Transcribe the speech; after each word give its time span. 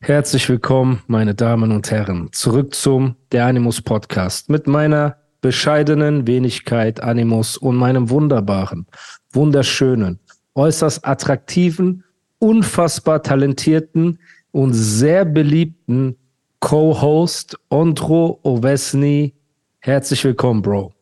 Herzlich 0.00 0.48
willkommen, 0.48 1.02
meine 1.08 1.34
Damen 1.34 1.72
und 1.72 1.90
Herren, 1.90 2.28
zurück 2.32 2.72
zum 2.74 3.16
Der 3.32 3.46
Animus 3.46 3.82
Podcast 3.82 4.48
mit 4.48 4.68
meiner 4.68 5.16
bescheidenen 5.40 6.26
Wenigkeit 6.26 7.02
Animus 7.02 7.56
und 7.56 7.74
meinem 7.74 8.08
wunderbaren, 8.08 8.86
wunderschönen, 9.32 10.20
äußerst 10.54 11.04
attraktiven, 11.04 12.04
unfassbar 12.38 13.24
talentierten 13.24 14.20
und 14.52 14.72
sehr 14.72 15.24
beliebten 15.24 16.16
Co-Host 16.60 17.58
Ondro 17.68 18.38
Ovesny. 18.44 19.34
Herzlich 19.80 20.24
willkommen, 20.24 20.62
Bro. 20.62 20.92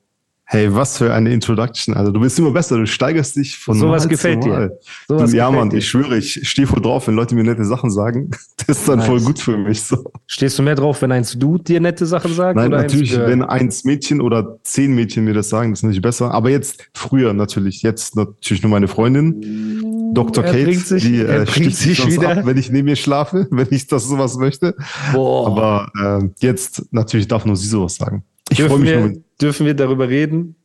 Hey, 0.48 0.72
was 0.72 0.98
für 0.98 1.12
eine 1.12 1.32
Introduction. 1.32 1.94
Also 1.94 2.12
du 2.12 2.20
bist 2.20 2.38
immer 2.38 2.52
besser, 2.52 2.76
du 2.78 2.86
steigerst 2.86 3.34
dich 3.34 3.58
von 3.58 3.76
Sowas 3.76 4.04
Mal 4.04 4.10
gefällt 4.10 4.44
zu 4.44 4.48
dir. 4.48 4.54
Mal. 4.54 4.78
Sowas 5.08 5.32
ja, 5.32 5.50
Mann, 5.50 5.70
dir. 5.70 5.78
ich 5.78 5.88
schwöre, 5.88 6.16
ich 6.18 6.48
stehe 6.48 6.68
voll 6.68 6.80
drauf, 6.80 7.08
wenn 7.08 7.16
Leute 7.16 7.34
mir 7.34 7.42
nette 7.42 7.64
Sachen 7.64 7.90
sagen. 7.90 8.30
Das 8.68 8.78
ist 8.78 8.88
dann 8.88 8.98
Nice. 8.98 9.06
voll 9.06 9.20
gut 9.20 9.38
für 9.38 9.56
mich. 9.56 9.80
So. 9.82 10.10
Stehst 10.26 10.58
du 10.58 10.62
mehr 10.64 10.74
drauf, 10.74 11.00
wenn 11.00 11.12
eins 11.12 11.38
Dude 11.38 11.62
dir 11.62 11.80
nette 11.80 12.04
Sachen 12.04 12.32
sagt? 12.34 12.56
Nein, 12.56 12.74
eins 12.74 12.92
natürlich, 12.92 13.10
Girl? 13.12 13.28
wenn 13.28 13.42
eins 13.44 13.84
Mädchen 13.84 14.20
oder 14.20 14.58
zehn 14.64 14.92
Mädchen 14.92 15.24
mir 15.24 15.34
das 15.34 15.48
sagen, 15.50 15.70
das 15.70 15.80
ist 15.80 15.82
natürlich 15.84 16.02
besser. 16.02 16.32
Aber 16.32 16.50
jetzt, 16.50 16.88
früher 16.92 17.32
natürlich, 17.32 17.82
jetzt 17.82 18.16
natürlich 18.16 18.62
nur 18.64 18.70
meine 18.70 18.88
Freundin, 18.88 20.12
Dr. 20.14 20.42
Er 20.44 20.52
Kate, 20.52 20.72
sich- 20.78 21.02
die 21.04 21.20
äh, 21.20 21.46
sticht 21.46 21.76
sich 21.76 21.98
sonst 21.98 22.14
wieder. 22.16 22.38
ab, 22.38 22.46
wenn 22.46 22.56
ich 22.56 22.70
neben 22.70 22.88
ihr 22.88 22.96
schlafe, 22.96 23.46
wenn 23.52 23.68
ich 23.70 23.86
das 23.86 24.08
sowas 24.08 24.36
möchte. 24.36 24.74
Boah. 25.12 25.46
Aber 25.46 26.22
äh, 26.24 26.28
jetzt 26.40 26.82
natürlich 26.92 27.28
darf 27.28 27.44
nur 27.44 27.54
sie 27.56 27.68
sowas 27.68 27.94
sagen. 27.96 28.24
Ich 28.50 28.62
freue 28.62 28.78
mich 28.78 28.90
nur 28.94 29.08
mit. 29.08 29.22
Dürfen 29.40 29.66
wir 29.66 29.74
darüber 29.74 30.08
reden, 30.08 30.56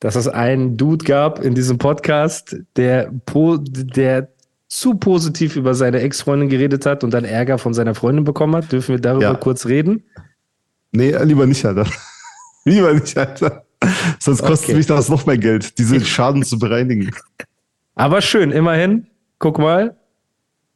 dass 0.00 0.16
es 0.16 0.28
einen 0.28 0.76
Dude 0.76 1.04
gab 1.04 1.38
in 1.44 1.54
diesem 1.54 1.78
Podcast, 1.78 2.56
der, 2.76 3.12
po, 3.26 3.56
der 3.58 4.28
zu 4.68 4.94
positiv 4.94 5.56
über 5.56 5.74
seine 5.74 6.00
Ex-Freundin 6.00 6.48
geredet 6.48 6.86
hat 6.86 7.04
und 7.04 7.12
dann 7.12 7.24
Ärger 7.24 7.58
von 7.58 7.74
seiner 7.74 7.94
Freundin 7.94 8.24
bekommen 8.24 8.56
hat? 8.56 8.72
Dürfen 8.72 8.94
wir 8.96 9.00
darüber 9.00 9.24
Ja. 9.24 9.34
kurz 9.34 9.66
reden? 9.66 10.02
Nee, 10.92 11.14
lieber 11.24 11.46
nicht, 11.46 11.64
Alter. 11.64 11.86
lieber 12.64 12.92
nicht, 12.94 13.16
Alter. 13.16 13.64
Sonst 14.18 14.42
kostet 14.42 14.70
Okay. 14.70 14.76
mich 14.78 14.86
das 14.86 15.08
noch 15.08 15.26
mehr 15.26 15.38
Geld, 15.38 15.78
diese 15.78 16.00
Schaden 16.00 16.42
zu 16.42 16.58
bereinigen. 16.58 17.10
Aber 17.94 18.20
schön, 18.22 18.50
immerhin, 18.50 19.06
guck 19.38 19.58
mal. 19.58 19.96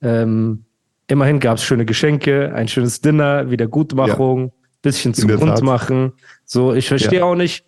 Ähm, 0.02 0.64
immerhin 1.06 1.40
gab 1.40 1.56
es 1.58 1.64
schöne 1.64 1.86
Geschenke, 1.86 2.52
ein 2.54 2.68
schönes 2.68 3.00
Dinner, 3.00 3.50
Wiedergutmachung, 3.50 4.52
bisschen 4.86 5.12
der 5.12 5.36
Rund 5.36 5.62
machen. 5.62 6.12
So, 6.44 6.72
ich 6.74 6.88
verstehe 6.88 7.24
auch 7.24 7.34
nicht, 7.34 7.64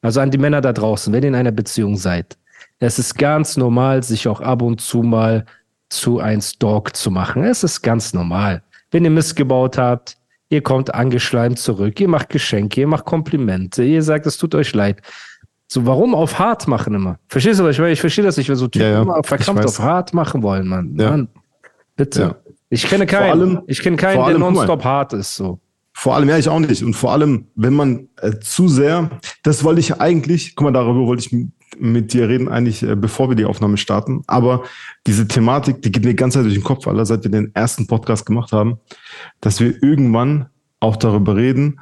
also 0.00 0.20
an 0.20 0.30
die 0.30 0.38
Männer 0.38 0.60
da 0.60 0.72
draußen, 0.72 1.12
wenn 1.12 1.22
ihr 1.22 1.28
in 1.28 1.34
einer 1.34 1.52
Beziehung 1.52 1.96
seid, 1.96 2.36
es 2.78 2.98
ist 2.98 3.16
ganz 3.16 3.56
normal, 3.56 4.02
sich 4.02 4.26
auch 4.26 4.40
ab 4.40 4.62
und 4.62 4.80
zu 4.80 5.02
mal 5.02 5.44
zu 5.88 6.18
ein 6.20 6.40
Stalk 6.40 6.96
zu 6.96 7.10
machen. 7.10 7.44
Es 7.44 7.62
ist 7.62 7.82
ganz 7.82 8.12
normal. 8.14 8.62
Wenn 8.90 9.04
ihr 9.04 9.10
Mist 9.10 9.36
gebaut 9.36 9.78
habt, 9.78 10.16
ihr 10.48 10.62
kommt 10.62 10.92
angeschleimt 10.94 11.58
zurück, 11.58 12.00
ihr 12.00 12.08
macht 12.08 12.30
Geschenke, 12.30 12.80
ihr 12.80 12.86
macht 12.86 13.04
Komplimente, 13.04 13.84
ihr 13.84 14.02
sagt, 14.02 14.26
es 14.26 14.36
tut 14.38 14.54
euch 14.54 14.74
leid. 14.74 15.00
So, 15.68 15.86
warum 15.86 16.14
auf 16.14 16.38
hart 16.38 16.66
machen 16.68 16.94
immer? 16.94 17.18
Verstehst 17.28 17.60
du, 17.60 17.64
was 17.64 17.76
ich 17.76 17.78
meine? 17.80 17.92
Ich 17.92 18.00
verstehe 18.00 18.24
das 18.24 18.36
nicht, 18.36 18.48
wenn 18.48 18.56
so 18.56 18.68
Typen 18.68 18.86
Ja, 18.86 19.04
ja. 19.04 19.22
verkrampft 19.22 19.64
auf 19.66 19.78
hart 19.78 20.12
machen 20.12 20.42
wollen, 20.42 20.66
Mann. 20.66 20.94
Ja. 20.98 21.10
Mann, 21.10 21.28
bitte. 21.96 22.20
Ja. 22.22 22.36
Ich 22.68 22.86
kenne 22.88 23.06
keinen, 23.06 23.30
allem- 23.30 23.62
ich 23.66 23.80
kenne 23.80 23.96
keinen, 23.96 24.26
der 24.26 24.38
nonstop 24.38 24.82
hart 24.84 25.12
ist, 25.12 25.34
so. 25.36 25.58
Vor 26.02 26.16
allem, 26.16 26.28
ja, 26.28 26.36
ich 26.36 26.48
auch 26.48 26.58
nicht. 26.58 26.82
Und 26.82 26.94
vor 26.94 27.12
allem, 27.12 27.46
wenn 27.54 27.74
man 27.74 28.08
äh, 28.20 28.40
zu 28.40 28.66
sehr, 28.66 29.20
das 29.44 29.62
wollte 29.62 29.78
ich 29.78 30.00
eigentlich, 30.00 30.56
guck 30.56 30.64
mal, 30.64 30.72
darüber 30.72 31.06
wollte 31.06 31.24
ich 31.24 31.46
mit 31.78 32.12
dir 32.12 32.28
reden, 32.28 32.48
eigentlich, 32.48 32.82
äh, 32.82 32.96
bevor 32.96 33.28
wir 33.28 33.36
die 33.36 33.44
Aufnahme 33.44 33.76
starten. 33.76 34.24
Aber 34.26 34.64
diese 35.06 35.28
Thematik, 35.28 35.80
die 35.80 35.92
geht 35.92 36.04
mir 36.04 36.16
Zeit 36.16 36.42
durch 36.42 36.54
den 36.54 36.64
Kopf, 36.64 36.88
Alter, 36.88 37.06
seit 37.06 37.22
wir 37.22 37.30
den 37.30 37.54
ersten 37.54 37.86
Podcast 37.86 38.26
gemacht 38.26 38.50
haben, 38.50 38.80
dass 39.40 39.60
wir 39.60 39.80
irgendwann 39.80 40.46
auch 40.80 40.96
darüber 40.96 41.36
reden, 41.36 41.78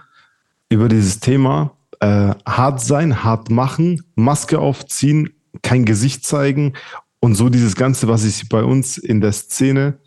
über 0.69 0.91
dieses 0.91 1.21
Thema 1.21 1.79
äh, 2.01 2.35
hart 2.45 2.83
sein, 2.83 3.25
hart 3.25 3.51
machen, 3.51 4.03
Maske 4.17 4.59
aufziehen, 4.59 5.31
kein 5.63 5.87
Gesicht 5.87 6.27
zeigen 6.27 6.75
und 7.21 7.37
so 7.37 7.49
dieses 7.49 7.75
Ganze, 7.75 8.07
was 8.07 8.25
sich 8.25 8.51
bei 8.51 8.65
uns 8.65 8.99
in 8.99 9.23
der 9.23 9.33
Szene 9.33 9.99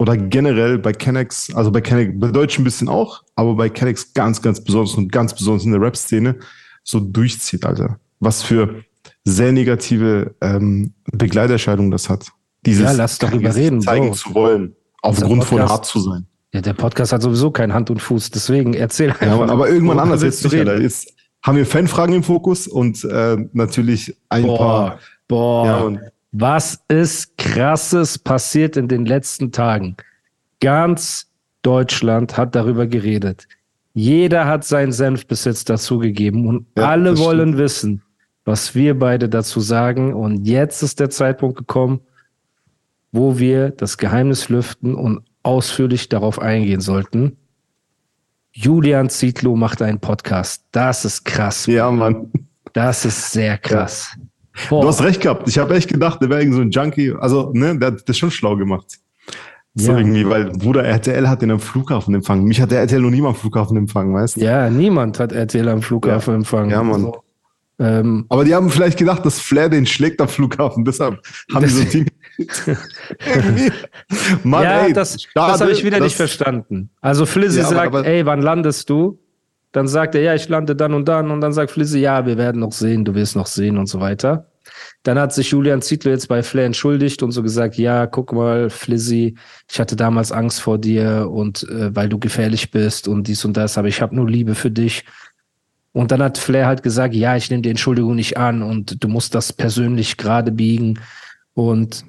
oder 0.00 0.16
generell 0.16 0.78
bei 0.78 0.92
Kennex, 0.94 1.54
also 1.54 1.70
bei 1.70 1.82
Kennex, 1.82 2.18
bei 2.18 2.30
Deutschen 2.30 2.62
ein 2.62 2.64
bisschen 2.64 2.88
auch, 2.88 3.22
aber 3.34 3.54
bei 3.54 3.68
Kennex 3.68 4.14
ganz, 4.14 4.40
ganz 4.40 4.64
besonders 4.64 4.94
und 4.94 5.12
ganz 5.12 5.34
besonders 5.34 5.66
in 5.66 5.72
der 5.72 5.80
Rap-Szene 5.82 6.36
so 6.82 7.00
durchzieht, 7.00 7.66
Alter. 7.66 8.00
Was 8.18 8.42
für 8.42 8.82
sehr 9.24 9.52
negative 9.52 10.34
ähm, 10.40 10.94
Begleiterscheinungen 11.12 11.90
das 11.90 12.08
hat. 12.08 12.28
Dieses 12.64 12.84
Ja, 12.84 12.92
lass 12.92 13.18
doch 13.18 13.30
Gesicht 13.30 13.56
reden, 13.56 13.82
zeigen 13.82 14.06
Bro. 14.08 14.14
zu 14.14 14.34
wollen, 14.34 14.76
aufgrund 15.02 15.44
von 15.44 15.60
hart 15.68 15.84
zu 15.84 16.00
sein. 16.00 16.26
Ja, 16.54 16.62
der 16.62 16.72
Podcast 16.72 17.12
hat 17.12 17.20
sowieso 17.20 17.50
kein 17.50 17.74
Hand 17.74 17.90
und 17.90 18.00
Fuß, 18.00 18.30
deswegen 18.30 18.72
erzähl 18.72 19.10
einfach. 19.10 19.26
Ja, 19.26 19.36
Mann, 19.36 19.50
aber 19.50 19.68
irgendwann 19.68 19.98
worüber 19.98 20.02
anders 20.14 20.22
jetzt 20.22 20.42
Alter. 20.46 20.72
reden? 20.72 20.82
Jetzt 20.82 21.12
haben 21.42 21.58
wir 21.58 21.66
Fanfragen 21.66 22.14
im 22.14 22.22
Fokus 22.22 22.66
und 22.66 23.04
äh, 23.04 23.36
natürlich 23.52 24.16
ein 24.30 24.44
Boah, 24.44 24.58
paar. 24.58 24.98
boah. 25.28 25.66
Ja, 25.66 25.80
und 25.80 26.00
Was 26.32 26.82
ist 26.88 27.36
krasses 27.38 28.18
passiert 28.18 28.76
in 28.76 28.88
den 28.88 29.04
letzten 29.04 29.50
Tagen? 29.52 29.96
Ganz 30.60 31.28
Deutschland 31.62 32.36
hat 32.36 32.54
darüber 32.54 32.86
geredet. 32.86 33.48
Jeder 33.94 34.46
hat 34.46 34.64
seinen 34.64 34.92
Senf 34.92 35.26
bis 35.26 35.44
jetzt 35.44 35.68
dazugegeben 35.68 36.46
und 36.46 36.66
Ja, 36.78 36.88
alle 36.90 37.18
wollen 37.18 37.48
stimmt. 37.48 37.58
wissen, 37.58 38.02
was 38.44 38.74
wir 38.74 38.98
beide 38.98 39.28
dazu 39.28 39.60
sagen. 39.60 40.14
Und 40.14 40.46
jetzt 40.46 40.82
ist 40.82 41.00
der 41.00 41.10
Zeitpunkt 41.10 41.58
gekommen, 41.58 42.00
wo 43.12 43.38
wir 43.38 43.70
das 43.70 43.98
Geheimnis 43.98 44.48
lüften 44.48 44.94
und 44.94 45.22
ausführlich 45.42 46.08
darauf 46.08 46.38
eingehen 46.38 46.80
sollten. 46.80 47.36
Julian 48.52 49.10
Zietlow 49.10 49.56
macht 49.56 49.82
einen 49.82 49.98
Podcast. 50.00 50.64
Das 50.70 51.04
ist 51.04 51.24
krass. 51.24 51.66
ja, 51.66 51.90
Mann. 51.90 52.30
Das 52.72 53.04
ist 53.04 53.32
sehr 53.32 53.58
krass. 53.58 54.16
Du 54.68 54.86
hast 54.86 55.02
recht 55.02 55.20
gehabt. 55.20 55.48
Ich 55.48 55.58
habe 55.58 55.74
echt 55.74 55.88
gedacht, 55.88 56.20
der 56.20 56.28
wäre 56.28 56.40
irgend 56.40 56.54
so 56.56 56.60
ein 56.60 56.70
Junkie. 56.70 57.12
Also, 57.18 57.50
ne, 57.54 57.78
der 57.78 57.88
hat 57.92 58.08
das 58.08 58.18
schon 58.18 58.30
schlau 58.30 58.56
gemacht. 58.56 58.98
So 59.74 59.92
Ja. 59.92 59.98
irgendwie, 59.98 60.28
weil 60.28 60.46
Bruder 60.50 60.82
RTL 60.84 61.28
hat 61.28 61.42
den 61.42 61.52
am 61.52 61.60
Flughafen 61.60 62.14
empfangen. 62.14 62.44
Mich 62.44 62.60
hat 62.60 62.72
der 62.72 62.80
RTL 62.80 63.00
noch 63.00 63.10
nie 63.10 63.24
am 63.24 63.34
Flughafen 63.36 63.76
empfangen, 63.76 64.12
weißt 64.12 64.36
du? 64.36 64.40
Ja, 64.40 64.68
niemand 64.68 65.20
hat 65.20 65.32
RTL 65.32 65.68
am 65.68 65.80
Flughafen 65.82 66.34
empfangen. 66.34 66.70
Ja, 66.70 66.82
Mann. 66.82 67.02
So, 67.02 67.22
ähm, 67.78 68.26
Aber 68.28 68.44
die 68.44 68.52
haben 68.54 68.68
vielleicht 68.68 68.98
gedacht, 68.98 69.24
dass 69.24 69.38
Flair 69.38 69.68
den 69.68 69.86
schlägt 69.86 70.20
am 70.20 70.28
Flughafen. 70.28 70.84
Deshalb 70.84 71.20
haben 71.54 71.64
die 71.64 71.70
so 71.70 71.82
ein 71.82 71.88
Team. 71.90 72.06
Irgendwie. 73.34 73.72
Mann, 74.42 74.64
ja, 74.64 74.80
ey, 74.86 74.92
das, 74.92 75.16
das 75.34 75.60
habe 75.60 75.70
ich 75.72 75.84
wieder 75.84 75.98
dass- 75.98 76.06
nicht 76.06 76.16
verstanden. 76.16 76.90
Also 77.00 77.24
Flizzy 77.24 77.58
Ja, 77.60 77.66
sagt, 77.66 77.86
aber- 77.94 78.04
ey, 78.04 78.26
wann 78.26 78.42
landest 78.42 78.90
du? 78.90 79.18
Dann 79.72 79.86
sagt 79.86 80.14
er, 80.14 80.22
ja, 80.22 80.34
ich 80.34 80.48
lande 80.48 80.74
dann 80.74 80.94
und 80.94 81.08
dann. 81.08 81.30
Und 81.30 81.40
dann 81.40 81.52
sagt 81.52 81.70
Flizzy, 81.70 82.00
ja, 82.00 82.26
wir 82.26 82.36
werden 82.36 82.60
noch 82.60 82.72
sehen, 82.72 83.04
du 83.04 83.14
wirst 83.14 83.36
noch 83.36 83.46
sehen 83.46 83.78
und 83.78 83.86
so 83.86 84.00
weiter. 84.00 84.46
Dann 85.02 85.18
hat 85.18 85.32
sich 85.32 85.50
Julian 85.50 85.82
Zietlow 85.82 86.10
jetzt 86.10 86.28
bei 86.28 86.42
Flair 86.42 86.66
entschuldigt 86.66 87.22
und 87.22 87.32
so 87.32 87.42
gesagt, 87.42 87.76
ja, 87.76 88.06
guck 88.06 88.32
mal, 88.32 88.68
Flizzy, 88.68 89.36
ich 89.70 89.80
hatte 89.80 89.96
damals 89.96 90.32
Angst 90.32 90.60
vor 90.60 90.78
dir 90.78 91.28
und 91.30 91.62
äh, 91.68 91.94
weil 91.94 92.08
du 92.08 92.18
gefährlich 92.18 92.70
bist 92.70 93.08
und 93.08 93.26
dies 93.26 93.44
und 93.44 93.56
das, 93.56 93.78
aber 93.78 93.88
ich 93.88 94.02
habe 94.02 94.14
nur 94.14 94.28
Liebe 94.28 94.54
für 94.54 94.70
dich. 94.70 95.04
Und 95.92 96.12
dann 96.12 96.22
hat 96.22 96.38
Flair 96.38 96.66
halt 96.66 96.82
gesagt, 96.82 97.14
ja, 97.14 97.36
ich 97.36 97.50
nehme 97.50 97.62
die 97.62 97.70
Entschuldigung 97.70 98.14
nicht 98.14 98.36
an 98.36 98.62
und 98.62 99.02
du 99.02 99.08
musst 99.08 99.34
das 99.34 99.52
persönlich 99.52 100.16
gerade 100.16 100.52
biegen. 100.52 101.00
Und 101.54 102.04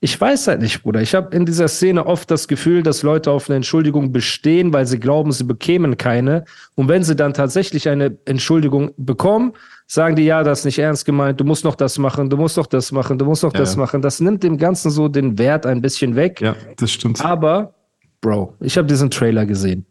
ich 0.00 0.20
weiß 0.20 0.46
halt 0.46 0.60
nicht, 0.60 0.82
Bruder. 0.82 1.02
Ich 1.02 1.14
habe 1.14 1.34
in 1.34 1.44
dieser 1.44 1.66
Szene 1.66 2.06
oft 2.06 2.30
das 2.30 2.46
Gefühl, 2.46 2.84
dass 2.84 3.02
Leute 3.02 3.32
auf 3.32 3.48
eine 3.48 3.56
Entschuldigung 3.56 4.12
bestehen, 4.12 4.72
weil 4.72 4.86
sie 4.86 5.00
glauben, 5.00 5.32
sie 5.32 5.42
bekämen 5.42 5.96
keine. 5.96 6.44
Und 6.76 6.88
wenn 6.88 7.02
sie 7.02 7.16
dann 7.16 7.34
tatsächlich 7.34 7.88
eine 7.88 8.16
Entschuldigung 8.24 8.92
bekommen, 8.96 9.54
sagen 9.88 10.14
die, 10.14 10.22
ja, 10.24 10.44
das 10.44 10.60
ist 10.60 10.64
nicht 10.66 10.78
ernst 10.78 11.04
gemeint, 11.04 11.40
du 11.40 11.44
musst 11.44 11.64
noch 11.64 11.74
das 11.74 11.98
machen, 11.98 12.30
du 12.30 12.36
musst 12.36 12.56
noch 12.56 12.66
das 12.66 12.92
machen, 12.92 13.18
du 13.18 13.24
musst 13.24 13.42
noch 13.42 13.52
Ja, 13.52 13.58
das 13.58 13.74
ja. 13.74 13.80
machen. 13.80 14.00
Das 14.00 14.20
nimmt 14.20 14.44
dem 14.44 14.56
Ganzen 14.56 14.90
so 14.90 15.08
den 15.08 15.36
Wert 15.36 15.66
ein 15.66 15.82
bisschen 15.82 16.14
weg. 16.14 16.40
Ja, 16.40 16.54
das 16.76 16.92
stimmt. 16.92 17.24
Aber, 17.24 17.74
Bro, 18.20 18.54
ich 18.60 18.78
habe 18.78 18.86
diesen 18.86 19.10
Trailer 19.10 19.46
gesehen. 19.46 19.84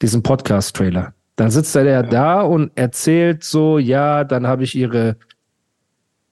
Diesen 0.00 0.22
Podcast-Trailer. 0.22 1.12
Dann 1.36 1.50
sitzt 1.50 1.76
er 1.76 2.02
da 2.02 2.40
und 2.40 2.70
erzählt 2.76 3.44
so, 3.44 3.78
ja, 3.78 4.24
dann 4.24 4.46
habe 4.46 4.62
ich 4.64 4.74
ihre 4.74 5.16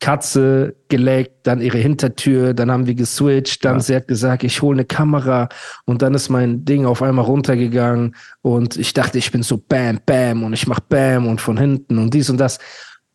Katze 0.02 0.74
geleckt, 0.88 1.46
dann 1.46 1.60
ihre 1.60 1.78
Hintertür, 1.78 2.54
dann 2.54 2.72
haben 2.72 2.88
wir 2.88 2.96
geswitcht, 2.96 3.64
dann 3.64 3.76
ja. 3.76 3.80
sie 3.80 3.94
hat 3.94 4.08
gesagt, 4.08 4.42
ich 4.42 4.60
hole 4.60 4.74
eine 4.74 4.84
Kamera 4.84 5.48
und 5.84 6.02
dann 6.02 6.12
ist 6.12 6.28
mein 6.28 6.64
Ding 6.64 6.86
auf 6.86 7.02
einmal 7.02 7.24
runtergegangen 7.24 8.16
und 8.42 8.76
ich 8.76 8.94
dachte, 8.94 9.18
ich 9.18 9.30
bin 9.30 9.44
so 9.44 9.58
bam, 9.58 10.00
bam 10.04 10.42
und 10.42 10.54
ich 10.54 10.66
mach 10.66 10.80
bam 10.80 11.28
und 11.28 11.40
von 11.40 11.56
hinten 11.56 11.98
und 11.98 12.12
dies 12.12 12.28
und 12.30 12.38
das. 12.38 12.58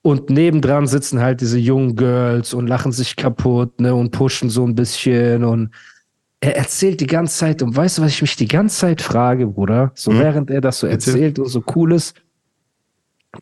Und 0.01 0.29
nebendran 0.29 0.87
sitzen 0.87 1.19
halt 1.19 1.41
diese 1.41 1.59
jungen 1.59 1.97
Girls 1.97 2.53
und 2.53 2.67
lachen 2.67 2.93
sich 2.93 3.17
kaputt, 3.17 3.81
ne, 3.81 3.93
und 3.93 4.11
pushen 4.11 4.49
so 4.49 4.65
ein 4.65 4.73
bisschen 4.73 5.43
und 5.43 5.71
er 6.39 6.55
erzählt 6.55 7.01
die 7.01 7.07
ganze 7.07 7.37
Zeit 7.37 7.61
und 7.61 7.75
weißt 7.75 7.97
du, 7.97 8.03
was 8.03 8.11
ich 8.11 8.21
mich 8.21 8.37
die 8.37 8.47
ganze 8.47 8.77
Zeit 8.77 9.01
frage, 9.01 9.45
Bruder? 9.47 9.91
So 9.93 10.11
mhm. 10.11 10.19
während 10.19 10.49
er 10.51 10.61
das 10.61 10.79
so 10.79 10.87
erzählt 10.87 11.37
und 11.37 11.47
so 11.47 11.61
cool 11.75 11.91
ist, 11.91 12.15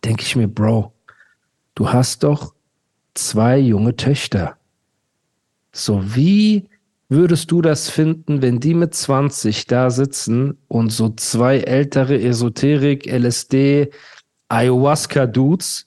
denke 0.04 0.22
ich 0.22 0.34
mir, 0.34 0.48
Bro, 0.48 0.92
du 1.76 1.92
hast 1.92 2.24
doch 2.24 2.55
zwei 3.18 3.58
junge 3.58 3.96
Töchter. 3.96 4.56
So, 5.72 6.02
wie 6.14 6.68
würdest 7.08 7.50
du 7.50 7.62
das 7.62 7.88
finden, 7.88 8.42
wenn 8.42 8.60
die 8.60 8.74
mit 8.74 8.94
20 8.94 9.66
da 9.66 9.90
sitzen 9.90 10.58
und 10.68 10.90
so 10.90 11.10
zwei 11.10 11.58
ältere 11.58 12.20
Esoterik, 12.20 13.06
LSD, 13.06 13.90
Ayahuasca-Dudes, 14.48 15.86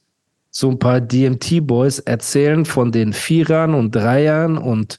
so 0.51 0.69
ein 0.69 0.79
paar 0.79 1.01
DMT-Boys 1.01 1.99
erzählen 1.99 2.65
von 2.65 2.91
den 2.91 3.13
Vierern 3.13 3.73
und 3.73 3.95
Dreiern 3.95 4.57
und 4.57 4.97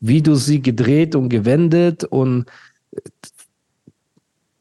wie 0.00 0.22
du 0.22 0.34
sie 0.34 0.60
gedreht 0.60 1.14
und 1.14 1.28
gewendet 1.28 2.04
und 2.04 2.46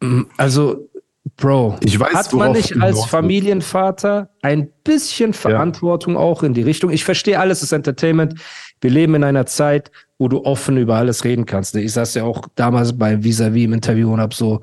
äh, 0.01 0.23
also 0.37 0.88
Bro, 1.37 1.77
ich 1.83 1.99
weiß, 1.99 2.13
hat 2.13 2.33
man 2.33 2.53
nicht 2.53 2.81
als 2.81 3.05
Familienvater 3.05 4.29
ein 4.41 4.69
bisschen 4.83 5.33
Verantwortung 5.33 6.13
ja. 6.13 6.19
auch 6.19 6.43
in 6.43 6.53
die 6.53 6.61
Richtung? 6.61 6.89
Ich 6.89 7.03
verstehe 7.03 7.39
alles, 7.39 7.61
ist 7.61 7.71
Entertainment. 7.71 8.35
Wir 8.81 8.89
leben 8.89 9.15
in 9.15 9.23
einer 9.23 9.45
Zeit, 9.45 9.91
wo 10.17 10.27
du 10.27 10.43
offen 10.43 10.77
über 10.77 10.95
alles 10.95 11.23
reden 11.23 11.45
kannst. 11.45 11.75
Ich 11.75 11.93
saß 11.93 12.15
ja 12.15 12.23
auch 12.23 12.47
damals 12.55 12.97
bei 12.97 13.23
Visavi 13.23 13.65
im 13.65 13.73
Interview 13.73 14.11
und 14.11 14.19
hab 14.19 14.33
so, 14.33 14.61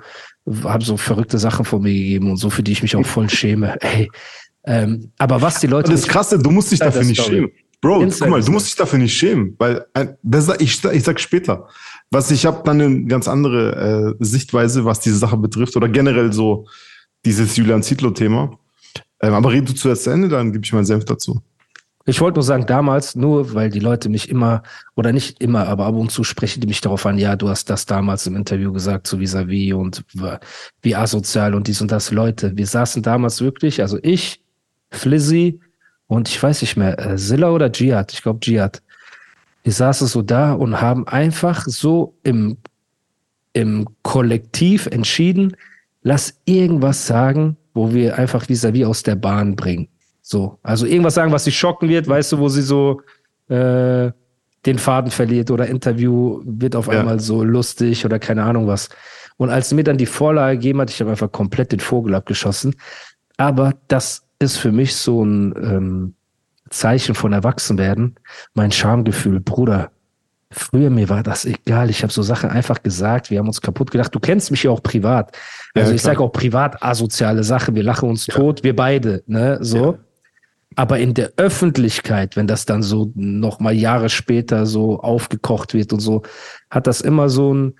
hab 0.64 0.82
so 0.82 0.96
verrückte 0.96 1.38
Sachen 1.38 1.64
von 1.64 1.82
mir 1.82 1.92
gegeben 1.92 2.30
und 2.30 2.36
so, 2.36 2.50
für 2.50 2.62
die 2.62 2.72
ich 2.72 2.82
mich 2.82 2.96
auch 2.96 3.06
voll 3.06 3.28
schäme. 3.30 3.76
Ey, 3.80 4.10
ähm, 4.64 5.12
aber 5.18 5.40
was 5.40 5.60
die 5.60 5.66
Leute. 5.66 5.92
Das 5.92 6.00
ist 6.00 6.08
krasse, 6.08 6.38
du 6.38 6.50
musst 6.50 6.72
dich 6.72 6.78
dafür 6.78 7.04
nicht 7.04 7.22
schämen. 7.22 7.50
Bro, 7.80 8.02
Inside 8.02 8.24
guck 8.24 8.30
mal, 8.30 8.42
du 8.42 8.52
musst 8.52 8.66
dich 8.66 8.76
dafür 8.76 8.98
nicht 8.98 9.16
schämen, 9.16 9.54
weil 9.58 9.84
äh, 9.94 10.06
das, 10.22 10.48
ich, 10.58 10.82
ich 10.84 11.02
sag 11.02 11.20
später. 11.20 11.68
Was 12.10 12.30
ich 12.30 12.46
habe 12.46 12.62
dann 12.64 12.80
eine 12.80 13.04
ganz 13.06 13.28
andere 13.28 14.16
äh, 14.18 14.24
Sichtweise, 14.24 14.84
was 14.84 15.00
diese 15.00 15.18
Sache 15.18 15.36
betrifft 15.36 15.76
oder 15.76 15.88
generell 15.88 16.32
so 16.32 16.66
dieses 17.24 17.56
Julian 17.56 17.82
Zietlow-Thema. 17.82 18.56
Ähm, 19.20 19.34
aber 19.34 19.52
red 19.52 19.68
du 19.68 19.74
zuerst 19.74 20.04
zu 20.04 20.10
Ende, 20.10 20.28
dann 20.28 20.52
gebe 20.52 20.64
ich 20.64 20.72
meinen 20.72 20.84
Senf 20.84 21.04
dazu. 21.04 21.42
Ich 22.08 22.20
wollte 22.20 22.36
nur 22.36 22.44
sagen, 22.44 22.66
damals, 22.66 23.16
nur 23.16 23.52
weil 23.54 23.68
die 23.68 23.80
Leute 23.80 24.08
mich 24.08 24.28
immer, 24.28 24.62
oder 24.94 25.12
nicht 25.12 25.42
immer, 25.42 25.66
aber 25.66 25.86
ab 25.86 25.96
und 25.96 26.12
zu 26.12 26.22
sprechen 26.22 26.60
die 26.60 26.68
mich 26.68 26.80
darauf 26.80 27.04
an, 27.04 27.18
ja, 27.18 27.34
du 27.34 27.48
hast 27.48 27.68
das 27.68 27.84
damals 27.84 28.28
im 28.28 28.36
Interview 28.36 28.72
gesagt, 28.72 29.08
so 29.08 29.18
vis-à-vis 29.18 29.72
-vis 29.72 29.74
und 29.74 30.04
wie 30.82 30.94
asozial 30.94 31.54
und 31.56 31.66
dies 31.66 31.80
und 31.80 31.90
das. 31.90 32.12
Leute, 32.12 32.56
wir 32.56 32.66
saßen 32.66 33.02
damals 33.02 33.40
wirklich, 33.40 33.80
also 33.82 33.98
ich, 34.02 34.40
Flizzy 34.92 35.58
und 36.06 36.28
ich 36.28 36.40
weiß 36.40 36.62
nicht 36.62 36.76
mehr, 36.76 36.96
äh, 36.98 37.16
Zilla 37.16 37.50
oder 37.50 37.72
Jihad, 37.72 38.12
ich 38.12 38.22
glaube 38.22 38.38
Jihad, 38.40 38.82
wir 39.66 39.72
saßen 39.72 40.06
so 40.06 40.22
da 40.22 40.52
und 40.52 40.80
haben 40.80 41.08
einfach 41.08 41.64
so 41.66 42.14
im, 42.22 42.58
im 43.52 43.88
Kollektiv 44.02 44.86
entschieden, 44.86 45.56
lass 46.02 46.40
irgendwas 46.44 47.04
sagen, 47.04 47.56
wo 47.74 47.92
wir 47.92 48.16
einfach 48.16 48.48
vis-à-vis 48.48 48.84
-vis 48.84 48.86
aus 48.86 49.02
der 49.02 49.16
Bahn 49.16 49.56
bringen. 49.56 49.88
So, 50.22 50.60
also 50.62 50.86
irgendwas 50.86 51.14
sagen, 51.14 51.32
was 51.32 51.42
sie 51.42 51.50
schocken 51.50 51.88
wird, 51.88 52.06
weißt 52.06 52.30
du, 52.30 52.38
wo 52.38 52.48
sie 52.48 52.62
so 52.62 53.00
äh, 53.48 54.12
den 54.66 54.78
Faden 54.78 55.10
verliert 55.10 55.50
oder 55.50 55.66
Interview 55.66 56.42
wird 56.44 56.76
auf 56.76 56.86
ja. 56.86 57.00
einmal 57.00 57.18
so 57.18 57.42
lustig 57.42 58.04
oder 58.04 58.20
keine 58.20 58.44
Ahnung 58.44 58.68
was. 58.68 58.88
Und 59.36 59.50
als 59.50 59.74
mir 59.74 59.82
dann 59.82 59.98
die 59.98 60.06
Vorlage 60.06 60.58
gegeben 60.58 60.80
hat, 60.80 60.90
ich 60.90 61.00
habe 61.00 61.10
einfach 61.10 61.32
komplett 61.32 61.72
den 61.72 61.80
Vogel 61.80 62.14
abgeschossen. 62.14 62.76
Aber 63.36 63.74
das 63.88 64.28
ist 64.38 64.58
für 64.58 64.70
mich 64.70 64.94
so 64.94 65.24
ein 65.24 65.54
ähm, 65.56 66.14
Zeichen 66.70 67.14
von 67.14 67.32
Erwachsenwerden, 67.32 68.16
mein 68.54 68.72
Schamgefühl, 68.72 69.40
Bruder. 69.40 69.90
Früher 70.50 70.90
mir 70.90 71.08
war 71.08 71.22
das 71.22 71.44
egal. 71.44 71.90
Ich 71.90 72.02
habe 72.02 72.12
so 72.12 72.22
Sachen 72.22 72.50
einfach 72.50 72.82
gesagt. 72.82 73.30
Wir 73.30 73.40
haben 73.40 73.48
uns 73.48 73.60
kaputt 73.60 73.90
gedacht. 73.90 74.14
Du 74.14 74.20
kennst 74.20 74.50
mich 74.50 74.62
ja 74.62 74.70
auch 74.70 74.82
privat. 74.82 75.36
Also 75.74 75.90
ja, 75.90 75.96
ich 75.96 76.02
sage 76.02 76.20
auch 76.20 76.30
privat 76.30 76.82
asoziale 76.82 77.42
Sachen. 77.42 77.74
Wir 77.74 77.82
lachen 77.82 78.08
uns 78.08 78.26
ja. 78.28 78.34
tot, 78.34 78.62
wir 78.62 78.74
beide, 78.74 79.22
ne? 79.26 79.58
So. 79.60 79.92
Ja. 79.92 79.98
Aber 80.76 80.98
in 80.98 81.14
der 81.14 81.32
Öffentlichkeit, 81.36 82.36
wenn 82.36 82.46
das 82.46 82.64
dann 82.64 82.82
so 82.82 83.10
noch 83.14 83.60
mal 83.60 83.74
Jahre 83.74 84.08
später 84.08 84.66
so 84.66 85.00
aufgekocht 85.00 85.74
wird 85.74 85.92
und 85.92 86.00
so, 86.00 86.22
hat 86.70 86.86
das 86.86 87.00
immer 87.00 87.28
so 87.28 87.50
einen 87.50 87.74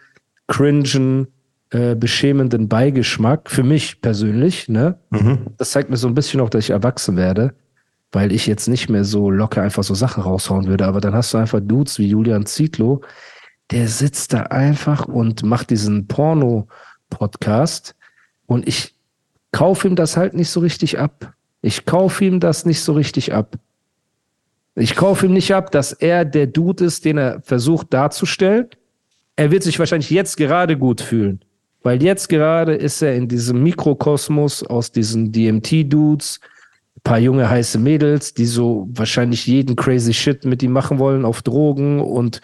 cringen, 0.48 1.28
äh, 1.70 1.94
beschämenden 1.94 2.68
Beigeschmack 2.68 3.50
für 3.50 3.62
mich 3.62 4.00
persönlich. 4.00 4.68
Ne? 4.68 4.98
Mhm. 5.10 5.46
Das 5.56 5.70
zeigt 5.70 5.90
mir 5.90 5.98
so 5.98 6.08
ein 6.08 6.14
bisschen 6.14 6.40
auch, 6.40 6.50
dass 6.50 6.64
ich 6.64 6.70
erwachsen 6.70 7.16
werde 7.16 7.54
weil 8.16 8.32
ich 8.32 8.46
jetzt 8.46 8.66
nicht 8.66 8.88
mehr 8.88 9.04
so 9.04 9.30
locker 9.30 9.60
einfach 9.60 9.84
so 9.84 9.94
Sachen 9.94 10.22
raushauen 10.22 10.68
würde. 10.68 10.86
Aber 10.86 11.02
dann 11.02 11.14
hast 11.14 11.34
du 11.34 11.38
einfach 11.38 11.60
Dudes 11.60 11.98
wie 11.98 12.08
Julian 12.08 12.46
Zietlow, 12.46 13.02
der 13.70 13.88
sitzt 13.88 14.32
da 14.32 14.44
einfach 14.44 15.06
und 15.06 15.42
macht 15.42 15.68
diesen 15.68 16.06
Porno-Podcast 16.06 17.94
und 18.46 18.66
ich 18.66 18.94
kaufe 19.52 19.86
ihm 19.86 19.96
das 19.96 20.16
halt 20.16 20.32
nicht 20.32 20.48
so 20.48 20.60
richtig 20.60 20.98
ab. 20.98 21.34
Ich 21.60 21.84
kaufe 21.84 22.24
ihm 22.24 22.40
das 22.40 22.64
nicht 22.64 22.80
so 22.80 22.94
richtig 22.94 23.34
ab. 23.34 23.56
Ich 24.76 24.96
kaufe 24.96 25.26
ihm 25.26 25.34
nicht 25.34 25.52
ab, 25.52 25.70
dass 25.70 25.92
er 25.92 26.24
der 26.24 26.46
Dude 26.46 26.86
ist, 26.86 27.04
den 27.04 27.18
er 27.18 27.42
versucht 27.42 27.92
darzustellen. 27.92 28.68
Er 29.36 29.50
wird 29.50 29.62
sich 29.62 29.78
wahrscheinlich 29.78 30.08
jetzt 30.08 30.38
gerade 30.38 30.78
gut 30.78 31.02
fühlen, 31.02 31.40
weil 31.82 32.02
jetzt 32.02 32.30
gerade 32.30 32.76
ist 32.76 33.02
er 33.02 33.14
in 33.14 33.28
diesem 33.28 33.62
Mikrokosmos 33.62 34.62
aus 34.62 34.90
diesen 34.90 35.32
DMT-Dudes, 35.32 36.40
paar 37.04 37.18
junge 37.18 37.48
heiße 37.48 37.78
Mädels, 37.78 38.34
die 38.34 38.46
so 38.46 38.88
wahrscheinlich 38.90 39.46
jeden 39.46 39.76
crazy 39.76 40.12
Shit 40.12 40.44
mit 40.44 40.62
ihm 40.62 40.72
machen 40.72 40.98
wollen 40.98 41.24
auf 41.24 41.42
Drogen 41.42 42.00
und 42.00 42.40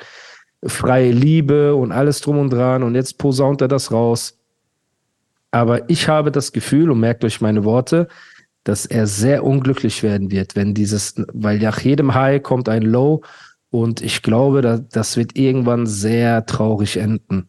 freie 0.65 1.11
Liebe 1.11 1.75
und 1.75 1.93
alles 1.93 2.21
drum 2.21 2.39
und 2.39 2.51
dran 2.51 2.83
und 2.83 2.95
jetzt 2.95 3.19
posaunt 3.19 3.61
er 3.61 3.69
das 3.69 3.91
raus. 3.91 4.39
Aber 5.51 5.91
ich 5.91 6.09
habe 6.09 6.31
das 6.31 6.53
Gefühl 6.53 6.91
und 6.91 7.01
merkt 7.01 7.25
euch 7.25 7.41
meine 7.41 7.65
Worte, 7.65 8.09
dass 8.65 8.87
er 8.87 9.07
sehr 9.07 9.45
unglücklich 9.45 10.03
werden 10.03 10.31
wird, 10.31 10.55
wenn 10.55 10.73
dieses, 10.73 11.15
weil 11.33 11.59
nach 11.59 11.81
jedem 11.81 12.15
High 12.15 12.43
kommt 12.43 12.69
ein 12.69 12.83
Low 12.83 13.23
und 13.71 14.01
ich 14.01 14.23
glaube, 14.23 14.87
das 14.93 15.17
wird 15.17 15.37
irgendwann 15.37 15.87
sehr 15.87 16.47
traurig 16.47 16.97
enden. 16.97 17.49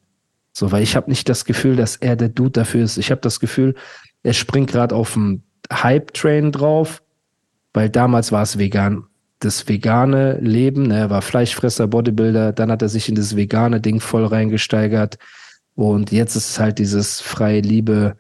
So, 0.53 0.71
weil 0.71 0.83
ich 0.83 0.95
habe 0.95 1.09
nicht 1.09 1.29
das 1.29 1.45
Gefühl, 1.45 1.75
dass 1.75 1.95
er 1.95 2.15
der 2.15 2.29
Dude 2.29 2.51
dafür 2.51 2.83
ist. 2.83 2.98
Ich 2.98 3.12
habe 3.12 3.22
das 3.22 3.39
Gefühl, 3.39 3.75
er 4.24 4.33
springt 4.33 4.72
gerade 4.72 4.95
auf 4.95 5.13
dem 5.13 5.43
Hype-Train 5.72 6.51
drauf 6.51 7.03
weil 7.74 7.89
damals 7.89 8.32
war 8.32 8.43
es 8.43 8.58
vegan. 8.58 9.05
Das 9.39 9.67
vegane 9.67 10.38
Leben, 10.39 10.84
ne, 10.84 11.00
er 11.00 11.10
war 11.10 11.22
Fleischfresser, 11.22 11.88
Bodybuilder, 11.88 12.53
dann 12.53 12.72
hat 12.72 12.82
er 12.82 12.89
sich 12.89 13.10
in 13.10 13.15
das 13.15 13.36
vegane 13.36 13.82
Ding 13.82 14.00
voll 14.00 14.25
reingesteigert. 14.25 15.17
Und 15.75 16.12
jetzt 16.12 16.36
ist 16.36 16.51
es 16.51 16.60
halt 16.60 16.79
dieses 16.79 17.20
freie 17.20 17.60
Liebe, 17.60 18.15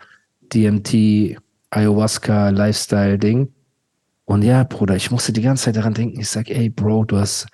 DMT, 0.53 1.37
Ayahuasca, 1.69 2.49
Lifestyle-Ding. 2.49 3.53
Und 4.25 4.41
ja, 4.41 4.63
Bruder, 4.63 4.95
ich 4.95 5.11
musste 5.11 5.31
die 5.31 5.41
ganze 5.41 5.65
Zeit 5.65 5.77
daran 5.77 5.93
denken. 5.93 6.19
Ich 6.19 6.29
sag, 6.29 6.49
ey, 6.49 6.69
Bro, 6.69 7.05
du 7.05 7.17
hast 7.17 7.47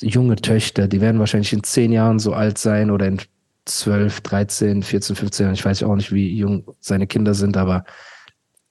junge 0.00 0.36
Töchter, 0.36 0.88
die 0.88 1.00
werden 1.00 1.20
wahrscheinlich 1.20 1.52
in 1.52 1.62
zehn 1.62 1.92
Jahren 1.92 2.18
so 2.18 2.32
alt 2.32 2.58
sein 2.58 2.90
oder 2.90 3.06
in 3.06 3.18
zwölf, 3.66 4.20
dreizehn, 4.20 4.82
vierzehn, 4.82 5.16
fünfzehn 5.16 5.44
Jahren. 5.44 5.54
Ich 5.54 5.64
weiß 5.64 5.82
auch 5.82 5.94
nicht, 5.94 6.12
wie 6.12 6.36
jung 6.36 6.64
seine 6.80 7.06
Kinder 7.06 7.34
sind, 7.34 7.56
aber 7.56 7.84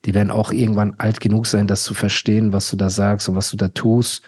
die 0.05 0.13
werden 0.13 0.31
auch 0.31 0.51
irgendwann 0.51 0.95
alt 0.97 1.19
genug 1.19 1.47
sein, 1.47 1.67
das 1.67 1.83
zu 1.83 1.93
verstehen, 1.93 2.53
was 2.53 2.69
du 2.69 2.77
da 2.77 2.89
sagst 2.89 3.27
und 3.27 3.35
was 3.35 3.49
du 3.49 3.57
da 3.57 3.69
tust. 3.69 4.23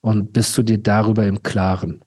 Und 0.00 0.32
bist 0.32 0.56
du 0.56 0.62
dir 0.62 0.78
darüber 0.78 1.26
im 1.26 1.42
Klaren? 1.42 2.02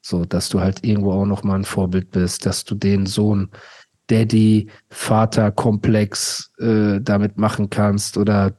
So, 0.00 0.24
dass 0.24 0.48
du 0.48 0.60
halt 0.60 0.84
irgendwo 0.84 1.12
auch 1.12 1.24
nochmal 1.24 1.58
ein 1.58 1.64
Vorbild 1.64 2.10
bist, 2.10 2.46
dass 2.46 2.64
du 2.64 2.74
den 2.74 3.06
Sohn, 3.06 3.50
Daddy, 4.08 4.68
Vater 4.88 5.50
Komplex 5.52 6.50
äh, 6.58 7.00
damit 7.00 7.38
machen 7.38 7.70
kannst 7.70 8.16
oder 8.16 8.54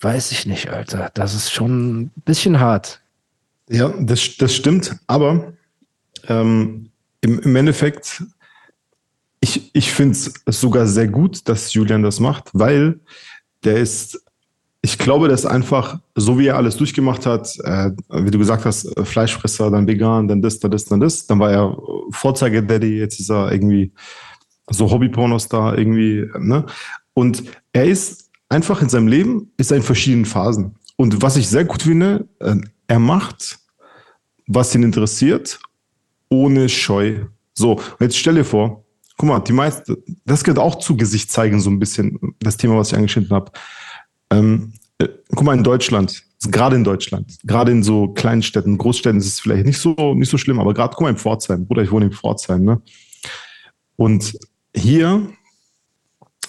weiß 0.00 0.32
ich 0.32 0.46
nicht, 0.46 0.68
Alter. 0.68 1.10
Das 1.14 1.34
ist 1.34 1.50
schon 1.50 2.02
ein 2.02 2.12
bisschen 2.24 2.60
hart. 2.60 3.00
Ja, 3.68 3.92
das, 4.00 4.36
das 4.36 4.54
stimmt, 4.54 4.96
aber 5.06 5.52
ähm, 6.28 6.90
im, 7.20 7.40
im 7.40 7.56
Endeffekt 7.56 8.22
ich, 9.46 9.70
ich 9.74 9.92
finde 9.92 10.18
es 10.44 10.60
sogar 10.60 10.86
sehr 10.86 11.06
gut, 11.06 11.48
dass 11.48 11.72
Julian 11.72 12.02
das 12.02 12.18
macht, 12.18 12.50
weil 12.52 12.98
der 13.62 13.76
ist, 13.76 14.20
ich 14.82 14.98
glaube, 14.98 15.28
dass 15.28 15.46
einfach, 15.46 16.00
so 16.16 16.36
wie 16.38 16.48
er 16.48 16.56
alles 16.56 16.76
durchgemacht 16.76 17.26
hat, 17.26 17.56
äh, 17.62 17.92
wie 18.10 18.30
du 18.32 18.38
gesagt 18.38 18.64
hast, 18.64 18.84
äh, 18.96 19.04
Fleischfresser, 19.04 19.70
dann 19.70 19.86
vegan, 19.86 20.26
dann 20.26 20.42
das, 20.42 20.58
dann 20.58 20.72
das, 20.72 20.84
dann 20.86 20.98
das, 20.98 21.26
dann 21.26 21.38
war 21.38 21.52
er 21.52 21.76
Vorzeige-Daddy, 22.10 22.98
jetzt 22.98 23.20
ist 23.20 23.30
er 23.30 23.52
irgendwie 23.52 23.92
so 24.68 24.90
Hobby-Pornos 24.90 25.48
da 25.48 25.74
irgendwie, 25.74 26.28
ne? 26.38 26.66
Und 27.14 27.44
er 27.72 27.84
ist 27.84 28.30
einfach 28.48 28.82
in 28.82 28.88
seinem 28.88 29.08
Leben, 29.08 29.52
ist 29.56 29.70
er 29.70 29.76
in 29.76 29.82
verschiedenen 29.84 30.24
Phasen. 30.24 30.74
und 30.96 31.22
was 31.22 31.36
ich 31.36 31.46
sehr 31.48 31.64
gut 31.64 31.82
finde, 31.82 32.26
äh, 32.40 32.56
er 32.88 32.98
macht, 32.98 33.58
was 34.46 34.74
ihn 34.74 34.82
interessiert, 34.82 35.60
ohne 36.28 36.68
Scheu. 36.68 37.26
So, 37.54 37.80
jetzt 38.00 38.16
stell 38.16 38.34
dir 38.34 38.44
vor, 38.44 38.85
guck 39.16 39.28
mal, 39.28 39.40
die 39.40 39.52
meisten, 39.52 39.96
das 40.24 40.44
gehört 40.44 40.58
auch 40.58 40.76
zu 40.76 40.96
Gesicht 40.96 41.30
zeigen, 41.30 41.60
so 41.60 41.70
ein 41.70 41.78
bisschen, 41.78 42.18
das 42.40 42.56
Thema, 42.56 42.76
was 42.76 42.88
ich 42.88 42.96
angeschnitten 42.96 43.30
habe. 43.30 43.52
Ähm, 44.30 44.74
äh, 44.98 45.08
guck 45.34 45.44
mal, 45.44 45.56
in 45.56 45.64
Deutschland, 45.64 46.22
gerade 46.50 46.76
in 46.76 46.84
Deutschland, 46.84 47.38
gerade 47.44 47.72
in 47.72 47.82
so 47.82 48.08
kleinen 48.08 48.42
Städten, 48.42 48.78
Großstädten 48.78 49.18
ist 49.18 49.26
es 49.26 49.40
vielleicht 49.40 49.66
nicht 49.66 49.78
so, 49.78 50.14
nicht 50.14 50.30
so 50.30 50.38
schlimm, 50.38 50.60
aber 50.60 50.74
gerade, 50.74 50.94
guck 50.94 51.02
mal, 51.02 51.10
in 51.10 51.16
Pforzheim, 51.16 51.66
Bruder, 51.66 51.82
ich 51.82 51.90
wohne 51.90 52.06
in 52.06 52.12
Pforzheim, 52.12 52.64
ne? 52.64 52.82
Und 53.96 54.36
hier, 54.74 55.26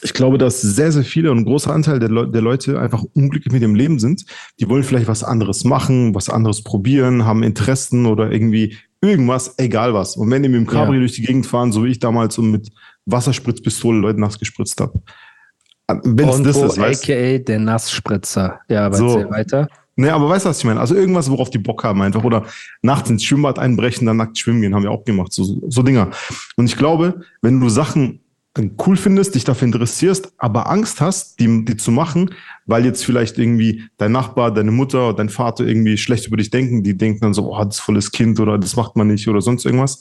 ich 0.02 0.14
glaube, 0.14 0.38
dass 0.38 0.62
sehr, 0.62 0.92
sehr 0.92 1.04
viele 1.04 1.32
und 1.32 1.40
ein 1.40 1.46
großer 1.46 1.74
Anteil 1.74 2.00
der, 2.00 2.10
Le 2.10 2.30
der 2.30 2.42
Leute 2.42 2.80
einfach 2.80 3.04
unglücklich 3.14 3.54
mit 3.54 3.64
dem 3.64 3.74
Leben 3.74 4.00
sind. 4.00 4.26
Die 4.60 4.70
wollen 4.70 4.84
vielleicht 4.84 5.08
was 5.08 5.24
anderes 5.24 5.64
machen, 5.64 6.14
was 6.14 6.30
anderes 6.30 6.62
probieren, 6.62 7.26
haben 7.26 7.44
Interessen 7.44 8.06
oder 8.06 8.32
irgendwie 8.32 8.76
irgendwas, 9.02 9.54
egal 9.58 9.94
was. 9.94 10.16
Und 10.16 10.30
wenn 10.32 10.44
die 10.44 10.50
mit 10.50 10.60
dem 10.60 10.68
Cabrio 10.68 10.94
ja. 10.94 11.00
durch 11.00 11.14
die 11.14 11.24
Gegend 11.24 11.46
fahren, 11.46 11.72
so 11.72 11.84
wie 11.84 11.90
ich 11.90 12.00
damals 12.00 12.38
und 12.38 12.52
mit 12.52 12.70
Wasserspritzpistole 13.06 14.00
Leute 14.00 14.20
nass 14.20 14.38
gespritzt 14.38 14.80
habe. 14.82 15.02
Wenn 16.04 16.28
es 16.28 16.44
das 16.44 16.58
ist, 16.58 16.78
weißt, 16.78 17.04
aka 17.04 17.38
der 17.38 17.60
Nassspritzer. 17.60 18.60
Ja, 18.68 18.88
aber 18.88 18.98
so. 18.98 19.30
weiter. 19.30 19.70
Nee, 19.96 20.10
aber 20.10 20.30
weißt 20.30 20.46
du, 20.46 20.50
was 20.50 20.60
ich 20.60 20.66
meine? 20.66 20.80
Also 20.80 20.94
irgendwas, 20.94 21.30
worauf 21.32 21.50
die 21.50 21.58
Bock 21.58 21.84
haben 21.84 22.02
einfach. 22.02 22.24
Oder 22.24 22.46
nachts 22.82 23.10
ins 23.10 23.24
Schwimmbad 23.24 23.58
einbrechen, 23.58 24.06
dann 24.06 24.18
nackt 24.18 24.38
schwimmen 24.38 24.62
gehen, 24.62 24.76
haben 24.76 24.84
wir 24.84 24.92
auch 24.92 25.06
gemacht. 25.06 25.34
So, 25.34 25.60
so 25.68 25.82
Dinger. 25.82 26.12
Und 26.56 26.66
ich 26.66 26.78
glaube, 26.78 27.22
wenn 27.42 27.60
du 27.60 27.70
Sachen 27.70 28.20
cool 28.86 28.98
findest, 28.98 29.36
dich 29.36 29.44
dafür 29.44 29.66
interessierst, 29.66 30.34
aber 30.38 30.70
Angst 30.70 31.02
hast, 31.02 31.40
die, 31.40 31.66
die 31.66 31.78
zu 31.78 31.92
machen, 31.92 32.32
weil 32.66 32.86
jetzt 32.86 33.06
vielleicht 33.06 33.38
irgendwie 33.38 33.84
dein 33.98 34.12
Nachbar, 34.12 34.52
deine 34.54 34.72
Mutter, 34.72 35.14
dein 35.14 35.30
Vater 35.30 35.66
irgendwie 35.66 35.98
schlecht 35.98 36.28
über 36.28 36.38
dich 36.38 36.50
denken, 36.50 36.84
die 36.84 36.98
denken 36.98 37.22
dann 37.22 37.34
so, 37.34 37.54
oh, 37.54 37.64
das 37.64 37.78
ist 37.78 37.82
volles 37.82 38.12
Kind 38.12 38.40
oder 38.40 38.58
das 38.58 38.76
macht 38.76 38.96
man 38.96 39.08
nicht 39.08 39.28
oder 39.28 39.42
sonst 39.42 39.66
irgendwas. 39.66 40.00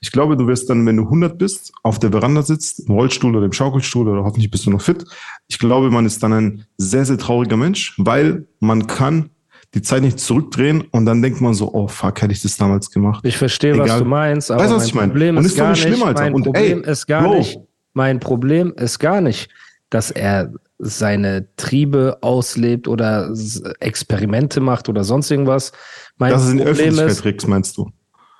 Ich 0.00 0.12
glaube, 0.12 0.36
du 0.36 0.46
wirst 0.46 0.70
dann, 0.70 0.84
wenn 0.86 0.96
du 0.96 1.04
100 1.04 1.38
bist, 1.38 1.72
auf 1.82 1.98
der 1.98 2.10
Veranda 2.10 2.42
sitzt, 2.42 2.88
im 2.88 2.94
Rollstuhl 2.94 3.36
oder 3.36 3.46
im 3.46 3.52
Schaukelstuhl 3.52 4.08
oder 4.08 4.24
hoffentlich 4.24 4.50
bist 4.50 4.66
du 4.66 4.70
noch 4.70 4.82
fit. 4.82 5.04
Ich 5.48 5.58
glaube, 5.58 5.90
man 5.90 6.06
ist 6.06 6.22
dann 6.22 6.32
ein 6.32 6.64
sehr, 6.76 7.04
sehr 7.04 7.18
trauriger 7.18 7.56
Mensch, 7.56 7.94
weil 7.98 8.46
man 8.60 8.86
kann 8.86 9.30
die 9.74 9.82
Zeit 9.82 10.02
nicht 10.02 10.18
zurückdrehen 10.18 10.82
und 10.90 11.06
dann 11.06 11.22
denkt 11.22 11.40
man 11.40 11.54
so, 11.54 11.72
oh 11.72 11.86
fuck, 11.86 12.20
hätte 12.22 12.32
ich 12.32 12.42
das 12.42 12.56
damals 12.56 12.90
gemacht. 12.90 13.24
Ich 13.24 13.36
verstehe, 13.36 13.74
Egal. 13.74 13.88
was 13.88 13.98
du 13.98 14.04
meinst, 14.04 14.50
aber 14.50 14.64
weißt, 14.64 14.74
was 14.74 14.94
mein 14.94 15.10
Problem 15.10 15.36
ist, 15.38 15.46
ist 15.46 15.56
gar 15.56 15.70
nicht, 15.70 15.82
schlimm, 15.82 16.02
Alter. 16.02 16.22
mein 16.22 16.34
und 16.34 16.42
Problem 16.42 16.82
ey, 16.82 16.90
ist 16.90 17.06
gar 17.06 17.22
Bro, 17.22 17.38
nicht, 17.38 17.58
mein 17.92 18.20
Problem 18.20 18.72
ist 18.76 18.98
gar 18.98 19.20
nicht, 19.20 19.50
dass 19.90 20.10
er 20.10 20.52
seine 20.78 21.46
Triebe 21.56 22.18
auslebt 22.22 22.88
oder 22.88 23.32
Experimente 23.80 24.60
macht 24.60 24.88
oder 24.88 25.04
sonst 25.04 25.30
irgendwas. 25.30 25.72
Mein 26.16 26.32
das 26.32 26.44
ist 26.44 26.52
in 26.52 26.62
Öffentlichkeit 26.62 27.36
ist, 27.36 27.48
meinst 27.48 27.76
du? 27.76 27.90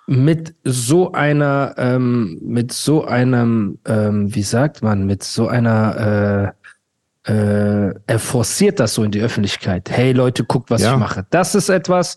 Mit 0.06 0.54
so 0.64 1.12
einer, 1.12 1.74
ähm, 1.76 2.38
mit 2.42 2.72
so 2.72 3.04
einem, 3.04 3.78
ähm, 3.86 4.34
wie 4.34 4.42
sagt 4.42 4.82
man, 4.82 5.06
mit 5.06 5.22
so 5.22 5.46
einer, 5.46 6.54
äh, 7.26 7.32
äh, 7.32 7.94
er 8.06 8.18
forciert 8.18 8.80
das 8.80 8.94
so 8.94 9.04
in 9.04 9.10
die 9.10 9.20
Öffentlichkeit. 9.20 9.90
Hey 9.90 10.12
Leute, 10.12 10.44
guckt, 10.44 10.70
was 10.70 10.82
ja. 10.82 10.94
ich 10.94 10.98
mache. 10.98 11.26
Das 11.30 11.54
ist 11.54 11.68
etwas, 11.68 12.16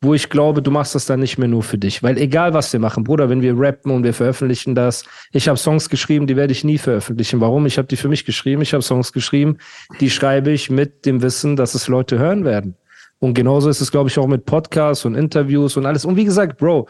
wo 0.00 0.14
ich 0.14 0.28
glaube, 0.30 0.62
du 0.62 0.70
machst 0.70 0.94
das 0.94 1.06
dann 1.06 1.20
nicht 1.20 1.38
mehr 1.38 1.48
nur 1.48 1.64
für 1.64 1.78
dich. 1.78 2.02
Weil 2.02 2.18
egal, 2.18 2.54
was 2.54 2.72
wir 2.72 2.78
machen, 2.78 3.02
Bruder, 3.02 3.28
wenn 3.28 3.42
wir 3.42 3.58
rappen 3.58 3.90
und 3.90 4.04
wir 4.04 4.14
veröffentlichen 4.14 4.74
das, 4.74 5.04
ich 5.32 5.48
habe 5.48 5.58
Songs 5.58 5.88
geschrieben, 5.88 6.26
die 6.28 6.36
werde 6.36 6.52
ich 6.52 6.62
nie 6.62 6.78
veröffentlichen. 6.78 7.40
Warum? 7.40 7.66
Ich 7.66 7.78
habe 7.78 7.88
die 7.88 7.96
für 7.96 8.08
mich 8.08 8.24
geschrieben. 8.24 8.62
Ich 8.62 8.72
habe 8.74 8.82
Songs 8.82 9.12
geschrieben, 9.12 9.58
die 10.00 10.10
schreibe 10.10 10.52
ich 10.52 10.70
mit 10.70 11.04
dem 11.04 11.20
Wissen, 11.20 11.56
dass 11.56 11.74
es 11.74 11.88
Leute 11.88 12.18
hören 12.18 12.44
werden. 12.44 12.76
Und 13.18 13.34
genauso 13.34 13.68
ist 13.68 13.80
es, 13.80 13.90
glaube 13.90 14.08
ich, 14.08 14.18
auch 14.18 14.28
mit 14.28 14.44
Podcasts 14.44 15.04
und 15.04 15.16
Interviews 15.16 15.76
und 15.76 15.84
alles. 15.84 16.04
Und 16.04 16.16
wie 16.16 16.24
gesagt, 16.24 16.58
Bro, 16.58 16.88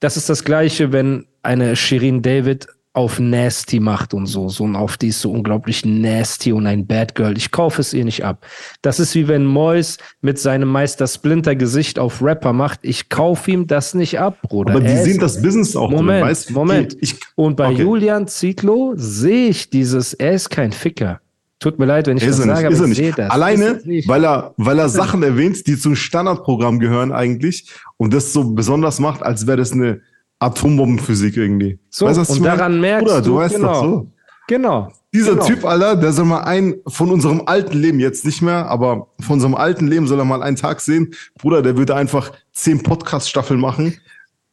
das 0.00 0.18
ist 0.18 0.28
das 0.28 0.44
Gleiche, 0.44 0.92
wenn 0.92 1.26
eine 1.42 1.76
Shirin 1.76 2.20
David 2.20 2.68
auf 2.98 3.20
nasty 3.20 3.78
macht 3.78 4.12
und 4.12 4.26
so, 4.26 4.48
so 4.48 4.64
und 4.64 4.74
auf 4.74 4.96
die 4.96 5.08
ist 5.08 5.20
so 5.20 5.30
unglaublich 5.30 5.84
nasty 5.84 6.52
und 6.52 6.66
ein 6.66 6.84
Bad 6.84 7.14
Girl. 7.14 7.36
Ich 7.36 7.52
kaufe 7.52 7.80
es 7.80 7.94
ihr 7.94 8.04
nicht 8.04 8.24
ab. 8.24 8.44
Das 8.82 8.98
ist 8.98 9.14
wie 9.14 9.28
wenn 9.28 9.44
Mois 9.44 9.98
mit 10.20 10.40
seinem 10.40 10.68
Meister 10.68 11.06
Splinter 11.06 11.54
Gesicht 11.54 12.00
auf 12.00 12.20
Rapper 12.20 12.52
macht. 12.52 12.80
Ich 12.82 13.08
kaufe 13.08 13.52
ihm 13.52 13.68
das 13.68 13.94
nicht 13.94 14.18
ab, 14.18 14.38
Bruder. 14.42 14.72
Aber 14.72 14.80
die 14.80 14.88
er 14.88 15.04
sehen 15.04 15.20
das 15.20 15.40
Business 15.40 15.76
auch. 15.76 15.92
Moment, 15.92 16.22
drin, 16.22 16.28
weißt? 16.28 16.50
Moment. 16.50 16.96
Ich, 17.00 17.20
und 17.36 17.56
bei 17.56 17.68
okay. 17.68 17.82
Julian 17.82 18.26
Zietlow 18.26 18.94
sehe 18.96 19.50
ich 19.50 19.70
dieses, 19.70 20.14
er 20.14 20.32
ist 20.32 20.50
kein 20.50 20.72
Ficker. 20.72 21.20
Tut 21.60 21.78
mir 21.78 21.86
leid, 21.86 22.08
wenn 22.08 22.16
ich 22.16 22.24
ist 22.24 22.40
das 22.40 22.46
sage, 22.46 22.66
aber 22.66 22.86
ich 22.88 22.96
sehe 22.96 23.12
das. 23.12 23.30
Alleine, 23.30 23.80
weil 24.06 24.24
er, 24.24 24.54
weil 24.56 24.78
er 24.80 24.88
Sachen 24.88 25.22
erwähnt, 25.22 25.68
die 25.68 25.78
zum 25.78 25.94
Standardprogramm 25.94 26.80
gehören 26.80 27.12
eigentlich 27.12 27.70
und 27.96 28.12
das 28.12 28.32
so 28.32 28.54
besonders 28.54 28.98
macht, 28.98 29.22
als 29.22 29.46
wäre 29.46 29.56
das 29.56 29.70
eine 29.70 30.00
Atombombenphysik 30.38 31.36
irgendwie. 31.36 31.78
So, 31.90 32.06
weißt, 32.06 32.30
und 32.30 32.44
daran 32.44 32.80
merkst 32.80 33.06
Bruder, 33.06 33.22
du, 33.22 33.30
du 33.30 33.36
weißt 33.36 33.56
genau, 33.56 33.72
doch 33.72 33.82
so. 33.82 34.12
Genau. 34.48 34.88
Dieser 35.12 35.32
genau. 35.32 35.44
Typ, 35.44 35.64
Alter, 35.64 35.96
der 35.96 36.12
soll 36.12 36.24
mal 36.26 36.42
ein 36.42 36.76
von 36.86 37.10
unserem 37.10 37.42
alten 37.46 37.78
Leben, 37.78 38.00
jetzt 38.00 38.24
nicht 38.24 38.42
mehr, 38.42 38.66
aber 38.68 39.08
von 39.20 39.34
unserem 39.34 39.54
alten 39.54 39.86
Leben 39.86 40.06
soll 40.06 40.18
er 40.18 40.24
mal 40.24 40.42
einen 40.42 40.56
Tag 40.56 40.80
sehen. 40.80 41.14
Bruder, 41.38 41.62
der 41.62 41.76
würde 41.76 41.94
einfach 41.94 42.32
zehn 42.52 42.82
Podcast-Staffeln 42.82 43.60
machen 43.60 43.94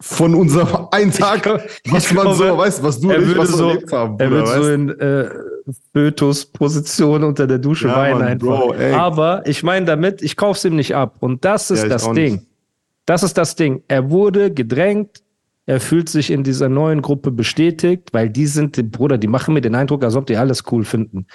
von 0.01 0.35
unserem 0.35 0.87
einen 0.91 1.11
Tag, 1.11 1.47
ich, 1.83 1.91
was 1.91 2.11
man 2.11 2.23
glaube, 2.23 2.37
so, 2.37 2.57
weißt 2.57 2.83
was 2.83 2.99
du 2.99 3.13
und 3.13 3.31
ich, 3.31 3.37
was 3.37 3.49
so, 3.49 3.69
erlebt 3.69 3.91
haben. 3.91 4.17
Bruder, 4.17 4.25
er 4.25 4.31
wird 4.31 4.47
so 4.47 4.69
in 4.69 4.99
äh, 4.99 5.29
Fötus-Position 5.93 7.23
unter 7.23 7.47
der 7.47 7.59
Dusche 7.59 7.87
ja, 7.87 7.97
weinen 7.97 8.21
einfach. 8.21 8.47
Bro, 8.47 8.75
Aber 8.93 9.43
ich 9.45 9.63
meine 9.63 9.85
damit, 9.85 10.21
ich 10.21 10.35
kauf's 10.35 10.65
ihm 10.65 10.75
nicht 10.75 10.95
ab. 10.95 11.15
Und 11.19 11.45
das 11.45 11.71
ist 11.71 11.83
ja, 11.83 11.89
das 11.89 12.11
Ding. 12.11 12.33
Nicht. 12.33 12.47
Das 13.05 13.23
ist 13.23 13.37
das 13.37 13.55
Ding. 13.55 13.83
Er 13.87 14.09
wurde 14.09 14.51
gedrängt, 14.51 15.21
er 15.65 15.79
fühlt 15.79 16.09
sich 16.09 16.29
in 16.29 16.43
dieser 16.43 16.69
neuen 16.69 17.01
Gruppe 17.01 17.31
bestätigt, 17.31 18.09
weil 18.11 18.29
die 18.29 18.45
sind, 18.45 18.91
Bruder, 18.91 19.17
die 19.17 19.27
machen 19.27 19.53
mir 19.53 19.61
den 19.61 19.75
Eindruck, 19.75 20.03
als 20.03 20.15
ob 20.15 20.27
die 20.27 20.37
alles 20.37 20.63
cool 20.71 20.83
finden. 20.85 21.25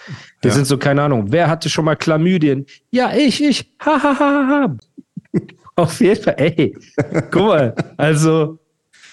Die 0.45 0.49
ja. 0.49 0.55
sind 0.55 0.67
so, 0.67 0.79
keine 0.79 1.03
Ahnung, 1.03 1.27
wer 1.33 1.49
hatte 1.49 1.69
schon 1.69 1.85
mal 1.85 1.97
Chlamydien? 1.97 2.67
Ja, 2.91 3.13
ich, 3.13 3.43
ich, 3.43 3.73
ha, 3.81 4.01
ha, 4.03 4.19
ha, 4.19 4.49
ha. 4.49 4.77
Auf 5.77 6.01
jeden 6.01 6.23
Fall, 6.23 6.35
ey, 6.37 6.77
guck 7.31 7.43
mal, 7.43 7.75
also, 7.97 8.59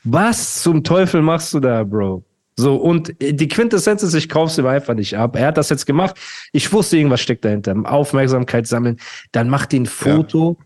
was 0.03 0.61
zum 0.61 0.83
Teufel 0.83 1.21
machst 1.21 1.53
du 1.53 1.59
da, 1.59 1.83
Bro? 1.83 2.23
So, 2.59 2.75
und 2.75 3.13
die 3.21 3.47
Quintessenz 3.47 4.01
ist, 4.01 4.15
ich 4.15 4.29
kauf's 4.29 4.57
ihm 4.57 4.65
einfach 4.65 4.95
nicht 4.95 5.15
ab. 5.15 5.35
Er 5.35 5.47
hat 5.47 5.57
das 5.57 5.69
jetzt 5.69 5.85
gemacht. 5.85 6.15
Ich 6.51 6.73
wusste, 6.73 6.97
irgendwas 6.97 7.21
steckt 7.21 7.45
dahinter. 7.45 7.75
Aufmerksamkeit 7.85 8.65
sammeln. 8.65 8.97
Dann 9.31 9.47
macht 9.47 9.73
ihn 9.73 9.83
ein 9.83 9.85
Foto. 9.85 10.57
Ja 10.59 10.65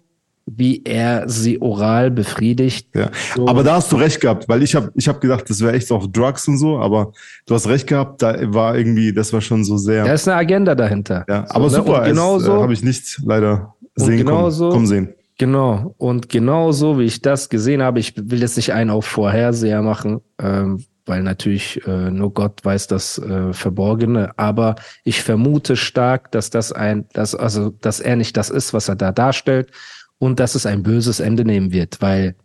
wie 0.58 0.84
er 0.84 1.27
sie 1.29 1.62
oral 1.62 2.12
befriedigt. 2.12 2.88
Ja. 2.96 3.10
So. 3.36 3.48
Aber 3.48 3.63
da 3.63 3.75
hast 3.75 3.91
du 3.91 3.96
recht 3.96 4.20
gehabt, 4.20 4.48
weil 4.50 4.63
ich 4.63 4.75
habe 4.75 4.91
ich 4.96 5.08
hab 5.08 5.22
gedacht, 5.22 5.50
das 5.50 5.62
wäre 5.62 5.74
echt 5.74 5.91
auf 5.91 6.08
Drugs 6.12 6.48
und 6.48 6.58
so, 6.58 6.77
aber 6.79 7.12
du 7.46 7.55
hast 7.55 7.67
recht 7.67 7.88
gehabt, 7.88 8.22
da 8.22 8.36
war 8.53 8.77
irgendwie, 8.77 9.13
das 9.13 9.31
war 9.34 9.41
schon 9.41 9.63
so 9.63 9.77
sehr. 9.77 10.03
Da 10.05 10.13
ist 10.13 10.27
eine 10.27 10.38
Agenda 10.38 10.75
dahinter. 10.75 11.25
Ja, 11.27 11.46
aber 11.50 11.70
so, 11.70 11.77
ne? 11.77 11.84
super, 11.86 12.03
genau 12.03 12.39
so 12.39 12.58
äh, 12.58 12.62
habe 12.62 12.74
ich 12.74 12.84
nicht 12.84 13.20
leider 13.24 13.75
sehen 13.96 14.17
genau 14.17 14.36
kommen, 14.41 14.51
so, 14.51 14.70
kommen 14.70 14.88
sehen. 14.88 15.13
Genau, 15.38 15.96
und 15.98 16.29
genau 16.29 16.72
so, 16.72 17.00
wie 17.00 17.05
ich 17.05 17.22
das 17.22 17.50
gesehen 17.50 17.81
habe, 17.81 18.00
ich 18.00 18.13
will 18.15 18.41
jetzt 18.41 18.58
nicht 18.58 18.74
einen 18.74 18.91
auf 18.91 19.05
Vorherseher 19.05 19.81
machen, 19.81 20.22
ähm, 20.39 20.84
weil 21.05 21.24
natürlich 21.24 21.81
äh, 21.88 22.12
nur 22.12 22.34
Gott 22.34 22.63
weiß 22.63 22.88
das 22.88 23.17
äh, 23.17 23.51
Verborgene, 23.53 24.31
aber 24.38 24.75
ich 25.03 25.24
vermute 25.24 25.75
stark, 25.75 26.31
dass 26.31 26.51
das 26.51 26.72
ein, 26.72 27.08
dass, 27.13 27.34
also, 27.34 27.70
dass 27.70 28.00
er 28.00 28.15
nicht 28.17 28.38
das 28.38 28.50
ist, 28.50 28.74
was 28.74 28.88
er 28.88 28.96
da 28.96 29.12
darstellt 29.12 29.72
und 30.21 30.39
dass 30.39 30.53
es 30.53 30.67
ein 30.67 30.83
böses 30.83 31.19
Ende 31.19 31.43
nehmen 31.43 31.73
wird, 31.73 31.99
weil, 31.99 32.35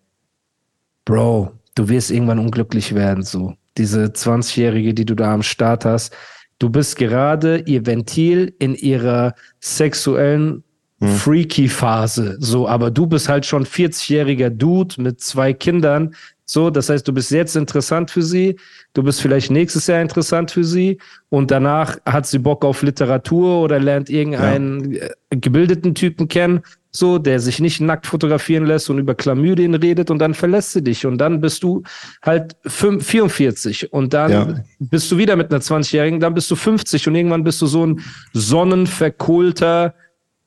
Bro, 1.04 1.52
du 1.74 1.88
wirst 1.90 2.10
irgendwann 2.10 2.38
unglücklich 2.38 2.94
werden, 2.94 3.22
so. 3.22 3.52
Diese 3.76 4.06
20-Jährige, 4.06 4.94
die 4.94 5.04
du 5.04 5.14
da 5.14 5.34
am 5.34 5.42
Start 5.42 5.84
hast, 5.84 6.16
du 6.58 6.70
bist 6.70 6.96
gerade 6.96 7.58
ihr 7.66 7.84
Ventil 7.84 8.54
in 8.58 8.74
ihrer 8.74 9.34
sexuellen 9.60 10.64
hm. 11.00 11.08
Freaky-Phase, 11.16 12.38
so, 12.40 12.66
aber 12.66 12.90
du 12.90 13.06
bist 13.06 13.28
halt 13.28 13.44
schon 13.44 13.66
40-jähriger 13.66 14.48
Dude 14.48 15.02
mit 15.02 15.20
zwei 15.20 15.52
Kindern, 15.52 16.14
so, 16.46 16.70
das 16.70 16.88
heißt, 16.88 17.06
du 17.06 17.12
bist 17.12 17.30
jetzt 17.30 17.56
interessant 17.56 18.10
für 18.10 18.22
sie, 18.22 18.56
du 18.94 19.02
bist 19.02 19.20
vielleicht 19.20 19.50
nächstes 19.50 19.86
Jahr 19.86 20.00
interessant 20.00 20.50
für 20.50 20.64
sie 20.64 20.96
und 21.28 21.50
danach 21.50 21.98
hat 22.06 22.26
sie 22.26 22.38
Bock 22.38 22.64
auf 22.64 22.82
Literatur 22.82 23.60
oder 23.60 23.80
lernt 23.80 24.08
irgendeinen 24.08 24.92
ja. 24.92 25.02
Äh, 25.28 25.36
gebildeten 25.36 25.94
Typen 25.94 26.28
kennen 26.28 26.62
so, 26.96 27.18
der 27.18 27.40
sich 27.40 27.60
nicht 27.60 27.80
nackt 27.80 28.06
fotografieren 28.06 28.66
lässt 28.66 28.88
und 28.90 28.98
über 28.98 29.14
Chlamydien 29.14 29.74
redet 29.74 30.10
und 30.10 30.18
dann 30.18 30.34
verlässt 30.34 30.72
sie 30.72 30.82
dich 30.82 31.06
und 31.06 31.18
dann 31.18 31.40
bist 31.40 31.62
du 31.62 31.82
halt 32.22 32.56
5, 32.66 33.04
44 33.04 33.92
und 33.92 34.14
dann 34.14 34.30
ja. 34.30 34.64
bist 34.78 35.10
du 35.12 35.18
wieder 35.18 35.36
mit 35.36 35.50
einer 35.50 35.60
20-Jährigen, 35.60 36.20
dann 36.20 36.34
bist 36.34 36.50
du 36.50 36.56
50 36.56 37.06
und 37.08 37.14
irgendwann 37.14 37.44
bist 37.44 37.60
du 37.62 37.66
so 37.66 37.86
ein 37.86 38.00
sonnenverkohlter 38.32 39.94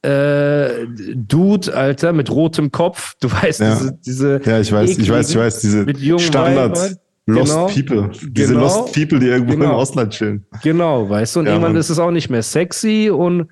äh, 0.02 0.88
Dude, 1.16 1.76
Alter, 1.76 2.14
mit 2.14 2.32
rotem 2.32 2.72
Kopf. 2.72 3.16
Du 3.20 3.30
weißt, 3.30 3.60
ja. 3.60 3.76
diese, 3.76 4.00
diese. 4.06 4.42
Ja, 4.46 4.60
ich 4.60 4.72
weiß, 4.72 4.98
ich 4.98 5.10
weiß, 5.10 5.30
ich 5.30 5.36
weiß, 5.36 5.60
diese 5.60 6.20
Standard. 6.20 6.98
Lost 7.26 7.52
genau, 7.52 7.68
People. 7.68 8.12
Diese 8.32 8.54
genau, 8.54 8.62
Lost 8.62 8.94
People, 8.94 9.20
die 9.20 9.28
irgendwo 9.28 9.54
genau, 9.54 9.66
im 9.66 9.72
Ausland 9.72 10.14
chillen. 10.14 10.46
Genau, 10.64 11.08
weißt 11.08 11.36
du, 11.36 11.42
und 11.42 11.46
ja, 11.46 11.52
irgendwann 11.52 11.74
Mann. 11.74 11.80
ist 11.80 11.90
es 11.90 12.00
auch 12.00 12.12
nicht 12.12 12.30
mehr 12.30 12.42
sexy 12.42 13.12
und 13.14 13.50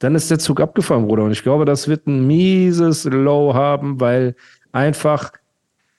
dann 0.00 0.14
ist 0.14 0.30
der 0.30 0.38
Zug 0.38 0.60
abgefahren, 0.60 1.06
Bruder. 1.06 1.24
Und 1.24 1.32
ich 1.32 1.42
glaube, 1.42 1.64
das 1.64 1.88
wird 1.88 2.06
ein 2.06 2.26
mieses 2.26 3.04
Low 3.04 3.54
haben, 3.54 4.00
weil 4.00 4.34
einfach, 4.72 5.32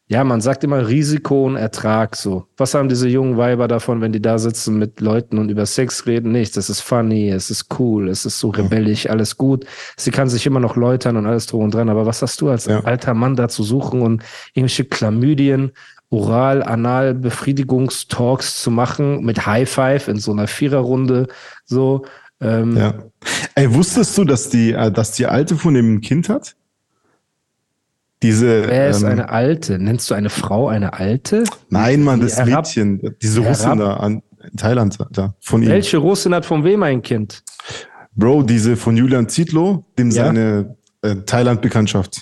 ja, 0.08 0.24
man 0.24 0.42
sagt 0.42 0.64
immer 0.64 0.88
Risiko 0.88 1.46
und 1.46 1.56
Ertrag 1.56 2.16
so. 2.16 2.46
Was 2.58 2.76
haben 2.76 2.90
diese 2.90 3.08
jungen 3.08 3.38
Weiber 3.38 3.68
davon, 3.68 4.02
wenn 4.02 4.12
die 4.12 4.22
da 4.22 4.38
sitzen 4.38 4.78
mit 4.78 5.00
Leuten 5.00 5.40
und 5.40 5.50
über 5.50 5.66
Sex 5.66 6.06
reden? 6.06 6.32
Nichts. 6.32 6.54
Das 6.56 6.70
ist 6.70 6.82
funny, 6.82 7.30
es 7.30 7.50
ist 7.50 7.80
cool, 7.80 8.10
es 8.10 8.26
ist 8.26 8.40
so 8.40 8.50
rebellisch, 8.50 9.10
alles 9.10 9.38
gut. 9.38 9.66
Sie 9.98 10.12
kann 10.12 10.30
sich 10.30 10.46
immer 10.46 10.60
noch 10.60 10.76
läutern 10.76 11.18
und 11.18 11.26
alles 11.26 11.48
drum 11.48 11.64
und 11.64 11.74
dran. 11.74 11.90
Aber 11.90 12.06
was 12.06 12.22
hast 12.22 12.40
du 12.42 12.50
als 12.50 12.66
Ja. 12.66 12.82
alter 12.82 13.16
Mann 13.16 13.36
da 13.36 13.48
zu 13.48 13.64
suchen 13.64 14.02
und 14.02 14.22
irgendwelche 14.54 14.86
Chlamydien, 14.86 15.72
Oral, 16.12 16.62
Anal, 16.62 17.16
Befriedigungstalks 17.16 18.62
zu 18.62 18.70
machen 18.70 19.26
mit 19.26 19.46
High 19.48 19.68
Five 19.68 20.08
in 20.08 20.18
so 20.20 20.32
einer 20.34 20.48
Viererrunde, 20.48 21.28
so. 21.66 22.06
Ähm, 22.42 22.76
Ja. 22.78 22.94
Ey, 23.56 23.74
wusstest 23.74 24.18
du, 24.18 24.24
dass 24.26 24.50
die, 24.50 24.74
äh, 24.74 24.92
dass 24.92 25.12
die 25.14 25.26
Alte 25.26 25.56
von 25.56 25.74
dem 25.74 25.96
ein 25.96 26.02
Kind 26.02 26.30
hat? 26.30 26.56
Diese. 28.24 28.68
Wer 28.68 28.90
ist 28.90 29.04
ähm, 29.04 29.10
eine 29.10 29.30
Alte? 29.30 29.78
Nennst 29.80 30.10
du 30.10 30.16
eine 30.16 30.30
Frau 30.30 30.68
eine 30.68 30.94
Alte? 30.94 31.44
Nein, 31.70 32.04
Mann, 32.04 32.22
das 32.22 32.38
herab- 32.38 32.66
Mädchen, 32.66 33.16
diese 33.22 33.42
herab- 33.42 33.50
Russin 33.50 33.78
da 33.80 33.94
an 33.98 34.22
in 34.52 34.58
Thailand, 34.58 34.98
da, 35.12 35.34
von 35.40 35.64
ihm. 35.64 35.70
Welche 35.70 35.98
Russin 35.98 36.34
hat 36.34 36.46
von 36.46 36.64
wem 36.64 36.84
ein 36.84 37.02
Kind? 37.02 37.44
Bro, 38.16 38.44
diese 38.44 38.78
von 38.78 38.96
Julian 38.96 39.28
Zietlow, 39.28 39.84
dem 39.98 40.12
Ja. 40.12 40.26
seine 40.26 40.76
äh, 41.02 41.16
Thailand-Bekanntschaft. 41.26 42.22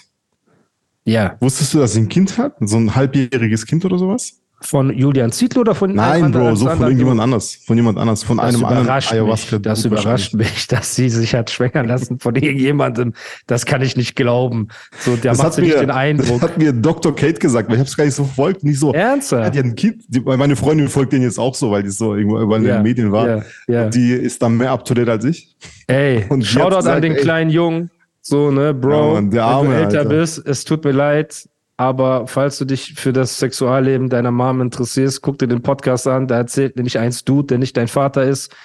Ja. 1.05 1.35
Wusstest 1.39 1.73
du, 1.73 1.79
dass 1.79 1.93
sie 1.93 1.99
ein 2.01 2.09
Kind 2.09 2.37
hat? 2.37 2.55
So 2.61 2.77
ein 2.77 2.95
halbjähriges 2.95 3.65
Kind 3.65 3.83
oder 3.85 3.97
sowas? 3.99 4.41
Von 4.65 4.97
Julian 4.97 5.31
Zietlow 5.31 5.61
oder 5.61 5.75
von 5.75 5.93
Nein, 5.93 6.31
Bro, 6.31 6.55
so 6.55 6.67
von 6.69 6.81
irgendjemand 6.81 7.19
anders. 7.19 7.59
Von 7.65 7.75
jemand 7.77 7.97
anders. 7.97 8.23
Von 8.23 8.37
Das 8.37 8.55
einem 8.55 8.63
anderen 8.65 8.95
mich. 8.95 9.61
Das 9.61 9.85
überrascht 9.85 10.33
mich, 10.33 10.67
dass 10.67 10.95
sie 10.95 11.09
sich 11.09 11.35
hat 11.35 11.49
schwängern 11.51 11.87
lassen 11.87 12.19
von 12.19 12.35
irgendjemandem. 12.37 13.13
Das 13.47 13.65
kann 13.65 13.81
ich 13.81 13.97
nicht 13.97 14.15
glauben. 14.15 14.69
So, 14.99 15.15
der 15.15 15.31
Das 15.31 15.37
macht 15.39 15.53
sie 15.53 15.61
nicht 15.61 15.73
mir, 15.73 15.79
den 15.81 15.87
das 15.89 15.97
Eindruck. 15.97 16.41
hat 16.41 16.57
mir 16.57 16.71
Dr. 16.71 17.15
Kate 17.15 17.39
gesagt, 17.39 17.67
weil 17.67 17.75
ich 17.75 17.79
habe 17.79 17.89
es 17.89 17.97
gar 17.97 18.05
nicht 18.05 18.15
so 18.15 18.23
verfolgt. 18.23 18.63
Nicht 18.63 18.79
so, 18.79 18.93
ja, 18.93 18.99
Ernsthaft? 19.11 19.45
hat 19.45 19.57
ein 19.57 19.75
Kind. 19.75 20.03
Die, 20.07 20.21
meine 20.21 20.55
Freundin 20.55 20.87
folgt 20.87 21.13
den 21.13 21.21
jetzt 21.23 21.37
auch 21.39 21.55
so, 21.55 21.69
weil 21.71 21.83
die 21.83 21.89
so 21.89 22.15
irgendwo 22.15 22.37
in 22.55 22.63
Ja, 22.63 22.75
den 22.77 22.83
Medien 22.83 23.11
war. 23.11 23.27
ja, 23.27 23.43
ja. 23.67 23.85
Und 23.85 23.95
die 23.95 24.11
ist 24.13 24.41
dann 24.41 24.57
mehr 24.57 24.71
up 24.71 24.85
to 24.85 24.93
date 24.93 25.09
als 25.09 25.25
ich. 25.25 25.55
Ey, 25.87 26.25
Und 26.29 26.45
Shoutout 26.45 26.77
gesagt, 26.77 26.95
an 26.95 27.01
den 27.01 27.15
ey- 27.15 27.21
kleinen 27.21 27.49
Jungen. 27.49 27.89
So, 28.21 28.51
ne, 28.51 28.73
Bro, 28.73 28.91
Ja, 29.07 29.13
Mann, 29.15 29.31
der 29.31 29.43
Arme, 29.43 29.69
wenn 29.71 29.75
du 29.79 29.83
älter 29.83 29.97
Alter. 29.99 30.09
bist, 30.09 30.47
es 30.47 30.63
tut 30.63 30.85
mir 30.85 30.93
leid, 30.93 31.49
aber 31.77 32.27
falls 32.27 32.57
du 32.59 32.65
dich 32.65 32.93
für 32.95 33.13
das 33.13 33.39
Sexualleben 33.39 34.09
deiner 34.09 34.31
Mom 34.31 34.61
interessierst, 34.61 35.21
guck 35.21 35.39
dir 35.39 35.47
den 35.47 35.61
Podcast 35.61 36.07
an. 36.07 36.27
Da 36.27 36.37
erzählt 36.37 36.75
nämlich 36.75 36.99
eins 36.99 37.23
Dude, 37.23 37.47
der 37.47 37.57
nicht 37.57 37.75
dein 37.77 37.87
Vater 37.87 38.23
ist, 38.23 38.55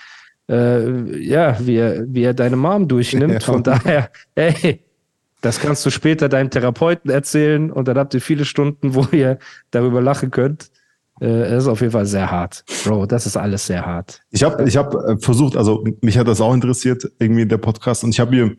äh, 0.50 1.18
ja, 1.18 1.56
wie 1.60 1.76
er, 1.76 2.04
wie 2.06 2.22
er 2.22 2.34
deine 2.34 2.56
Mom 2.56 2.88
durchnimmt. 2.88 3.32
Ja. 3.34 3.40
Von 3.40 3.62
daher, 3.62 4.10
ey, 4.34 4.84
das 5.40 5.60
kannst 5.60 5.86
du 5.86 5.90
später 5.90 6.28
deinem 6.28 6.50
Therapeuten 6.50 7.10
erzählen 7.10 7.70
und 7.70 7.88
dann 7.88 7.96
habt 7.96 8.12
ihr 8.14 8.20
viele 8.20 8.44
Stunden, 8.44 8.94
wo 8.94 9.06
ihr 9.12 9.38
darüber 9.70 10.00
lachen 10.00 10.30
könnt. 10.30 10.70
Äh, 11.20 11.26
es 11.26 11.64
ist 11.64 11.68
auf 11.68 11.80
jeden 11.80 11.92
Fall 11.92 12.06
sehr 12.06 12.30
hart. 12.30 12.64
Bro, 12.84 13.06
das 13.06 13.26
ist 13.26 13.36
alles 13.36 13.66
sehr 13.66 13.84
hart. 13.84 14.20
Ich 14.30 14.42
habe 14.42 14.68
ich 14.68 14.76
hab 14.76 14.94
äh, 14.94 15.16
versucht, 15.18 15.56
also 15.56 15.84
mich 16.00 16.18
hat 16.18 16.28
das 16.28 16.40
auch 16.40 16.54
interessiert, 16.54 17.10
irgendwie 17.18 17.46
der 17.46 17.58
Podcast. 17.58 18.04
Und 18.04 18.10
ich 18.10 18.20
habe 18.20 18.30
mir 18.30 18.56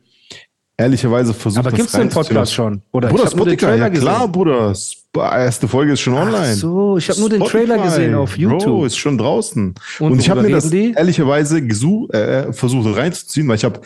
ehrlicherweise 0.79 1.33
versucht, 1.33 1.59
Aber 1.59 1.69
das 1.71 1.77
gibt's 1.77 1.91
den. 1.93 2.09
Podcast 2.09 2.53
schon? 2.53 2.81
Oder 2.91 3.09
Bruder, 3.09 3.25
ich 3.25 3.35
nur 3.35 3.45
den 3.45 3.59
Spotify, 3.59 3.65
Trailer 3.77 3.93
ja 3.93 3.99
klar, 4.01 4.15
gesehen. 4.19 4.31
Bruder. 4.31 4.71
Sp- 4.71 4.99
Erste 5.19 5.67
Folge 5.67 5.93
ist 5.93 6.01
schon 6.01 6.13
online. 6.13 6.37
Ach 6.51 6.55
so, 6.55 6.97
ich 6.97 7.09
habe 7.09 7.19
nur 7.19 7.29
den 7.29 7.39
Spotify, 7.41 7.65
Trailer 7.65 7.83
gesehen 7.83 8.15
auf 8.15 8.37
YouTube. 8.37 8.61
Bro, 8.63 8.85
ist 8.85 8.97
schon 8.97 9.17
draußen. 9.17 9.73
Und 9.99 10.11
Und, 10.11 10.19
ich 10.19 10.29
habe 10.29 10.41
mir 10.43 10.51
das 10.51 10.69
die? 10.69 10.93
ehrlicherweise 10.95 11.61
gesu 11.65 12.07
äh, 12.09 12.53
versucht 12.53 12.95
reinzuziehen, 12.95 13.47
weil 13.47 13.55
ich 13.55 13.63
habe 13.65 13.81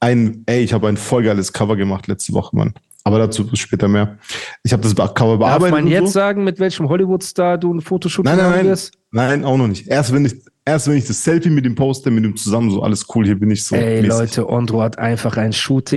ein, 0.00 0.42
ey, 0.46 0.60
ich 0.62 0.72
habe 0.72 0.88
ein 0.88 0.96
voll 0.96 1.22
geiles 1.24 1.52
Cover 1.52 1.74
gemacht 1.76 2.06
letzte 2.06 2.32
Woche, 2.34 2.54
Mann. 2.56 2.74
Aber 3.04 3.18
dazu 3.18 3.48
später 3.54 3.88
mehr. 3.88 4.18
Ich 4.62 4.72
habe 4.74 4.82
das 4.82 4.94
Cover 4.94 5.08
Darf 5.08 5.38
bearbeitet. 5.38 5.70
man 5.74 5.84
und 5.84 5.90
jetzt 5.90 6.06
so. 6.06 6.12
sagen, 6.12 6.44
mit 6.44 6.60
welchem 6.60 6.88
Hollywood-Star 6.90 7.56
du 7.56 7.72
ein 7.72 7.80
Fotoshooting 7.80 8.30
Nein, 8.36 8.50
nein, 8.50 8.66
nein. 8.66 8.78
Nein, 9.10 9.44
auch 9.46 9.56
noch 9.56 9.66
nicht. 9.68 9.88
Erst 9.88 10.12
wenn 10.12 10.26
ich, 10.26 10.34
erst 10.66 10.86
wenn 10.88 10.96
ich 10.98 11.06
das 11.06 11.24
Selfie 11.24 11.48
mit 11.48 11.64
dem 11.64 11.74
poste, 11.74 12.10
mit 12.10 12.24
dem 12.24 12.36
zusammen, 12.36 12.70
so 12.70 12.82
alles 12.82 13.06
cool, 13.14 13.24
hier 13.24 13.38
bin 13.40 13.50
ich 13.50 13.64
so. 13.64 13.74
Ey, 13.74 14.02
mäßig. 14.02 14.08
Leute, 14.08 14.48
Ondro 14.50 14.82
hat 14.82 14.98
einfach 14.98 15.38
ein 15.38 15.54
Shooting. 15.54 15.96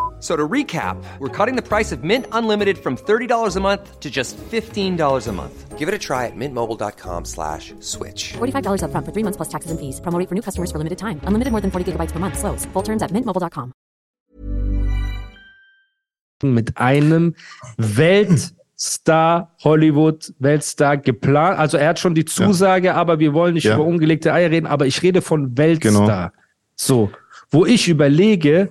So 0.21 0.35
to 0.37 0.47
recap, 0.47 1.03
we're 1.17 1.29
cutting 1.35 1.55
the 1.55 1.67
price 1.67 1.91
of 1.91 2.03
Mint 2.03 2.27
Unlimited 2.31 2.77
from 2.77 2.95
$30 2.95 3.55
a 3.55 3.59
month 3.59 3.99
to 3.99 4.09
just 4.11 4.37
$15 4.37 5.27
a 5.27 5.31
month. 5.31 5.79
Give 5.79 5.87
it 5.89 5.95
a 5.95 5.97
try 5.99 6.27
at 6.27 6.35
mintmobile.com 6.35 7.25
slash 7.25 7.73
switch. 7.79 8.33
$45 8.37 8.83
upfront 8.85 9.03
for 9.03 9.11
three 9.11 9.23
months 9.23 9.37
plus 9.37 9.49
taxes 9.49 9.71
and 9.71 9.79
fees. 9.79 9.99
Promo 9.99 10.19
rate 10.19 10.29
for 10.29 10.35
new 10.35 10.43
customers 10.43 10.69
for 10.71 10.77
limited 10.77 10.99
time. 10.99 11.19
Unlimited 11.25 11.51
more 11.51 11.59
than 11.61 11.71
40 11.71 11.91
gigabytes 11.93 12.11
per 12.13 12.19
month. 12.19 12.37
Slows. 12.37 12.65
Full 12.73 12.83
terms 12.83 13.01
at 13.01 13.09
mintmobile.com. 13.11 13.73
mit 16.43 16.77
einem 16.77 17.35
Weltstar, 17.77 19.51
Hollywood, 19.63 20.33
Weltstar 20.39 20.97
geplant. 20.97 21.59
Also 21.59 21.77
er 21.77 21.89
hat 21.89 21.99
schon 21.99 22.15
die 22.15 22.25
Zusage, 22.25 22.93
aber 22.95 23.19
wir 23.19 23.33
wollen 23.33 23.53
nicht 23.53 23.65
Ja. 23.65 23.75
über 23.75 23.85
ungelegte 23.85 24.33
Eier 24.33 24.49
reden, 24.49 24.65
aber 24.67 24.85
ich 24.87 25.01
rede 25.03 25.21
von 25.21 25.55
Weltstar. 25.57 26.31
Genau. 26.31 26.43
So, 26.75 27.11
wo 27.51 27.65
ich 27.65 27.87
überlege, 27.89 28.69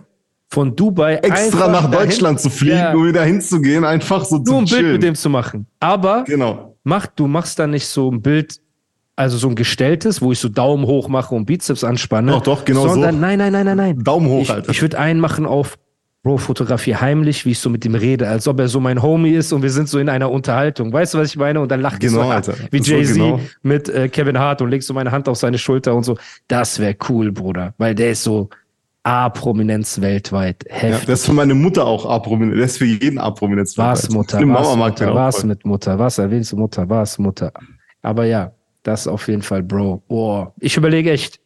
von 0.53 0.75
Dubai 0.75 1.15
Extra 1.17 1.69
nach 1.69 1.91
dahin- 1.91 2.09
Deutschland 2.09 2.41
zu 2.41 2.51
fliegen, 2.51 2.77
Ja. 2.77 2.93
um 2.93 3.07
wieder 3.07 3.23
hinzugehen, 3.25 3.85
einfach 3.85 4.25
so 4.25 4.37
nur 4.37 4.45
zu 4.45 4.53
ein 4.53 4.59
Bild 4.65 4.69
chillen. 4.69 4.93
mit 4.95 5.03
dem 5.05 5.15
zu 5.15 5.31
machen. 5.31 5.67
Aber 5.79 6.25
Genau. 6.27 6.77
mach, 6.85 7.07
du 7.07 7.27
machst 7.29 7.59
da 7.59 7.67
nicht 7.67 7.87
so 7.87 8.11
ein 8.11 8.21
Bild, 8.21 8.61
also 9.17 9.39
so 9.39 9.49
ein 9.49 9.55
gestelltes, 9.55 10.21
wo 10.21 10.33
ich 10.33 10.39
so 10.41 10.49
Daumen 10.49 10.87
hoch 10.87 11.09
mache 11.09 11.35
und 11.35 11.45
Bizeps 11.47 11.85
anspanne. 11.85 12.33
Doch, 12.33 12.43
doch, 12.43 12.65
genau 12.65 12.89
sondern, 12.89 13.15
so. 13.15 13.21
Nein, 13.21 13.39
nein, 13.39 13.53
nein, 13.53 13.65
nein, 13.67 13.77
nein. 13.77 13.99
Daumen 14.03 14.29
hoch, 14.29 14.43
ich, 14.43 14.51
Alter. 14.51 14.71
Ich 14.71 14.83
würde 14.83 14.99
einen 14.99 15.21
machen 15.21 15.47
auf, 15.47 15.79
Bro, 16.23 16.37
fotografiere 16.37 17.01
heimlich, 17.01 17.47
wie 17.47 17.53
ich 17.53 17.61
so 17.61 17.71
mit 17.71 17.83
ihm 17.87 17.95
rede, 17.95 18.29
als 18.29 18.47
ob 18.47 18.61
er 18.61 18.69
so 18.69 18.79
mein 18.79 19.01
Homie 19.01 19.31
ist 19.31 19.55
und 19.55 19.63
wir 19.63 19.71
sind 19.71 19.89
so 19.89 19.99
in 19.99 20.11
einer 20.11 20.31
Unterhaltung. 20.31 20.93
Weißt 20.93 21.15
du, 21.15 21.19
was 21.19 21.29
ich 21.29 21.37
meine? 21.39 21.61
Und 21.63 21.71
dann 21.71 21.81
lacht 21.81 21.99
Genau, 22.01 22.25
so, 22.25 22.29
Alter. 22.29 22.55
wie 22.71 22.77
Jay-Z 22.83 23.15
genau. 23.15 23.41
mit 23.63 23.89
äh, 23.89 24.07
Kevin 24.11 24.39
Hart 24.39 24.61
und 24.61 24.69
legst 24.69 24.87
so 24.89 24.93
meine 24.93 25.13
Hand 25.13 25.31
auf 25.31 25.39
seine 25.39 25.57
Schulter 25.57 25.95
und 25.95 26.03
so. 26.03 26.19
Das 26.47 26.79
wäre 26.79 26.95
cool, 27.09 27.33
Bruder, 27.33 27.73
weil 27.79 27.95
der 27.95 28.11
ist 28.11 28.23
so 28.23 28.51
A-Prominenz 29.03 30.01
weltweit. 30.01 30.65
Ja, 30.69 30.75
Heftig. 30.77 31.07
das 31.07 31.21
ist 31.21 31.27
für 31.27 31.33
meine 31.33 31.55
Mutter 31.55 31.87
auch 31.87 32.05
A-Prominenz. 32.07 32.59
Das 32.61 32.71
ist 32.73 32.79
für 32.79 32.85
jeden 32.85 33.19
A-Prominenz. 33.19 33.77
Was 33.79 34.11
Mutter, 34.11 34.39
Die 34.39 34.45
was 34.49 34.53
Mama 34.67 34.77
mag 34.77 34.91
Mutter, 35.01 35.15
was 35.15 35.45
mit 35.45 35.65
Mutter, 35.65 35.99
was 35.99 36.19
erwähnst 36.19 36.53
du 36.53 36.57
Mutter, 36.57 36.89
was 36.89 37.19
Mutter. 37.19 37.53
Aber 38.03 38.25
ja, 38.27 38.53
das 38.83 39.07
auf 39.09 39.27
jeden 39.29 39.43
Fall, 39.43 39.63
Bro. 39.63 40.03
Oh, 40.09 40.47
ich 40.59 40.77
überlege 40.77 41.11
echt. 41.13 41.41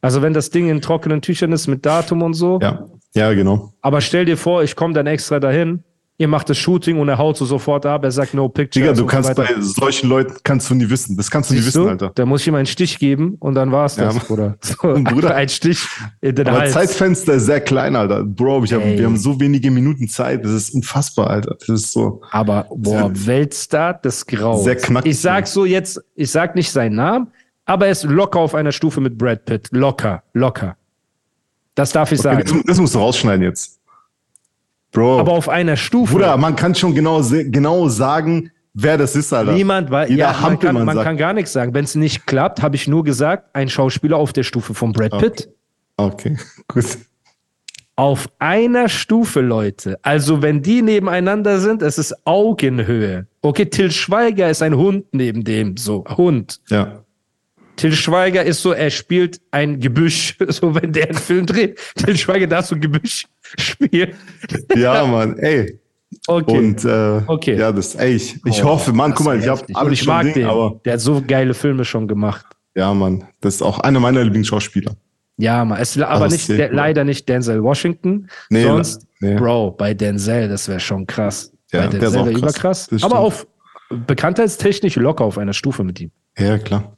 Also 0.00 0.22
wenn 0.22 0.32
das 0.34 0.50
Ding 0.50 0.68
in 0.68 0.80
trockenen 0.80 1.20
Tüchern 1.22 1.52
ist 1.52 1.66
mit 1.66 1.84
Datum 1.86 2.22
und 2.22 2.34
so, 2.34 2.58
Ja, 2.60 2.84
ja, 3.14 3.32
genau. 3.32 3.72
aber 3.80 4.00
stell 4.00 4.24
dir 4.26 4.36
vor, 4.36 4.62
ich 4.62 4.76
komme 4.76 4.92
dann 4.94 5.06
extra 5.06 5.40
dahin, 5.40 5.82
ihr 6.16 6.28
macht 6.28 6.48
das 6.48 6.56
Shooting 6.58 6.98
und 7.00 7.08
er 7.08 7.18
haut 7.18 7.36
so 7.36 7.44
sofort 7.44 7.84
ab, 7.86 8.04
er 8.04 8.10
sagt 8.12 8.34
no 8.34 8.48
pictures. 8.48 8.70
Digga, 8.82 8.92
du 8.92 8.98
so 8.98 9.06
kannst 9.06 9.30
weiter. 9.36 9.52
bei 9.54 9.60
solchen 9.60 10.08
Leuten, 10.08 10.34
kannst 10.44 10.70
du 10.70 10.74
nie 10.74 10.88
wissen. 10.88 11.16
Das 11.16 11.30
kannst 11.30 11.50
du 11.50 11.54
nie 11.54 11.60
Siehst 11.60 11.74
wissen, 11.74 11.84
du? 11.84 11.88
Alter. 11.90 12.12
Da 12.14 12.24
muss 12.24 12.42
ich 12.42 12.48
ihm 12.48 12.54
einen 12.54 12.66
Stich 12.66 12.98
geben 13.00 13.36
und 13.40 13.54
dann 13.56 13.72
war's 13.72 13.96
das, 13.96 14.14
Ja. 14.14 14.20
Bruder. 14.22 14.56
So, 14.62 14.76
Bruder. 14.80 15.34
Ein 15.34 15.48
Stich 15.48 15.84
in 16.20 16.34
den 16.36 16.46
Aber 16.46 16.58
Hals. 16.60 16.72
Zeitfenster 16.72 17.34
ist 17.34 17.46
sehr 17.46 17.60
klein, 17.60 17.96
Alter. 17.96 18.22
Bro, 18.22 18.64
ich 18.64 18.72
hab, 18.72 18.84
wir 18.84 19.04
haben 19.04 19.16
so 19.16 19.38
wenige 19.40 19.70
Minuten 19.70 20.06
Zeit. 20.08 20.44
Das 20.44 20.52
ist 20.52 20.74
unfassbar, 20.74 21.30
Alter. 21.30 21.56
Das 21.58 21.68
ist 21.68 21.92
so. 21.92 22.20
Aber 22.30 22.66
boah, 22.74 23.10
Weltstar 23.12 23.94
des 23.94 24.24
Grauens. 24.26 24.64
Sehr 24.64 24.76
knackig. 24.76 25.10
Ich 25.12 25.20
sag 25.20 25.46
so 25.48 25.64
jetzt, 25.64 26.00
ich 26.14 26.30
sag 26.30 26.54
nicht 26.54 26.70
seinen 26.70 26.94
Namen, 26.94 27.28
aber 27.64 27.86
er 27.86 27.92
ist 27.92 28.04
locker 28.04 28.38
auf 28.38 28.54
einer 28.54 28.70
Stufe 28.72 29.00
mit 29.00 29.18
Brad 29.18 29.44
Pitt. 29.46 29.68
Locker, 29.72 30.22
locker. 30.32 30.76
Das 31.74 31.90
darf 31.90 32.12
ich 32.12 32.20
Okay, 32.20 32.28
sagen. 32.28 32.42
das, 32.44 32.62
das 32.66 32.78
musst 32.78 32.94
du 32.94 33.00
rausschneiden 33.00 33.42
jetzt. 33.42 33.73
Bro. 34.94 35.18
Aber 35.18 35.32
auf 35.32 35.48
einer 35.50 35.76
Stufe. 35.76 36.14
Bruder, 36.14 36.36
man 36.38 36.56
kann 36.56 36.74
schon 36.74 36.94
genau, 36.94 37.20
genau 37.20 37.88
sagen, 37.88 38.50
wer 38.72 38.96
das 38.96 39.16
ist, 39.16 39.32
Alter. 39.32 39.52
Niemand 39.52 39.90
weiß, 39.90 40.08
Jeder 40.08 40.32
ja, 40.32 40.38
man, 40.40 40.58
kann, 40.58 40.84
man 40.84 41.02
kann 41.02 41.16
gar 41.16 41.34
nichts 41.34 41.52
sagen. 41.52 41.74
Wenn 41.74 41.84
es 41.84 41.96
nicht 41.96 42.26
klappt, 42.26 42.62
habe 42.62 42.76
ich 42.76 42.88
nur 42.88 43.04
gesagt, 43.04 43.54
ein 43.54 43.68
Schauspieler 43.68 44.16
auf 44.16 44.32
der 44.32 44.44
Stufe 44.44 44.72
von 44.72 44.92
Brad 44.92 45.18
Pitt. 45.18 45.50
Okay, 45.96 46.38
gut. 46.68 46.86
Auf 47.96 48.28
einer 48.38 48.88
Stufe, 48.88 49.40
Leute. 49.40 49.98
Also, 50.02 50.42
wenn 50.42 50.62
die 50.62 50.82
nebeneinander 50.82 51.60
sind, 51.60 51.82
es 51.82 51.98
ist 51.98 52.14
Augenhöhe. 52.24 53.26
Okay, 53.42 53.66
Till 53.66 53.92
Schweiger 53.92 54.48
ist 54.48 54.62
ein 54.62 54.76
Hund 54.76 55.06
neben 55.12 55.44
dem. 55.44 55.76
So, 55.76 56.04
Hund. 56.16 56.60
Ja. 56.68 57.03
Till 57.76 57.92
Schweiger 57.92 58.44
ist 58.44 58.62
so, 58.62 58.72
er 58.72 58.90
spielt 58.90 59.40
ein 59.50 59.80
Gebüsch. 59.80 60.36
So, 60.48 60.74
wenn 60.74 60.92
der 60.92 61.08
einen 61.08 61.18
Film 61.18 61.46
dreht, 61.46 61.78
Till 61.96 62.16
Schweiger 62.16 62.46
darf 62.46 62.66
so 62.66 62.76
Gebüsch 62.78 63.26
spielen. 63.58 64.14
Ja, 64.76 65.04
Mann, 65.06 65.38
ey. 65.38 65.78
Okay. 66.28 66.56
Und 66.58 66.84
äh, 66.84 67.20
Okay. 67.26 67.56
ja, 67.58 67.72
das, 67.72 67.94
ey, 67.96 68.14
ich, 68.14 68.36
ich 68.44 68.62
Oh, 68.62 68.68
hoffe, 68.68 68.92
Mann, 68.92 69.12
guck 69.14 69.26
mal, 69.26 69.38
ich 69.38 69.48
habe 69.48 69.62
alles 69.74 70.00
ich 70.00 70.06
mag 70.06 70.22
Ding, 70.24 70.34
den. 70.34 70.46
aber 70.46 70.80
Der 70.84 70.92
hat 70.94 71.00
so 71.00 71.20
geile 71.26 71.54
Filme 71.54 71.84
schon 71.84 72.06
gemacht. 72.06 72.46
ja, 72.76 72.94
Mann, 72.94 73.24
das 73.40 73.56
ist 73.56 73.62
auch 73.62 73.80
einer 73.80 73.98
meiner 74.00 74.22
Lieblingsschauspieler. 74.22 74.92
Ja, 75.36 75.64
man, 75.64 75.80
es, 75.80 75.98
aber 76.00 76.26
das 76.26 76.32
nicht, 76.32 76.48
der, 76.50 76.72
leider 76.72 77.02
nicht 77.02 77.28
Denzel 77.28 77.60
Washington. 77.60 78.28
Nee, 78.50 78.62
Sonst, 78.62 79.04
nee. 79.18 79.34
Bro, 79.34 79.72
bei 79.72 79.92
Denzel, 79.92 80.48
das 80.48 80.68
wäre 80.68 80.78
schon 80.78 81.04
krass. 81.08 81.52
Ja, 81.72 81.80
bei 81.80 81.86
Denzel 81.88 82.12
wäre 82.14 82.32
krass. 82.34 82.86
überkrass. 82.86 83.02
Aber 83.02 83.18
auf 83.18 83.44
bekanntheitstechnisch 83.90 84.96
locker 84.96 85.24
auf 85.24 85.36
einer 85.38 85.52
Stufe 85.52 85.82
mit 85.82 86.00
ihm. 86.00 86.10
Ja, 86.38 86.58
klar. 86.58 86.96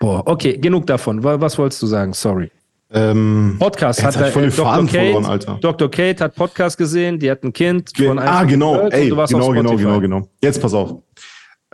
Boah, 0.00 0.22
okay, 0.26 0.56
genug 0.56 0.86
davon. 0.86 1.22
Wa- 1.22 1.40
Was 1.40 1.56
wolltest 1.58 1.80
du 1.82 1.86
sagen? 1.86 2.12
Sorry. 2.14 2.50
Ähm, 2.92 3.54
Podcast 3.60 4.02
hat 4.02 4.16
ich 4.16 4.32
voll 4.32 4.42
den 4.48 4.56
Dr. 4.56 4.64
Kate, 4.86 4.88
verloren, 4.90 5.24
Alter. 5.26 5.58
Dr. 5.60 5.88
Kate 5.90 6.24
hat 6.24 6.34
Podcast 6.34 6.76
gesehen, 6.76 7.20
die 7.20 7.30
hat 7.30 7.44
ein 7.44 7.52
Kind 7.52 7.94
Ge- 7.94 8.08
von 8.08 8.18
einem 8.18 8.28
ah, 8.28 8.42
genau, 8.42 8.88
ey, 8.88 9.10
genau, 9.10 9.26
genau, 9.52 9.76
genau, 9.76 10.00
genau. 10.00 10.28
Jetzt 10.42 10.60
pass 10.60 10.74
auf. 10.74 10.94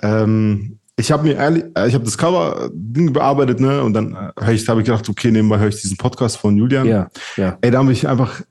Ähm, 0.03 0.79
ich 0.99 1.11
habe 1.13 1.23
mir 1.23 1.37
ehrlich, 1.37 1.65
äh, 1.75 1.89
ich 1.89 1.95
habe 1.95 2.05
das 2.05 2.19
Cover-Ding 2.19 3.13
bearbeitet, 3.13 3.61
ne? 3.61 3.83
Und 3.83 3.95
dann 3.95 4.13
äh, 4.15 4.43
habe 4.43 4.53
ich 4.55 4.67
gedacht, 4.67 5.09
okay, 5.09 5.31
nebenbei 5.31 5.59
höre 5.59 5.69
ich 5.69 5.81
diesen 5.81 5.97
Podcast 5.97 6.37
von 6.37 6.57
Julian. 6.57 6.87
Ja, 6.87 7.09
ja. 7.37 7.57
Ey, 7.63 7.71
da 7.71 7.79
habe 7.79 7.93
ich 7.93 8.07
einfach 8.09 8.43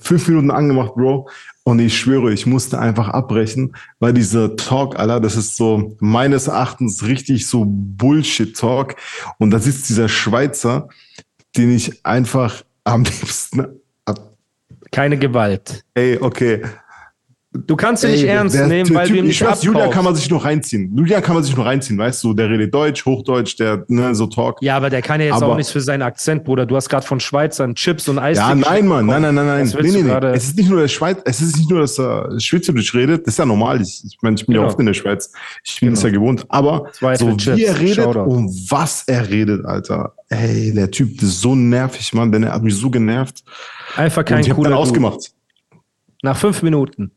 fünf 0.00 0.28
Minuten 0.28 0.50
angemacht, 0.50 0.94
Bro. 0.94 1.28
Und 1.62 1.78
ich 1.78 1.98
schwöre, 1.98 2.32
ich 2.32 2.46
musste 2.46 2.78
einfach 2.78 3.08
abbrechen, 3.08 3.76
weil 3.98 4.12
dieser 4.12 4.56
Talk, 4.56 4.98
Alter, 4.98 5.20
das 5.20 5.36
ist 5.36 5.56
so 5.56 5.96
meines 6.00 6.48
Erachtens 6.48 7.04
richtig 7.04 7.46
so 7.46 7.64
Bullshit-Talk. 7.66 8.96
Und 9.38 9.50
da 9.50 9.58
sitzt 9.58 9.88
dieser 9.88 10.08
Schweizer, 10.08 10.88
den 11.56 11.70
ich 11.74 12.04
einfach 12.04 12.64
am 12.84 13.04
liebsten. 13.04 13.66
Keine 14.90 15.18
Gewalt. 15.18 15.84
Ey, 15.94 16.18
okay. 16.20 16.62
Du 17.52 17.74
kannst 17.74 18.04
ihn 18.04 18.12
nicht 18.12 18.22
ernst 18.22 18.54
nehmen, 18.54 18.94
weil 18.94 19.06
Typ- 19.08 19.14
du 19.14 19.18
ihm 19.18 19.24
ich 19.24 19.40
nicht 19.40 19.44
weiß, 19.44 19.64
Julian 19.64 19.90
kann 19.90 20.04
man 20.04 20.14
sich 20.14 20.30
noch 20.30 20.44
reinziehen. 20.44 20.96
Julian 20.96 21.20
kann 21.20 21.34
man 21.34 21.42
sich 21.42 21.56
noch 21.56 21.64
reinziehen, 21.66 21.98
weißt 21.98 22.22
du? 22.22 22.32
Der 22.32 22.48
redet 22.48 22.72
Deutsch, 22.72 23.04
Hochdeutsch, 23.04 23.58
der, 23.58 23.84
ne, 23.88 24.14
so 24.14 24.28
Talk. 24.28 24.62
Ja, 24.62 24.76
aber 24.76 24.88
der 24.88 25.02
kann 25.02 25.18
ja 25.20 25.26
jetzt 25.26 25.34
Aber- 25.42 25.48
auch 25.48 25.56
nichts 25.56 25.72
für 25.72 25.80
seinen 25.80 26.02
Akzent, 26.02 26.44
Bruder. 26.44 26.64
Du 26.64 26.76
hast 26.76 26.88
gerade 26.88 27.04
von 27.04 27.18
Schweizern 27.18 27.74
Chips 27.74 28.08
und 28.08 28.20
Eis. 28.20 28.36
Ja, 28.38 28.54
nein, 28.54 28.86
Mann, 28.86 29.04
nein, 29.06 29.22
nein, 29.22 29.34
nein, 29.34 29.46
nein. 29.46 29.72
Nee, 29.82 29.90
nee, 29.90 30.02
nee. 30.04 30.26
Es 30.28 30.44
ist 30.44 30.56
nicht 30.58 30.70
nur 30.70 30.80
der 30.80 30.86
Schweiz, 30.86 31.18
es 31.24 31.40
ist 31.40 31.56
nicht 31.56 31.68
nur, 31.68 31.80
dass 31.80 31.98
er 31.98 32.38
Schweizerdeutsch 32.38 32.94
redet, 32.94 33.26
das 33.26 33.34
ist 33.34 33.38
ja 33.38 33.46
normal. 33.46 33.80
Ich, 33.82 34.04
ich 34.06 34.16
meine, 34.22 34.36
ich 34.36 34.46
bin 34.46 34.54
ja 34.54 34.60
Genau. 34.60 34.70
oft 34.70 34.78
in 34.78 34.86
der 34.86 34.94
Schweiz. 34.94 35.32
Ich 35.64 35.80
bin 35.80 35.94
es 35.94 36.02
ja 36.04 36.10
gewohnt. 36.10 36.46
Aber 36.50 36.86
Zweifel 36.92 37.30
so 37.30 37.36
Chips. 37.36 37.56
wie 37.56 37.64
er 37.64 37.80
redet 37.80 37.96
Shoutout. 37.96 38.30
und 38.30 38.70
was 38.70 39.02
er 39.08 39.28
redet, 39.28 39.64
Alter. 39.66 40.14
Ey, 40.28 40.72
der 40.72 40.88
Typ 40.92 41.20
ist 41.20 41.40
so 41.40 41.56
nervig, 41.56 42.12
Mann, 42.14 42.30
denn 42.30 42.44
er 42.44 42.52
hat 42.52 42.62
mich 42.62 42.76
so 42.76 42.90
genervt. 42.90 43.42
Einfach 43.96 44.18
Und 44.22 44.26
kein 44.28 44.40
ich 44.42 44.50
hab 44.50 44.56
cooler 44.56 44.70
dann 44.70 44.76
Dude. 44.78 44.88
ausgemacht. 44.88 45.32
Nach 46.22 46.36
fünf 46.36 46.62
Minuten. 46.62 47.10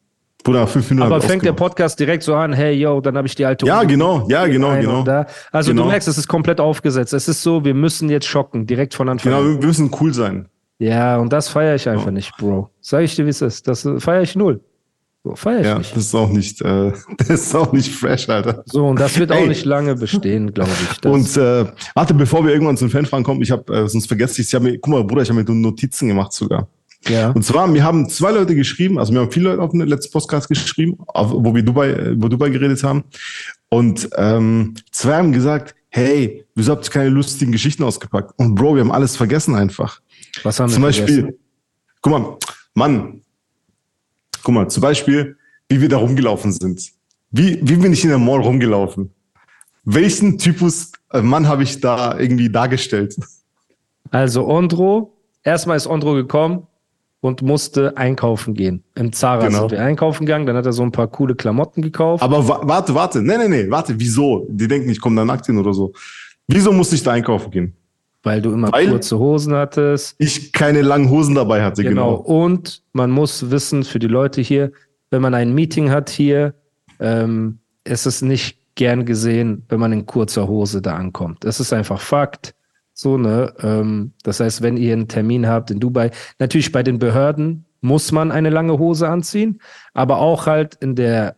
Bruder, 0.43 0.67
fünf 0.67 0.89
Minuten 0.89 1.05
Aber 1.07 1.15
hab 1.21 1.23
fängt 1.23 1.45
der. 1.45 1.53
Podcast 1.53 1.99
direkt 1.99 2.23
so 2.23 2.35
an, 2.35 2.51
hey, 2.53 2.73
yo, 2.73 2.99
dann 3.01 3.15
habe 3.15 3.27
ich 3.27 3.35
die 3.35 3.45
alte 3.45 3.65
Ja, 3.65 3.79
Uhr 3.79 3.85
genau, 3.85 4.27
ja, 4.29 4.45
genau, 4.45 4.75
genau. 4.79 5.03
Da. 5.03 5.25
Also 5.51 5.71
Genau. 5.71 5.83
du 5.83 5.89
merkst, 5.89 6.07
es 6.07 6.17
ist 6.17 6.27
komplett 6.27 6.59
aufgesetzt. 6.59 7.13
Es 7.13 7.27
ist 7.27 7.41
so, 7.41 7.63
wir 7.63 7.73
müssen 7.73 8.09
jetzt 8.09 8.25
schocken, 8.27 8.65
direkt 8.67 8.93
von 8.93 9.07
Anfang 9.09 9.31
Genau, 9.31 9.43
an. 9.43 9.53
wir 9.55 9.61
wir 9.61 9.67
müssen 9.67 9.89
cool 10.01 10.13
sein. 10.13 10.47
Ja, 10.79 11.17
und 11.17 11.31
das 11.31 11.47
feiere 11.47 11.75
ich 11.75 11.87
einfach 11.87 12.11
nicht, 12.11 12.35
Bro. 12.37 12.69
Sag 12.81 13.03
ich 13.03 13.15
dir, 13.15 13.25
wie 13.25 13.29
es 13.29 13.41
ist. 13.41 13.67
Das 13.67 13.87
feiere 13.99 14.21
ich 14.23 14.35
null. 14.35 14.59
So, 15.23 15.35
feiere 15.35 15.61
ich 15.61 15.65
Ja, 15.67 15.77
nicht. 15.77 15.95
das 15.95 16.03
ist 16.07 16.15
auch 16.15 16.29
nicht, 16.29 16.61
äh, 16.61 16.91
das 17.17 17.29
ist 17.29 17.55
auch 17.55 17.71
nicht 17.71 17.89
fresh, 17.95 18.27
Alter. 18.27 18.63
So, 18.65 18.85
und 18.87 18.99
das 18.99 19.17
wird 19.17 19.31
auch 19.31 19.37
Ey. 19.37 19.47
nicht 19.47 19.63
lange 19.63 19.95
bestehen, 19.95 20.53
glaube 20.53 20.71
ich. 20.91 20.97
Das, 20.99 21.11
Und 21.13 21.37
äh, 21.41 21.65
warte, 21.95 22.13
bevor 22.13 22.43
wir 22.45 22.51
irgendwann 22.51 22.75
zum 22.75 22.89
Fanfragen 22.89 23.23
kommen, 23.23 23.41
ich 23.41 23.51
habe, 23.51 23.73
äh, 23.73 23.87
sonst 23.87 24.07
vergesse 24.07 24.41
ich, 24.41 24.49
ich 24.49 24.53
habe 24.55 24.65
mir, 24.65 24.77
guck 24.79 24.91
mal, 24.93 25.03
Bruder, 25.05 25.21
ich 25.21 25.29
habe 25.29 25.41
mir 25.41 25.49
Notizen 25.49 26.09
gemacht 26.09 26.33
sogar. 26.33 26.67
Ja. 27.07 27.31
Und 27.31 27.43
zwar, 27.43 27.67
mir 27.67 27.83
haben 27.83 28.09
zwei 28.09 28.31
Leute 28.31 28.55
geschrieben, 28.55 28.97
also 28.97 29.13
wir 29.13 29.21
haben 29.21 29.31
viele 29.31 29.49
Leute 29.49 29.61
auf 29.61 29.71
den 29.71 29.81
letzten 29.81 30.11
Podcast 30.11 30.47
geschrieben, 30.47 30.97
wo 31.13 31.53
wir 31.53 31.63
Dubai, 31.63 32.13
wo 32.15 32.27
Dubai 32.27 32.49
geredet 32.49 32.83
haben. 32.83 33.03
Und 33.69 34.09
ähm, 34.15 34.75
zwei 34.91 35.15
haben 35.15 35.31
gesagt, 35.31 35.75
hey, 35.89 36.45
wieso 36.55 36.71
habt 36.71 36.87
ihr 36.87 36.91
keine 36.91 37.09
lustigen 37.09 37.51
Geschichten 37.51 37.83
ausgepackt? 37.83 38.33
Und 38.37 38.55
Bro, 38.55 38.75
wir 38.75 38.81
haben 38.81 38.91
alles 38.91 39.15
vergessen 39.15 39.55
einfach. 39.55 40.01
Was 40.43 40.59
haben 40.59 40.69
wir 40.69 40.73
Zum 40.75 40.83
Beispiel, 40.83 41.15
vergessen? 41.21 41.39
guck 42.01 42.11
mal, 42.11 42.37
Mann, 42.73 43.21
guck 44.43 44.53
mal, 44.53 44.69
zum 44.69 44.81
Beispiel, 44.81 45.37
wie 45.69 45.81
wir 45.81 45.89
da 45.89 45.97
rumgelaufen 45.97 46.51
sind. 46.51 46.91
Wie, 47.31 47.59
wie 47.61 47.75
bin 47.77 47.93
ich 47.93 48.03
in 48.03 48.09
der 48.09 48.19
Mall 48.19 48.41
rumgelaufen? 48.41 49.11
Welchen 49.83 50.37
Typus 50.37 50.91
äh, 51.11 51.21
Mann 51.21 51.47
habe 51.47 51.63
ich 51.63 51.81
da 51.81 52.17
irgendwie 52.17 52.49
dargestellt? 52.49 53.15
Also 54.11 54.47
Ondro, 54.47 55.17
erstmal 55.43 55.77
ist 55.77 55.87
Ondro 55.87 56.13
gekommen 56.13 56.67
und 57.23 57.41
musste 57.41 57.95
einkaufen 57.95 58.53
gehen. 58.53 58.83
Im 58.95 59.13
Zara 59.13 59.47
Genau. 59.47 59.59
sind 59.61 59.71
wir 59.71 59.81
einkaufen 59.81 60.25
gegangen, 60.25 60.45
dann 60.45 60.57
hat 60.57 60.65
er 60.65 60.73
so 60.73 60.83
ein 60.83 60.91
paar 60.91 61.07
coole 61.07 61.35
Klamotten 61.35 61.81
gekauft. 61.81 62.21
Aber 62.21 62.45
wa 62.49 62.59
warte, 62.63 62.93
warte, 62.93 63.21
nee, 63.21 63.37
nee, 63.37 63.47
nee, 63.47 63.69
warte, 63.71 63.97
wieso? 63.97 64.45
Die 64.49 64.67
denken, 64.67 64.89
ich 64.89 64.99
komme 64.99 65.15
da 65.15 65.23
nackt 65.23 65.45
hin 65.45 65.57
oder 65.57 65.73
so. 65.73 65.93
Wieso 66.49 66.73
musste 66.73 66.95
ich 66.95 67.03
da 67.03 67.11
einkaufen 67.13 67.49
gehen? 67.49 67.73
weil 68.25 68.41
du 68.41 68.53
immer 68.53 68.71
Weil- 68.71 68.87
kurze 68.89 69.19
Hosen 69.19 69.53
hattest. 69.53 70.15
Ich 70.17 70.53
keine 70.53 70.81
langen 70.81 71.09
Hosen 71.09 71.35
dabei 71.35 71.61
hatte, 71.61 71.83
Genau. 71.83 72.19
genau. 72.23 72.41
Und 72.43 72.81
man 72.93 73.11
muss 73.11 73.51
wissen, 73.51 73.83
für 73.83 73.99
die 73.99 74.07
Leute 74.07 74.39
hier, 74.39 74.71
wenn 75.11 75.21
man 75.21 75.33
ein 75.33 75.53
Meeting 75.53 75.89
hat 75.91 76.09
hier, 76.09 76.53
ähm, 77.01 77.59
ist 77.83 78.05
es 78.05 78.21
nicht 78.21 78.59
gern 78.75 79.03
gesehen, 79.05 79.63
wenn 79.67 79.77
man 79.81 79.91
in 79.91 80.05
kurzer 80.05 80.47
Hose 80.47 80.81
da 80.81 80.95
ankommt. 80.95 81.43
Das 81.43 81.59
ist 81.59 81.73
einfach 81.73 81.99
Fakt. 81.99 82.55
So, 83.03 83.17
ne? 83.17 83.53
Ähm, 83.61 84.13
das 84.23 84.39
heißt, 84.39 84.61
wenn 84.61 84.77
ihr 84.77 84.93
einen 84.93 85.09
Termin 85.09 85.45
habt 85.47 85.69
in 85.71 85.79
Dubai, 85.81 86.09
natürlich 86.39 86.71
bei 86.71 86.83
den 86.83 86.99
Behörden 86.99 87.65
muss 87.81 88.13
man 88.13 88.31
eine 88.31 88.49
lange 88.49 88.79
Hose 88.79 89.09
anziehen, 89.09 89.59
aber 89.93 90.19
auch 90.19 90.47
halt 90.47 90.75
in 90.75 90.95
der, 90.95 91.35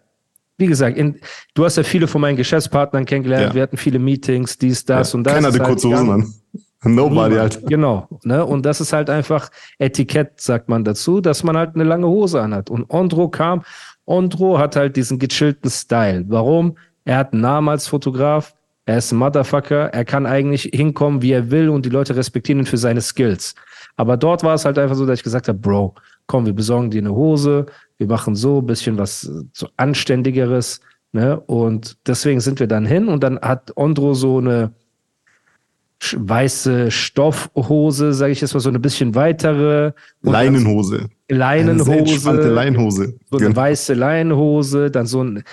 wie 0.59 0.67
gesagt, 0.67 0.95
in, 0.95 1.19
du 1.55 1.65
hast 1.65 1.75
ja 1.77 1.81
viele 1.83 2.07
von 2.07 2.21
meinen 2.21 2.35
Geschäftspartnern 2.37 3.05
kennengelernt, 3.05 3.47
Ja. 3.47 3.53
wir 3.55 3.61
hatten 3.63 3.77
viele 3.77 3.97
Meetings, 3.97 4.59
dies, 4.59 4.85
das 4.85 5.11
Ja, 5.11 5.17
und 5.17 5.23
das. 5.23 5.33
Keiner 5.33 5.47
hatte 5.47 5.57
halt 5.57 5.67
kurze 5.69 5.89
Hosen 5.89 6.09
an. 6.11 6.33
Nobody. 6.83 7.35
Alter. 7.35 7.61
Genau, 7.61 8.07
ne? 8.23 8.45
Und 8.45 8.63
das 8.63 8.79
ist 8.79 8.93
halt 8.93 9.09
einfach 9.09 9.49
Etikett, 9.79 10.39
sagt 10.39 10.69
man 10.69 10.83
dazu, 10.83 11.19
dass 11.19 11.43
man 11.43 11.57
halt 11.57 11.73
eine 11.73 11.83
lange 11.83 12.05
Hose 12.07 12.39
anhat. 12.39 12.69
Und 12.69 12.85
Ondro 12.91 13.27
kam, 13.29 13.63
Ondro 14.05 14.59
hat 14.59 14.75
halt 14.75 14.95
diesen 14.95 15.17
gechillten 15.17 15.71
Style. 15.71 16.25
Warum? 16.27 16.77
Er 17.05 17.17
hat 17.17 17.33
einen 17.33 17.41
Namen 17.41 17.69
als 17.69 17.87
Fotograf, 17.87 18.53
er 18.85 18.97
ist 18.99 19.11
ein 19.11 19.17
Motherfucker, 19.17 19.87
er 19.93 20.05
kann 20.05 20.25
eigentlich 20.25 20.69
hinkommen, 20.73 21.21
wie 21.21 21.31
er 21.31 21.49
will 21.51 21.69
und 21.69 21.85
die 21.85 21.89
Leute 21.89 22.15
respektieren 22.15 22.59
ihn 22.59 22.65
für 22.65 22.77
seine 22.77 23.01
Skills. 23.01 23.55
Aber 23.97 24.17
dort 24.17 24.43
war 24.43 24.53
es 24.55 24.65
halt 24.65 24.77
einfach 24.77 24.95
so, 24.95 25.05
dass 25.05 25.19
ich 25.19 25.23
gesagt 25.23 25.47
habe, 25.47 25.57
Bro, 25.57 25.95
komm, 26.27 26.45
wir 26.45 26.53
besorgen 26.53 26.91
dir 26.91 27.01
eine 27.01 27.13
Hose, 27.13 27.65
wir 27.97 28.07
machen 28.07 28.35
so 28.35 28.59
ein 28.59 28.65
bisschen 28.65 28.97
was 28.97 29.23
äh, 29.25 29.43
so 29.53 29.69
Anständigeres, 29.77 30.81
ne? 31.13 31.39
Und 31.39 31.97
deswegen 32.05 32.41
sind 32.41 32.59
wir 32.59 32.67
dann 32.67 32.85
hin 32.85 33.07
und 33.07 33.23
dann 33.23 33.39
hat 33.39 33.71
Ondro 33.75 34.13
so 34.13 34.37
eine 34.39 34.71
weiße 36.13 36.91
Stoffhose, 36.91 38.13
sage 38.13 38.31
ich 38.33 38.41
jetzt 38.41 38.53
mal, 38.53 38.59
so 38.59 38.69
eine 38.69 38.79
bisschen 38.79 39.15
weitere 39.15 39.93
Leinenhose. 40.21 40.97
dann 40.99 41.09
Eine 41.29 41.39
Leinenhose, 41.39 42.31
Leinenhose. 42.49 43.15
so 43.29 43.37
eine 43.37 43.45
Genau. 43.47 43.55
weiße 43.55 43.93
Leinenhose, 43.93 44.91
dann 44.91 45.05
so 45.07 45.23
ein 45.23 45.43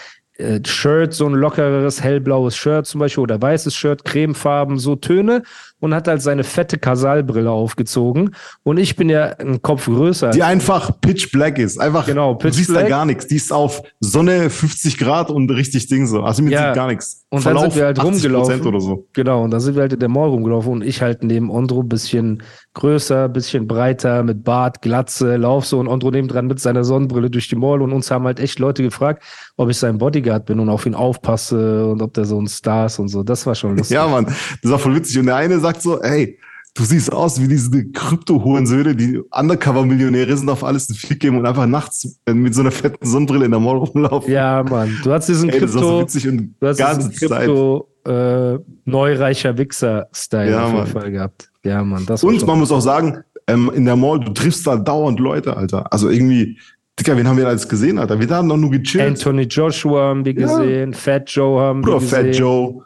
äh, 0.42 0.60
Shirt, 0.66 1.14
so 1.14 1.26
ein 1.26 1.34
lockeres 1.34 2.02
hellblaues 2.02 2.56
Shirt 2.56 2.86
zum 2.86 3.00
Beispiel 3.00 3.22
oder 3.22 3.40
weißes 3.40 3.74
Shirt, 3.74 4.04
cremefarben, 4.04 4.78
so 4.78 4.96
Töne 4.96 5.42
und 5.82 5.94
hat 5.94 6.06
halt 6.08 6.22
seine 6.22 6.44
fette 6.44 6.78
Kasalbrille 6.78 7.50
aufgezogen 7.50 8.34
und 8.62 8.78
ich 8.78 8.94
bin 8.96 9.08
ja 9.10 9.24
ein 9.38 9.60
Kopf 9.60 9.86
größer. 9.86 10.30
Die 10.30 10.42
einfach 10.42 11.00
pitch 11.00 11.32
black 11.32 11.58
ist. 11.58 11.78
Einfach, 11.80 12.06
Genau, 12.06 12.32
du 12.34 12.38
pitch 12.38 12.54
siehst 12.54 12.70
da 12.70 12.74
black. 12.74 12.88
gar 12.88 13.04
nichts. 13.04 13.26
Die 13.26 13.36
ist 13.36 13.52
auf 13.52 13.82
Sonne 14.00 14.48
50 14.48 14.96
Grad 14.96 15.30
und 15.30 15.50
richtig 15.50 15.88
Ding 15.88 16.06
so. 16.06 16.22
Also 16.22 16.42
mir 16.42 16.52
Ja. 16.52 16.66
sieht 16.68 16.74
gar 16.76 16.86
nichts. 16.86 17.24
Und 17.30 17.44
dann 17.44 17.58
sind 17.58 17.74
wir 17.76 17.84
halt 17.86 17.98
80% 17.98 18.04
rumgelaufen. 18.36 18.66
oder 18.66 18.80
so. 18.80 19.06
Genau, 19.14 19.42
und 19.42 19.50
dann 19.50 19.60
sind 19.60 19.74
wir 19.74 19.80
halt 19.82 19.92
in 19.94 19.98
der 20.00 20.08
Mall 20.08 20.28
rumgelaufen 20.28 20.72
und 20.72 20.84
ich 20.84 21.02
halt 21.02 21.24
neben 21.24 21.50
Ondro 21.50 21.82
bisschen 21.82 22.42
größer, 22.74 23.28
bisschen 23.28 23.66
breiter, 23.66 24.22
mit 24.22 24.44
Bart, 24.44 24.82
Glatze, 24.82 25.36
lauf 25.36 25.66
so 25.66 25.78
und 25.80 25.88
Ondro 25.88 26.10
nebendran 26.10 26.46
mit 26.46 26.60
seiner 26.60 26.84
Sonnenbrille 26.84 27.28
durch 27.30 27.48
die 27.48 27.56
Mall 27.56 27.82
und 27.82 27.92
uns 27.92 28.10
haben 28.10 28.24
halt 28.24 28.38
echt 28.40 28.58
Leute 28.58 28.82
gefragt, 28.82 29.22
ob 29.56 29.68
ich 29.70 29.78
sein 29.78 29.98
Bodyguard 29.98 30.44
bin 30.46 30.60
und 30.60 30.68
auf 30.68 30.86
ihn 30.86 30.94
aufpasse 30.94 31.86
und 31.86 32.02
ob 32.02 32.14
der 32.14 32.24
so 32.24 32.40
ein 32.40 32.46
Star 32.46 32.86
ist 32.86 32.98
und 32.98 33.08
so. 33.08 33.22
Das 33.22 33.46
war 33.46 33.54
schon 33.54 33.76
lustig. 33.76 33.94
Ja, 33.94 34.06
Mann, 34.06 34.26
das 34.62 34.70
war 34.70 34.78
voll 34.78 34.94
witzig. 34.94 35.18
Und 35.18 35.26
der 35.26 35.36
eine 35.36 35.58
sagt 35.58 35.71
so, 35.80 36.02
hey, 36.02 36.38
du 36.74 36.84
siehst 36.84 37.12
aus 37.12 37.40
wie 37.40 37.48
diese 37.48 37.70
Krypto-Hurensöhne, 37.92 38.94
die 38.96 39.18
Undercover-Millionäre 39.30 40.36
sind, 40.36 40.48
auf 40.48 40.64
alles 40.64 40.88
einen 40.88 40.96
Fick 40.96 41.20
geben 41.20 41.38
und 41.38 41.46
einfach 41.46 41.66
nachts 41.66 42.18
äh, 42.26 42.34
mit 42.34 42.54
so 42.54 42.60
einer 42.62 42.70
fetten 42.70 43.06
Sonnenbrille 43.06 43.44
in 43.44 43.50
der 43.50 43.60
Mall 43.60 43.76
rumlaufen. 43.76 44.32
Ja, 44.32 44.62
Mann. 44.62 44.98
Du 45.04 45.12
hast 45.12 45.28
diesen 45.28 45.48
Ey, 45.50 45.60
das 45.60 45.74
war 45.74 45.82
so 45.82 45.88
Krypto, 45.88 46.02
witzig 46.02 46.28
und 46.28 46.54
du 46.60 46.66
hast 46.66 46.78
diesen. 46.78 47.12
Krypto 47.28 47.88
äh, 48.04 48.58
neureicher 48.84 49.56
Wichser-Style 49.56 50.50
Ja, 50.50 50.64
auf 50.64 50.72
jeden 50.72 50.78
Mann. 50.78 50.86
Fall 50.88 51.10
gehabt. 51.10 51.50
Ja, 51.64 51.84
Mann. 51.84 52.04
Das 52.06 52.24
Und 52.24 52.44
man 52.46 52.58
muss 52.58 52.72
auch 52.72 52.80
sagen, 52.80 53.18
ähm, 53.46 53.70
in 53.74 53.84
der 53.84 53.96
Mall, 53.96 54.20
du 54.20 54.32
triffst 54.32 54.66
da 54.66 54.76
dauernd 54.76 55.20
Leute, 55.20 55.56
Alter. 55.56 55.92
Also 55.92 56.08
irgendwie, 56.10 56.58
Dicker, 56.98 57.16
wen 57.16 57.26
haben 57.28 57.36
wir 57.36 57.44
da 57.44 57.50
alles 57.50 57.68
gesehen, 57.68 57.98
Alter? 57.98 58.18
Wir 58.18 58.28
haben 58.30 58.48
doch 58.48 58.56
nur 58.56 58.70
gechillt. 58.70 59.04
Anthony 59.06 59.42
Joshua 59.42 60.08
haben 60.08 60.24
wir 60.24 60.32
Ja. 60.34 60.46
gesehen, 60.58 60.94
Fat 60.94 61.30
Joe 61.30 61.60
haben 61.60 61.80
wir 61.80 61.92
Bruder, 61.92 62.00
gesehen. 62.00 62.26
Fat 62.26 62.36
Joe. 62.36 62.82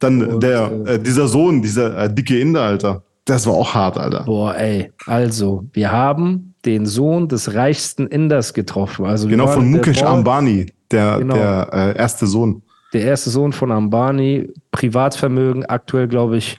Dann 0.00 0.22
Und, 0.22 0.42
der, 0.42 0.70
äh, 0.86 0.94
äh, 0.94 0.98
dieser 0.98 1.26
Sohn, 1.28 1.60
dieser 1.62 1.96
äh, 2.04 2.12
dicke 2.14 2.38
Inder, 2.38 2.62
Alter. 2.62 3.02
Das 3.24 3.46
war 3.46 3.54
auch 3.54 3.74
hart, 3.74 3.98
Alter. 3.98 4.24
Boah, 4.24 4.54
ey. 4.56 4.92
Also, 5.06 5.64
wir 5.72 5.90
haben 5.92 6.54
den 6.64 6.86
Sohn 6.86 7.28
des 7.28 7.54
reichsten 7.54 8.06
Inders 8.06 8.54
getroffen. 8.54 9.04
Also, 9.06 9.28
Genau, 9.28 9.46
von 9.48 9.70
der 9.70 9.78
Mukesh 9.80 10.00
Mall. 10.02 10.12
Ambani, 10.12 10.66
der, 10.90 11.18
Genau. 11.18 11.34
der 11.34 11.68
äh, 11.72 11.98
erste 11.98 12.26
Sohn. 12.26 12.62
Der 12.94 13.02
erste 13.02 13.28
Sohn 13.30 13.52
von 13.52 13.70
Ambani, 13.70 14.48
Privatvermögen, 14.70 15.66
aktuell, 15.66 16.08
glaube 16.08 16.38
ich, 16.38 16.58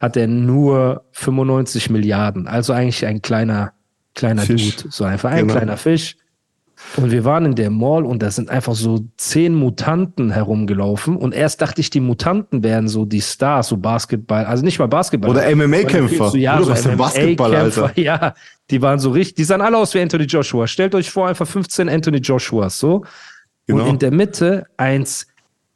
hat 0.00 0.16
er 0.16 0.28
nur 0.28 1.02
95 1.12 1.90
Milliarden. 1.90 2.46
Also 2.46 2.72
eigentlich 2.72 3.04
ein 3.04 3.20
kleiner, 3.22 3.72
kleiner 4.14 4.42
Fisch. 4.42 4.76
Dude. 4.76 4.88
So 4.92 5.04
einfach 5.04 5.30
ein 5.30 5.46
Genau. 5.46 5.54
kleiner 5.54 5.76
Fisch. 5.76 6.16
Und 6.96 7.10
wir 7.10 7.24
waren 7.24 7.44
in 7.44 7.54
der 7.54 7.70
Mall 7.70 8.04
und 8.04 8.22
da 8.22 8.30
sind 8.30 8.48
einfach 8.48 8.74
so 8.74 9.04
zehn 9.16 9.54
Mutanten 9.54 10.30
herumgelaufen. 10.30 11.16
Und 11.16 11.34
erst 11.34 11.60
dachte 11.60 11.80
ich, 11.80 11.90
die 11.90 12.00
Mutanten 12.00 12.62
wären 12.62 12.88
so 12.88 13.04
die 13.04 13.20
Stars, 13.20 13.68
so 13.68 13.76
Basketball, 13.76 14.44
also 14.44 14.64
nicht 14.64 14.78
mal 14.78 14.86
Basketball. 14.86 15.30
Oder 15.30 15.54
MMA-Kämpfer. 15.54 16.30
So, 16.30 16.36
ja, 16.36 16.56
Bruder, 16.56 16.64
so 16.64 16.70
was 16.72 16.82
für 16.86 16.96
Basketball, 16.96 17.54
Alter. 17.54 17.92
Ja, 17.96 18.34
die 18.70 18.80
waren 18.82 18.98
so 18.98 19.10
richtig, 19.10 19.34
die 19.34 19.44
sahen 19.44 19.60
alle 19.60 19.76
aus 19.76 19.94
wie 19.94 20.00
Anthony 20.00 20.24
Joshua. 20.24 20.66
Stellt 20.66 20.94
euch 20.94 21.10
vor, 21.10 21.28
einfach 21.28 21.46
15 21.46 21.88
Anthony 21.88 22.18
Joshuas, 22.18 22.78
so. 22.78 23.04
Genau. 23.66 23.82
Und 23.82 23.90
in 23.90 23.98
der 23.98 24.10
Mitte 24.12 24.66
eins 24.76 25.26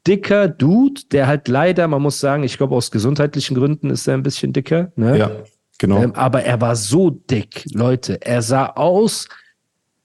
dicker 0.07 0.49
Dude, 0.49 1.03
der 1.13 1.27
halt 1.27 1.49
leider, 1.49 1.87
man 1.89 2.03
muss 2.03 2.21
sagen, 2.21 2.45
ich 2.45 2.57
glaube 2.57 2.75
aus 2.75 2.91
gesundheitlichen 2.91 3.57
Gründen 3.57 3.91
ist 3.91 4.07
er 4.07 4.15
ein 4.15 4.23
bisschen 4.23 4.53
dicker, 4.53 4.93
ne? 4.97 5.19
Ja, 5.19 5.31
genau. 5.79 6.03
Ähm, 6.03 6.15
aber 6.15 6.45
er 6.45 6.61
war 6.61 6.77
so 6.77 7.11
dick, 7.11 7.65
Leute. 7.73 8.21
Er 8.23 8.43
sah 8.43 8.67
aus 8.67 9.29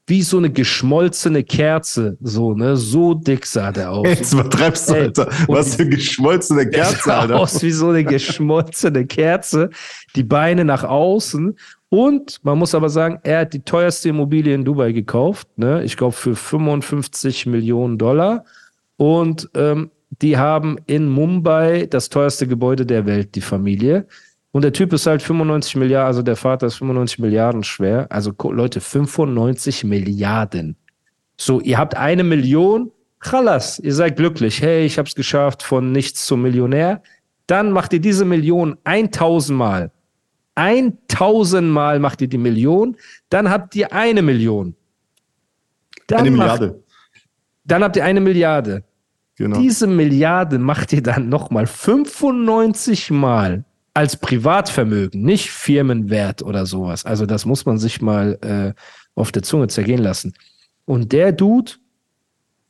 wie 0.08 0.22
so 0.22 0.38
eine 0.38 0.52
geschmolzene 0.52 1.44
Kerze, 1.44 2.18
so, 2.22 2.54
ne? 2.54 2.78
So 2.78 3.16
dick 3.16 3.46
sah 3.46 3.72
der 3.72 3.92
aus. 3.92 4.08
Jetzt 4.08 4.34
übertreibst 4.34 4.90
du, 4.90 4.94
Ey, 4.94 5.02
Alter. 5.04 5.30
Was 5.48 5.76
für 5.76 5.82
eine 5.82 5.92
geschmolzene 5.92 6.62
Er 6.66 6.70
Kerze, 6.70 7.00
sah 7.04 7.20
Alter. 7.22 7.40
aus 7.40 7.64
wie 7.64 7.72
so 7.72 7.90
eine 7.90 8.04
geschmolzene 8.06 9.06
Kerze, 9.08 9.70
die 10.16 10.24
Beine 10.24 10.64
nach 10.64 10.84
außen. 10.84 11.58
Und 11.90 12.40
man 12.44 12.60
muss 12.60 12.76
aber 12.76 12.90
sagen, 12.90 13.20
er 13.24 13.42
hat 13.42 13.54
die 13.54 13.62
teuerste 13.62 14.10
Immobilie 14.10 14.54
in 14.54 14.66
Dubai 14.66 14.92
gekauft, 14.92 15.48
ne? 15.58 15.84
ich 15.84 15.98
glaube 15.98 16.14
für 16.14 16.36
55 16.36 17.46
Millionen 17.48 17.98
Dollar. 17.98 18.46
Und 18.98 19.50
ähm, 19.56 19.92
die 20.22 20.38
haben 20.38 20.78
in 20.86 21.10
Mumbai 21.10 21.88
das 21.90 22.10
teuerste 22.10 22.48
Gebäude 22.48 22.86
der 22.86 23.06
Welt, 23.06 23.36
die 23.36 23.42
Familie. 23.42 24.08
Und 24.56 24.62
der 24.62 24.72
Typ 24.72 24.94
ist 24.94 25.06
halt 25.06 25.22
95 25.22 25.76
Milliarden, 25.76 26.08
also 26.08 26.22
der 26.22 26.38
Vater 26.38 26.68
ist 26.68 26.76
95 26.76 27.20
Milliarden 27.20 27.62
schwer. 27.66 28.08
Also 28.10 28.32
Leute, 28.52 28.80
95 28.80 29.84
Milliarden. 29.84 30.78
So, 31.36 31.60
ihr 31.60 31.78
habt 31.78 31.98
eine 31.98 32.24
Million, 32.24 32.90
Chalas, 33.20 33.80
ihr 33.80 33.94
seid 33.94 34.16
glücklich. 34.16 34.62
Hey, 34.62 34.86
ich 34.86 34.98
hab's 34.98 35.14
geschafft, 35.14 35.62
von 35.62 35.92
nichts 35.92 36.26
zum 36.26 36.42
Millionär. 36.42 37.04
Dann 37.48 37.74
macht 37.74 37.92
ihr 37.92 38.00
diese 38.00 38.24
Million 38.24 38.78
1000 38.86 39.60
Mal. 39.60 39.92
1000 40.56 41.68
Mal 41.70 42.00
macht 42.00 42.22
ihr 42.22 42.30
die 42.30 42.38
Million, 42.38 42.96
dann 43.28 43.50
habt 43.50 43.76
ihr 43.76 43.92
eine 43.92 44.22
Million. 44.22 44.74
Dann 46.08 46.20
Eine 46.20 46.32
macht- 46.32 46.62
Milliarde. 46.62 46.84
Dann 47.66 47.84
habt 47.84 47.98
ihr 47.98 48.06
eine 48.06 48.22
Milliarde. 48.22 48.86
Genau. 49.36 49.60
Diese 49.60 49.86
Milliarde 49.86 50.60
macht 50.60 50.94
ihr 50.94 51.04
dann 51.04 51.28
nochmal 51.28 51.68
95 51.68 53.12
Mal 53.12 53.66
als 53.96 54.18
Privatvermögen, 54.18 55.24
nicht 55.24 55.50
Firmenwert 55.50 56.44
oder 56.44 56.66
sowas. 56.66 57.06
Also 57.06 57.26
das 57.26 57.46
muss 57.46 57.66
man 57.66 57.78
sich 57.78 58.02
mal 58.02 58.38
äh, 58.42 58.74
auf 59.16 59.32
der 59.32 59.42
Zunge 59.42 59.68
zergehen 59.70 60.02
lassen. 60.02 60.34
Und 60.84 61.14
der 61.14 61.32
Dude 61.32 61.72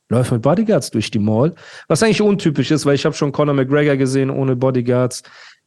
läuft 0.08 0.30
mit 0.30 0.42
Bodyguards 0.42 0.92
durch 0.92 1.10
die 1.10 1.18
Mall, 1.18 1.52
was 1.88 2.02
eigentlich 2.02 2.22
untypisch 2.22 2.70
ist, 2.70 2.86
weil 2.86 2.94
ich 2.94 3.04
habe 3.04 3.16
schon 3.16 3.32
Conor 3.32 3.54
McGregor 3.54 3.96
gesehen 3.96 4.30
ohne 4.30 4.54
Bodyguards. 4.54 5.24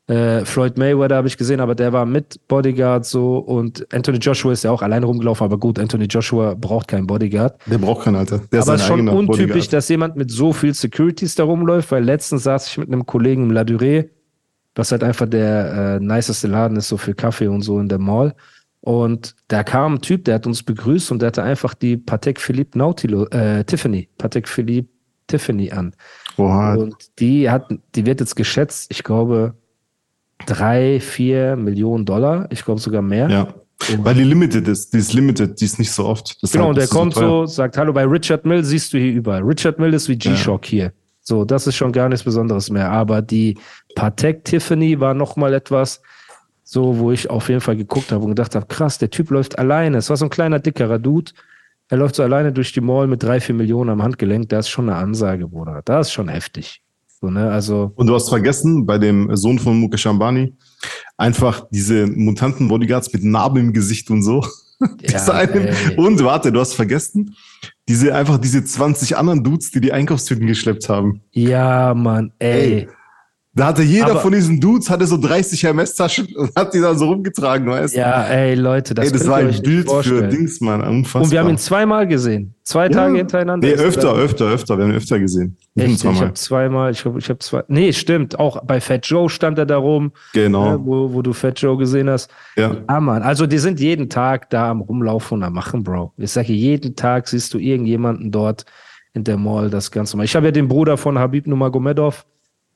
Äh, 0.08 0.46
Floyd 0.46 0.78
Mayweather 0.78 1.18
habe 1.18 1.28
ich 1.28 1.38
gesehen, 1.38 1.60
aber 1.60 1.76
der 1.76 1.92
war 1.92 2.06
mit 2.06 2.40
Bodyguards 2.48 3.12
so 3.12 3.38
und 3.38 3.86
Anthony 3.94 4.18
Joshua 4.18 4.54
ist 4.54 4.64
ja 4.64 4.72
auch 4.72 4.82
alleine 4.82 5.06
rumgelaufen, 5.06 5.44
aber 5.44 5.58
gut, 5.58 5.78
Anthony 5.78 6.06
Joshua 6.06 6.56
braucht 6.56 6.88
keinen 6.88 7.06
Bodyguard. 7.06 7.60
Der 7.66 7.78
braucht 7.80 8.06
keinen, 8.06 8.16
Alter. 8.16 8.42
Der 8.50 8.62
Aber 8.62 8.76
es 8.76 8.82
ist 8.82 8.88
schon 8.88 9.10
untypisch, 9.10 9.48
Bodyguard. 9.48 9.74
dass 9.74 9.90
jemand 9.90 10.16
mit 10.16 10.32
so 10.32 10.54
viel 10.54 10.74
Securities 10.74 11.36
da 11.36 11.44
rumläuft, 11.44 11.92
weil 11.92 12.06
letztens 12.06 12.44
saß 12.44 12.70
ich 12.70 12.78
mit 12.78 12.88
einem 12.88 13.06
Kollegen 13.06 13.44
im 13.44 13.52
La 13.52 13.64
Durée, 13.64 14.08
was 14.80 14.92
halt 14.92 15.04
einfach 15.04 15.28
der 15.28 16.00
äh, 16.00 16.04
niceste 16.04 16.48
Laden 16.48 16.78
ist, 16.78 16.88
so 16.88 16.98
für 16.98 17.14
Kaffee 17.14 17.48
und 17.48 17.62
so 17.62 17.80
in 17.80 17.90
der 17.90 18.00
Mall. 18.00 18.34
Und 18.82 19.36
da 19.50 19.64
kam 19.64 19.96
ein 19.96 20.02
Typ, 20.02 20.24
der 20.26 20.36
hat 20.36 20.48
uns 20.48 20.64
begrüßt 20.64 21.12
und 21.12 21.22
der 21.22 21.28
hatte 21.28 21.44
einfach 21.44 21.74
die 21.74 21.98
Patek 21.98 22.40
Philippe 22.40 22.78
Nautilo, 22.78 23.26
äh, 23.28 23.64
Tiffany, 23.66 24.08
Patek 24.18 24.48
Philippe 24.48 24.90
Tiffany 25.28 25.72
an. 25.72 25.94
Oha. 26.38 26.76
Und 26.76 26.96
die 27.20 27.50
hat, 27.50 27.70
die 27.94 28.06
wird 28.06 28.22
jetzt 28.22 28.36
geschätzt, 28.36 28.88
ich 28.90 29.04
glaube, 29.04 29.54
drei, 30.46 31.00
vier 31.02 31.58
Millionen 31.58 32.06
Dollar, 32.06 32.48
ich 32.50 32.64
glaube 32.64 32.80
sogar 32.80 33.02
mehr. 33.02 33.30
Ja. 33.30 33.54
Weil 33.98 34.16
die 34.16 34.24
limited 34.24 34.68
ist. 34.68 34.94
Die 34.94 34.98
ist 34.98 35.14
limited. 35.14 35.60
Die 35.60 35.66
ist 35.66 35.80
nicht 35.80 35.92
so 35.92 36.06
oft. 36.06 36.38
Deshalb 36.42 36.52
Genau, 36.52 36.70
und 36.70 36.78
der 36.78 36.88
kommt 36.88 37.14
so, 37.14 37.46
sagt 37.46 37.78
Hallo, 37.78 37.94
bei 37.94 38.04
Richard 38.04 38.46
Mill 38.46 38.64
siehst 38.64 38.92
du 38.92 38.98
hier 38.98 39.14
überall. 39.14 39.42
Richard 39.42 39.80
Mill 39.80 39.94
ist 39.94 40.10
wie 40.10 40.18
G-Shock 40.18 40.66
hier. 40.66 40.92
So, 41.30 41.46
das 41.46 41.68
ist 41.68 41.76
schon 41.76 41.92
gar 41.92 42.10
nichts 42.10 42.24
Besonderes 42.24 42.72
mehr. 42.72 42.90
Aber 42.90 43.22
die 43.22 43.56
Patek 43.94 44.44
Tiffany 44.46 45.00
war 45.00 45.14
noch 45.14 45.36
mal 45.36 45.54
etwas, 45.54 46.02
so, 46.64 46.98
wo 46.98 47.12
ich 47.12 47.30
auf 47.30 47.50
jeden 47.50 47.62
Fall 47.62 47.78
geguckt 47.78 48.12
habe 48.12 48.24
und 48.24 48.32
gedacht 48.32 48.56
habe, 48.56 48.66
krass, 48.66 48.98
der 48.98 49.12
Typ 49.12 49.30
läuft 49.30 49.60
alleine. 49.60 49.98
Es 49.98 50.10
war 50.10 50.18
so 50.18 50.26
ein 50.26 50.32
kleiner, 50.32 50.58
dickerer 50.58 50.98
Dude. 50.98 51.32
Er 51.88 51.98
läuft 51.98 52.16
so 52.16 52.24
alleine 52.24 52.52
durch 52.52 52.74
die 52.74 52.82
Mall 52.82 53.06
mit 53.06 53.22
drei, 53.22 53.40
vier 53.40 53.54
Millionen 53.54 53.92
am 53.92 54.02
Handgelenk. 54.02 54.50
Das 54.50 54.66
ist 54.66 54.70
schon 54.72 54.90
eine 54.90 54.98
Ansage, 54.98 55.48
Bruder. 55.48 55.84
Das 55.86 56.08
ist 56.08 56.14
schon 56.14 56.30
heftig. 56.30 56.82
So, 57.22 57.30
ne, 57.30 57.52
also, 57.52 57.92
Und 57.94 58.08
du 58.08 58.16
hast 58.16 58.30
vergessen, 58.30 58.88
bei 58.88 58.98
dem 58.98 59.36
Sohn 59.36 59.60
von 59.60 59.80
Mukesh 59.80 60.08
Ambani, 60.08 60.56
einfach 61.16 61.68
diese 61.70 62.08
Mutanten-Bodyguards 62.08 63.14
mit 63.14 63.24
Narben 63.24 63.66
im 63.66 63.74
Gesicht 63.74 64.10
und 64.10 64.24
so. 64.24 64.44
Ja, 65.02 65.26
eine- 65.34 65.70
ey. 65.70 65.96
und 65.98 66.24
warte, 66.24 66.52
du 66.52 66.60
hast 66.60 66.74
vergessen, 66.74 67.36
diese 67.88 68.14
einfach 68.16 68.38
diese 68.38 68.64
20 68.64 69.18
anderen 69.18 69.44
Dudes, 69.44 69.72
die 69.72 69.82
die 69.82 69.92
Einkaufstüten 69.92 70.48
geschleppt 70.48 70.88
haben. 70.90 71.22
ja, 71.32 71.94
Mann, 71.94 72.32
ey. 72.40 72.74
Ey. 72.74 72.88
Da 73.56 73.66
hatte 73.66 73.82
jeder 73.82 74.12
Aber- 74.12 74.20
von 74.20 74.32
diesen 74.32 74.60
Dudes 74.60 74.90
hatte 74.92 75.08
so 75.08 75.18
30 75.18 75.64
MS-Taschen 75.64 76.28
und 76.38 76.56
hat 76.56 76.72
die 76.74 76.80
dann 76.80 76.98
so 76.98 77.06
rumgetragen, 77.08 77.68
weißt 77.68 77.96
du? 77.96 78.00
Ja, 78.00 78.24
ey, 78.26 78.54
Leute, 78.54 78.94
das, 78.94 79.08
Ey, 79.08 79.12
das 79.12 79.28
war 79.28 79.38
ein 79.38 79.62
Bild 79.64 79.90
für. 79.92 80.28
Dings, 80.28 80.62
Mann. 80.62 80.82
Unfassbar. 80.82 81.24
Und 81.24 81.32
wir 81.32 81.40
haben 81.40 81.50
ihn 81.50 81.58
zweimal 81.58 82.08
gesehen. 82.08 82.54
Zwei 82.64 82.88
Tage 82.90 83.18
hintereinander. 83.18 83.68
Nee, 83.68 83.74
öfter, 83.74 84.10
er- 84.10 84.16
öfter, 84.18 84.46
öfter. 84.46 84.78
Wir 84.78 84.84
haben 84.84 84.92
ihn 84.92 84.98
öfter 84.98 85.18
gesehen. 85.20 85.58
Echt? 85.76 86.04
Ich 86.06 86.22
habe 86.22 86.34
zweimal, 86.36 86.92
ich 86.92 87.02
glaube, 87.02 87.18
ich 87.18 87.28
habe 87.30 87.40
zwei. 87.40 87.64
Nee, 87.68 87.92
stimmt. 87.92 88.38
Auch 88.38 88.64
bei 88.64 88.80
Fat 88.80 89.08
Joe 89.08 89.28
stand 89.30 89.58
er 89.58 89.66
da 89.66 89.78
rum, 89.78 90.12
Genau. 90.34 90.72
ne, 90.74 90.80
wo, 90.86 91.12
wo 91.12 91.22
du 91.24 91.34
Fat 91.34 91.60
Joe 91.60 91.76
gesehen 91.76 92.08
hast. 92.08 92.30
Ja. 92.56 92.76
Ja, 92.88 93.00
Mann. 93.00 93.24
Also, 93.24 93.48
die 93.48 93.58
sind 93.58 93.80
jeden 93.80 94.10
Tag 94.10 94.52
da 94.52 94.70
am 94.70 94.82
Rumlaufen 94.82 95.40
und 95.40 95.44
am 95.44 95.54
Machen, 95.54 95.84
Bro. 95.84 96.14
Ich 96.18 96.30
sage, 96.32 96.54
jeden 96.54 96.96
Tag 96.96 97.28
siehst 97.28 97.52
du 97.56 97.58
irgendjemanden 97.58 98.30
dort 98.30 98.66
in 99.16 99.24
der 99.24 99.38
Mall, 99.38 99.72
das 99.72 99.90
Ganze 99.90 100.16
mal. 100.18 100.24
Ich 100.24 100.36
habe 100.36 100.46
ja 100.46 100.52
den 100.52 100.68
Bruder 100.68 100.96
von 100.98 101.18
Habib 101.18 101.48
Nurmagomedov, 101.48 102.26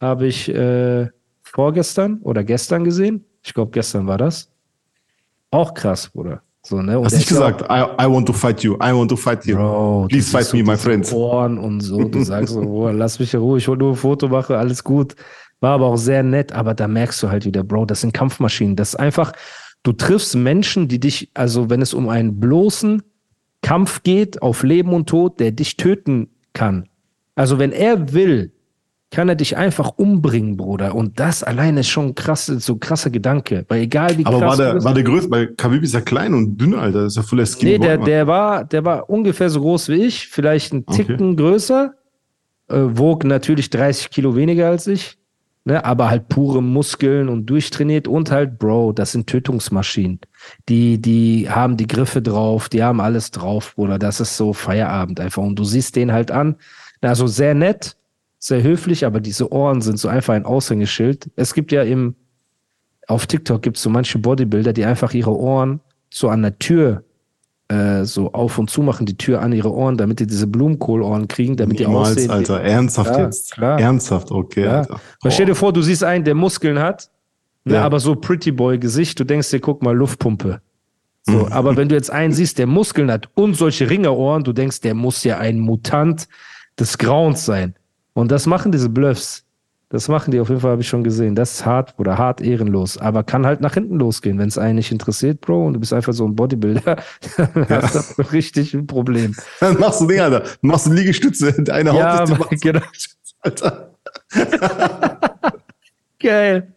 habe 0.03 0.27
ich 0.27 0.49
äh, 0.49 1.07
vorgestern 1.41 2.19
oder 2.21 2.43
gestern 2.43 2.83
gesehen. 2.83 3.25
Ich 3.41 3.53
glaube, 3.53 3.71
gestern 3.71 4.07
war 4.07 4.17
das. 4.17 4.49
Auch 5.51 5.73
krass, 5.73 6.09
Bruder. 6.09 6.41
So, 6.65 6.81
ne? 6.81 6.97
Und 6.97 7.05
Hast 7.05 7.15
nicht 7.15 7.27
gesagt, 7.27 7.61
I, 7.69 7.83
I 8.01 8.09
want 8.09 8.25
to 8.25 8.33
fight 8.33 8.63
you, 8.63 8.75
I 8.75 8.93
want 8.93 9.09
to 9.09 9.17
fight 9.17 9.45
you. 9.45 9.57
Bro, 9.57 10.07
Please 10.09 10.31
fight 10.31 10.53
me, 10.53 10.63
my 10.63 10.71
diese 10.71 10.77
friend. 10.77 11.11
Ohren 11.11 11.57
und 11.57 11.81
so. 11.81 12.03
Du 12.05 12.23
sagst 12.23 12.53
so, 12.53 12.61
oh, 12.61 12.89
lass 12.89 13.19
mich 13.19 13.33
in 13.33 13.41
Ruhe, 13.41 13.57
ich 13.57 13.67
wollte 13.67 13.83
nur 13.83 13.93
ein 13.93 13.97
Foto 13.97 14.29
machen, 14.29 14.55
alles 14.55 14.83
gut. 14.83 15.15
War 15.59 15.75
aber 15.75 15.87
auch 15.87 15.97
sehr 15.97 16.23
nett, 16.23 16.53
aber 16.53 16.73
da 16.73 16.87
merkst 16.87 17.21
du 17.21 17.29
halt 17.29 17.45
wieder, 17.45 17.63
Bro, 17.63 17.85
das 17.85 18.01
sind 18.01 18.13
Kampfmaschinen. 18.13 18.75
Das 18.75 18.89
ist 18.89 18.95
einfach, 18.95 19.33
du 19.83 19.91
triffst 19.91 20.35
Menschen, 20.35 20.87
die 20.87 20.99
dich, 20.99 21.29
also 21.33 21.69
wenn 21.69 21.81
es 21.81 21.93
um 21.93 22.07
einen 22.07 22.39
bloßen 22.39 23.03
Kampf 23.61 24.03
geht, 24.03 24.41
auf 24.41 24.63
Leben 24.63 24.93
und 24.93 25.07
Tod, 25.07 25.39
der 25.39 25.51
dich 25.51 25.75
töten 25.75 26.29
kann. 26.53 26.87
Also 27.35 27.59
wenn 27.59 27.71
er 27.71 28.13
will, 28.13 28.51
kann 29.13 29.29
er 29.29 29.35
dich 29.35 29.55
einfach 29.55 29.91
umbringen, 29.97 30.57
Bruder. 30.57 30.95
Und 30.95 31.19
das 31.19 31.43
alleine 31.43 31.81
ist 31.81 31.89
schon 31.89 32.07
ein 32.07 32.15
krass, 32.15 32.47
so 32.47 32.73
ein 32.73 32.79
krasser 32.79 33.11
Gedanke. 33.11 33.63
Weil 33.69 33.83
egal 33.83 34.17
wie 34.17 34.25
Aber 34.25 34.39
krass 34.39 34.57
war 34.57 34.65
du 34.67 34.73
der, 34.73 34.83
war 34.83 34.93
der 34.95 35.03
größte, 35.03 35.31
weil 35.31 35.47
Khabib 35.55 35.83
ist 35.83 35.93
ja 35.93 36.01
klein 36.01 36.33
und 36.33 36.57
dünn, 36.57 36.73
Alter. 36.73 37.05
Ist 37.05 37.15
ja 37.17 37.21
voll 37.21 37.37
der 37.37 37.45
Skinny 37.45 37.73
Nee, 37.73 37.77
der, 37.77 37.99
der 37.99 38.27
war, 38.27 38.65
der 38.65 38.83
war 38.83 39.09
ungefähr 39.09 39.49
so 39.51 39.61
groß 39.61 39.87
wie 39.89 40.03
ich, 40.05 40.27
vielleicht 40.27 40.73
einen 40.73 40.83
Okay. 40.87 41.03
Ticken 41.05 41.37
größer, 41.37 41.93
äh, 42.69 42.75
wog 42.75 43.23
natürlich 43.23 43.69
30 43.69 44.09
Kilo 44.09 44.35
weniger 44.35 44.67
als 44.67 44.87
ich. 44.87 45.17
ne, 45.65 45.85
aber 45.85 46.09
halt 46.09 46.27
pure 46.27 46.61
Muskeln 46.61 47.29
und 47.29 47.45
durchtrainiert 47.45 48.07
und 48.07 48.31
halt, 48.31 48.59
Bro, 48.59 48.93
das 48.93 49.11
sind 49.13 49.27
Tötungsmaschinen. 49.27 50.19
Die, 50.67 50.99
die 51.01 51.47
haben 51.49 51.77
die 51.77 51.87
Griffe 51.87 52.21
drauf, 52.21 52.67
die 52.67 52.83
haben 52.83 52.99
alles 52.99 53.31
drauf, 53.31 53.75
Bruder. 53.75 53.97
Das 53.99 54.19
ist 54.19 54.35
so 54.35 54.53
Feierabend 54.53 55.19
einfach. 55.19 55.43
Und 55.43 55.57
du 55.57 55.63
siehst 55.63 55.95
den 55.95 56.11
halt 56.11 56.31
an. 56.31 56.55
Also 57.01 57.27
sehr 57.27 57.53
nett, 57.53 57.95
sehr 58.45 58.61
höflich, 58.61 59.05
aber 59.05 59.21
diese 59.21 59.51
Ohren 59.53 59.79
sind 59.81 59.97
so 59.97 60.09
einfach 60.09 60.33
ein 60.33 60.43
Aushängeschild. 60.45 61.31
Es 61.37 61.53
gibt 61.53 61.71
ja 61.71 61.81
im, 61.83 62.15
auf 63.07 63.25
TikTok 63.25 63.61
gibt 63.61 63.77
es 63.77 63.83
so 63.83 63.89
manche 63.89 64.17
Bodybuilder, 64.19 64.73
die 64.73 64.83
einfach 64.83 65.13
ihre 65.13 65.33
Ohren 65.33 65.79
so 66.09 66.27
an 66.27 66.41
der 66.41 66.59
Tür 66.59 67.03
äh, 67.69 68.03
so 68.03 68.33
auf 68.33 68.57
und 68.57 68.69
zu 68.69 68.81
machen, 68.81 69.05
die 69.05 69.15
Tür 69.17 69.41
an 69.41 69.53
ihre 69.53 69.71
Ohren, 69.73 69.95
damit 69.97 70.19
die 70.19 70.27
diese 70.27 70.45
Blumenkohlohren 70.47 71.29
kriegen, 71.29 71.55
damit 71.55 71.79
die 71.79 71.85
Niemals, 71.87 72.09
aussehen. 72.11 72.31
Alter. 72.31 72.59
Ernsthaft 72.59 73.11
Ja, 73.15 73.23
jetzt. 73.23 73.51
klar. 73.53 73.79
Ernsthaft, 73.79 74.29
okay, 74.31 74.65
Ja. 74.65 74.85
Weil 75.21 75.31
stell 75.31 75.45
dir 75.45 75.55
vor, 75.55 75.71
du 75.71 75.81
siehst 75.81 76.03
einen, 76.03 76.25
der 76.25 76.35
Muskeln 76.35 76.79
hat, 76.79 77.09
ne, 77.63 77.75
Ja. 77.75 77.83
aber 77.85 78.01
so 78.01 78.13
Pretty 78.13 78.51
Boy 78.51 78.77
Gesicht, 78.77 79.17
du 79.21 79.23
denkst 79.23 79.51
dir, 79.51 79.61
guck 79.61 79.81
mal, 79.81 79.95
Luftpumpe. 79.95 80.59
So, 81.25 81.31
Mhm. 81.45 81.53
aber 81.53 81.77
wenn 81.77 81.87
du 81.87 81.95
jetzt 81.95 82.11
einen 82.11 82.33
siehst, 82.33 82.57
der 82.57 82.67
Muskeln 82.67 83.09
hat 83.09 83.29
und 83.35 83.55
solche 83.55 83.89
Ringerohren, 83.89 84.43
du 84.43 84.51
denkst, 84.51 84.81
der 84.81 84.93
muss 84.95 85.23
ja 85.23 85.37
ein 85.37 85.59
Mutant 85.61 86.27
des 86.77 86.97
Grauens 86.97 87.45
sein. 87.45 87.75
Und 88.13 88.31
das 88.31 88.45
machen 88.45 88.71
diese 88.71 88.89
Bluffs. 88.89 89.45
Das 89.89 90.07
machen 90.07 90.31
die 90.31 90.39
auf 90.39 90.49
jeden 90.49 90.59
Fall, 90.59 90.71
habe 90.71 90.81
ich 90.81 90.87
schon 90.87 91.03
gesehen. 91.03 91.35
Das 91.35 91.53
ist 91.53 91.65
hart 91.67 91.93
oder 91.99 92.17
hart 92.17 92.41
ehrenlos. 92.41 92.97
Aber 92.97 93.23
kann 93.23 93.45
halt 93.45 93.61
nach 93.61 93.75
hinten 93.75 93.99
losgehen, 93.99 94.39
wenn 94.39 94.47
es 94.47 94.57
einen 94.57 94.77
nicht 94.77 94.91
interessiert, 94.91 95.39
Bro, 95.41 95.67
und 95.67 95.73
du 95.73 95.79
bist 95.79 95.93
einfach 95.93 96.13
so 96.13 96.25
ein 96.25 96.35
Bodybuilder, 96.35 96.95
dann 97.37 97.69
hast 97.69 98.17
du 98.17 98.23
richtig 98.31 98.73
ein 98.73 98.87
Problem. 98.87 99.35
Dann 99.59 99.79
machst 99.79 100.01
du 100.01 100.07
Ding, 100.07 100.19
Alter. 100.19 100.39
Dann 100.39 100.49
machst 100.61 100.87
du 100.87 100.93
Liegestütze. 100.93 101.53
Deine 101.61 101.91
Haut 101.91 101.99
Ja, 101.99 102.23
ist 102.23 102.33
die 102.51 102.55
genau. 102.57 102.81
Alter. 103.41 103.91
Geil. 106.19 106.73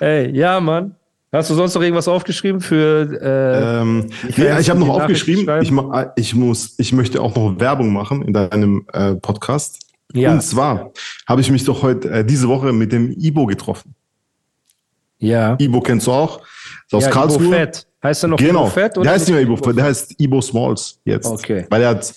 Ey, 0.00 0.30
ja, 0.30 0.58
Mann. 0.58 0.94
Hast 1.32 1.50
du 1.50 1.54
sonst 1.54 1.74
noch 1.74 1.82
irgendwas 1.82 2.08
aufgeschrieben 2.08 2.62
für 2.62 3.18
äh, 3.20 3.80
Ähm, 3.82 4.06
Ich 4.26 4.38
nee, 4.38 4.46
kann 4.46 4.60
ich 4.60 4.70
habe 4.70 4.80
noch 4.80 4.88
aufgeschrieben, 4.88 5.60
ich, 5.60 5.72
ich, 6.16 6.34
muss, 6.34 6.74
ich 6.78 6.92
möchte 6.92 7.20
auch 7.20 7.34
noch 7.34 7.58
Werbung 7.58 7.92
machen 7.92 8.22
in 8.22 8.32
deinem 8.32 8.86
äh, 8.92 9.16
Podcast. 9.16 9.83
Ja. 10.12 10.32
Und 10.32 10.42
zwar 10.42 10.92
habe 11.26 11.40
ich 11.40 11.50
mich 11.50 11.64
doch 11.64 11.82
heute, 11.82 12.10
äh, 12.10 12.24
diese 12.24 12.48
Woche 12.48 12.72
mit 12.72 12.92
dem 12.92 13.10
Ibo 13.12 13.46
getroffen. 13.46 13.94
ja, 15.18 15.56
Ibo 15.58 15.80
kennst 15.80 16.06
du 16.06 16.12
auch. 16.12 16.40
Ist 16.86 16.94
aus 16.94 17.04
ja 17.04 17.10
Karlsruhe. 17.10 17.46
Ibo 17.46 17.54
Fett. 17.54 17.86
Heißt 18.02 18.24
er 18.24 18.28
noch 18.28 18.38
genau. 18.38 18.62
Ibo 18.64 18.70
Fett? 18.70 18.96
der 18.96 19.10
heißt 19.10 19.26
nicht 19.26 19.34
mehr 19.34 19.42
Ibo 19.42 19.56
Fett, 19.56 19.76
der 19.76 19.84
heißt 19.84 20.20
Ibo 20.20 20.40
Smalls 20.40 21.00
jetzt. 21.04 21.26
Okay. 21.26 21.66
Weil 21.70 21.82
er 21.82 21.88
hat 21.90 22.14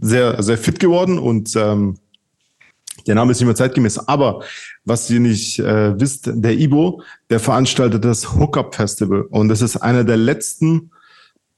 sehr, 0.00 0.42
sehr 0.42 0.58
fit 0.58 0.78
geworden 0.78 1.18
und 1.18 1.56
ähm, 1.56 1.98
der 3.06 3.14
Name 3.14 3.32
ist 3.32 3.40
nicht 3.40 3.46
mehr 3.46 3.56
zeitgemäß. 3.56 3.98
Aber 4.06 4.44
was 4.84 5.10
ihr 5.10 5.20
nicht 5.20 5.58
äh, 5.58 5.98
wisst, 5.98 6.30
der 6.32 6.52
Ibo, 6.52 7.02
der 7.30 7.40
veranstaltet 7.40 8.04
das 8.04 8.34
Hookup 8.34 8.74
Festival. 8.74 9.22
Und 9.22 9.48
das 9.48 9.62
ist 9.62 9.76
einer 9.76 10.04
der 10.04 10.16
letzten 10.16 10.90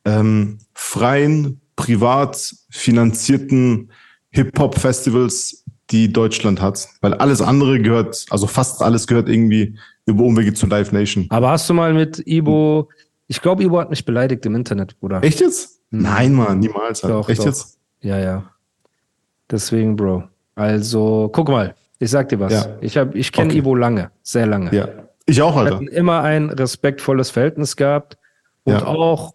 ähm, 0.05 0.59
freien, 0.75 1.61
privat 1.77 2.55
finanzierten 2.71 3.91
Hip-Hop-Festivals, 4.31 5.62
die 5.93 6.13
Deutschland 6.13 6.61
hat. 6.61 6.89
Weil 7.01 7.15
alles 7.15 7.41
andere 7.41 7.81
gehört, 7.81 8.25
also 8.31 8.47
fast 8.47 8.83
alles 8.83 9.07
gehört 9.07 9.29
irgendwie 9.29 9.79
über 10.07 10.25
Umwege 10.25 10.53
zu 10.55 10.67
Live 10.67 10.91
Nation. 10.93 11.27
Aber 11.29 11.51
hast 11.51 11.69
du 11.71 11.75
mal 11.75 11.93
mit 11.95 12.27
Ibo, 12.27 12.89
ich 13.29 13.41
glaube, 13.41 13.63
Ibo 13.63 13.79
hat 13.79 13.91
mich 13.91 14.05
beleidigt 14.05 14.45
im 14.47 14.55
Internet, 14.57 14.99
Bruder. 14.99 15.23
Echt 15.23 15.41
jetzt? 15.41 15.81
Nein, 15.91 16.33
Mann, 16.33 16.59
niemals. 16.59 17.03
Doch, 17.03 17.29
Echt 17.29 17.41
doch. 17.41 17.47
jetzt? 17.47 17.79
Ja, 18.01 18.19
ja. 18.19 18.45
Deswegen, 19.51 19.97
Bro. 19.97 20.25
Also, 20.55 21.31
guck 21.33 21.49
mal, 21.49 21.75
ich 21.99 22.11
sag 22.11 22.29
dir 22.31 22.41
was. 22.41 22.53
Ja. 22.53 22.67
Ich, 22.81 22.97
hab- 22.97 23.15
ich 23.15 23.31
kenne 23.33 23.49
Okay. 23.51 23.59
Ibo 23.59 23.75
lange, 23.75 24.11
sehr 24.23 24.47
lange. 24.47 24.75
Ja. 24.75 24.89
Ich 25.27 25.41
auch, 25.41 25.55
Wir 25.55 25.61
Alter. 25.63 25.75
hatten 25.77 25.89
immer 25.89 26.23
ein 26.23 26.51
respektvolles 26.51 27.31
Verhältnis 27.31 27.77
gehabt. 27.77 28.17
Und 28.65 28.73
Ja. 28.75 28.87
auch, 28.87 29.35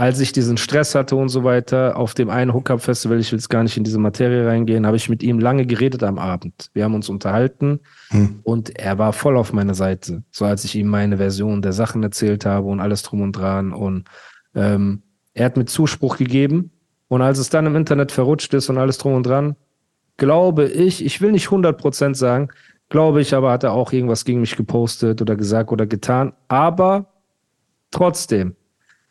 als 0.00 0.18
ich 0.18 0.32
diesen 0.32 0.56
Stress 0.56 0.94
hatte 0.94 1.14
und 1.14 1.28
so 1.28 1.44
weiter, 1.44 1.98
auf 1.98 2.14
dem 2.14 2.30
einen 2.30 2.54
Hookup-Festival, 2.54 3.20
ich 3.20 3.30
will 3.32 3.38
jetzt 3.38 3.50
gar 3.50 3.62
nicht 3.62 3.76
in 3.76 3.84
diese 3.84 3.98
Materie 3.98 4.46
reingehen, 4.46 4.86
habe 4.86 4.96
ich 4.96 5.10
mit 5.10 5.22
ihm 5.22 5.38
lange 5.38 5.66
geredet 5.66 6.02
am 6.02 6.18
Abend. 6.18 6.70
Wir 6.72 6.84
haben 6.84 6.94
uns 6.94 7.10
unterhalten 7.10 7.80
Hm. 8.08 8.40
und 8.42 8.78
er 8.78 8.96
war 8.96 9.12
voll 9.12 9.36
auf 9.36 9.52
meiner 9.52 9.74
Seite. 9.74 10.22
So 10.30 10.46
als 10.46 10.64
ich 10.64 10.74
ihm 10.74 10.86
meine 10.86 11.18
Version 11.18 11.60
der 11.60 11.74
Sachen 11.74 12.02
erzählt 12.02 12.46
habe 12.46 12.66
und 12.68 12.80
alles 12.80 13.02
drum 13.02 13.20
und 13.20 13.32
dran. 13.32 13.74
Und 13.74 14.08
ähm, 14.54 15.02
er 15.34 15.44
hat 15.44 15.58
mir 15.58 15.66
Zuspruch 15.66 16.16
gegeben. 16.16 16.70
Und 17.08 17.20
als 17.20 17.36
es 17.36 17.50
dann 17.50 17.66
im 17.66 17.76
Internet 17.76 18.10
verrutscht 18.10 18.54
ist 18.54 18.70
und 18.70 18.78
alles 18.78 18.96
drum 18.96 19.12
und 19.12 19.26
dran, 19.26 19.54
glaube 20.16 20.64
ich, 20.64 21.04
ich 21.04 21.20
will 21.20 21.32
nicht 21.32 21.48
100% 21.48 22.14
sagen, 22.14 22.48
glaube 22.88 23.20
ich, 23.20 23.34
aber 23.34 23.52
hat 23.52 23.64
er 23.64 23.74
auch 23.74 23.92
irgendwas 23.92 24.24
gegen 24.24 24.40
mich 24.40 24.56
gepostet 24.56 25.20
oder 25.20 25.36
gesagt 25.36 25.70
oder 25.70 25.84
getan. 25.84 26.32
Aber 26.48 27.04
trotzdem, 27.90 28.56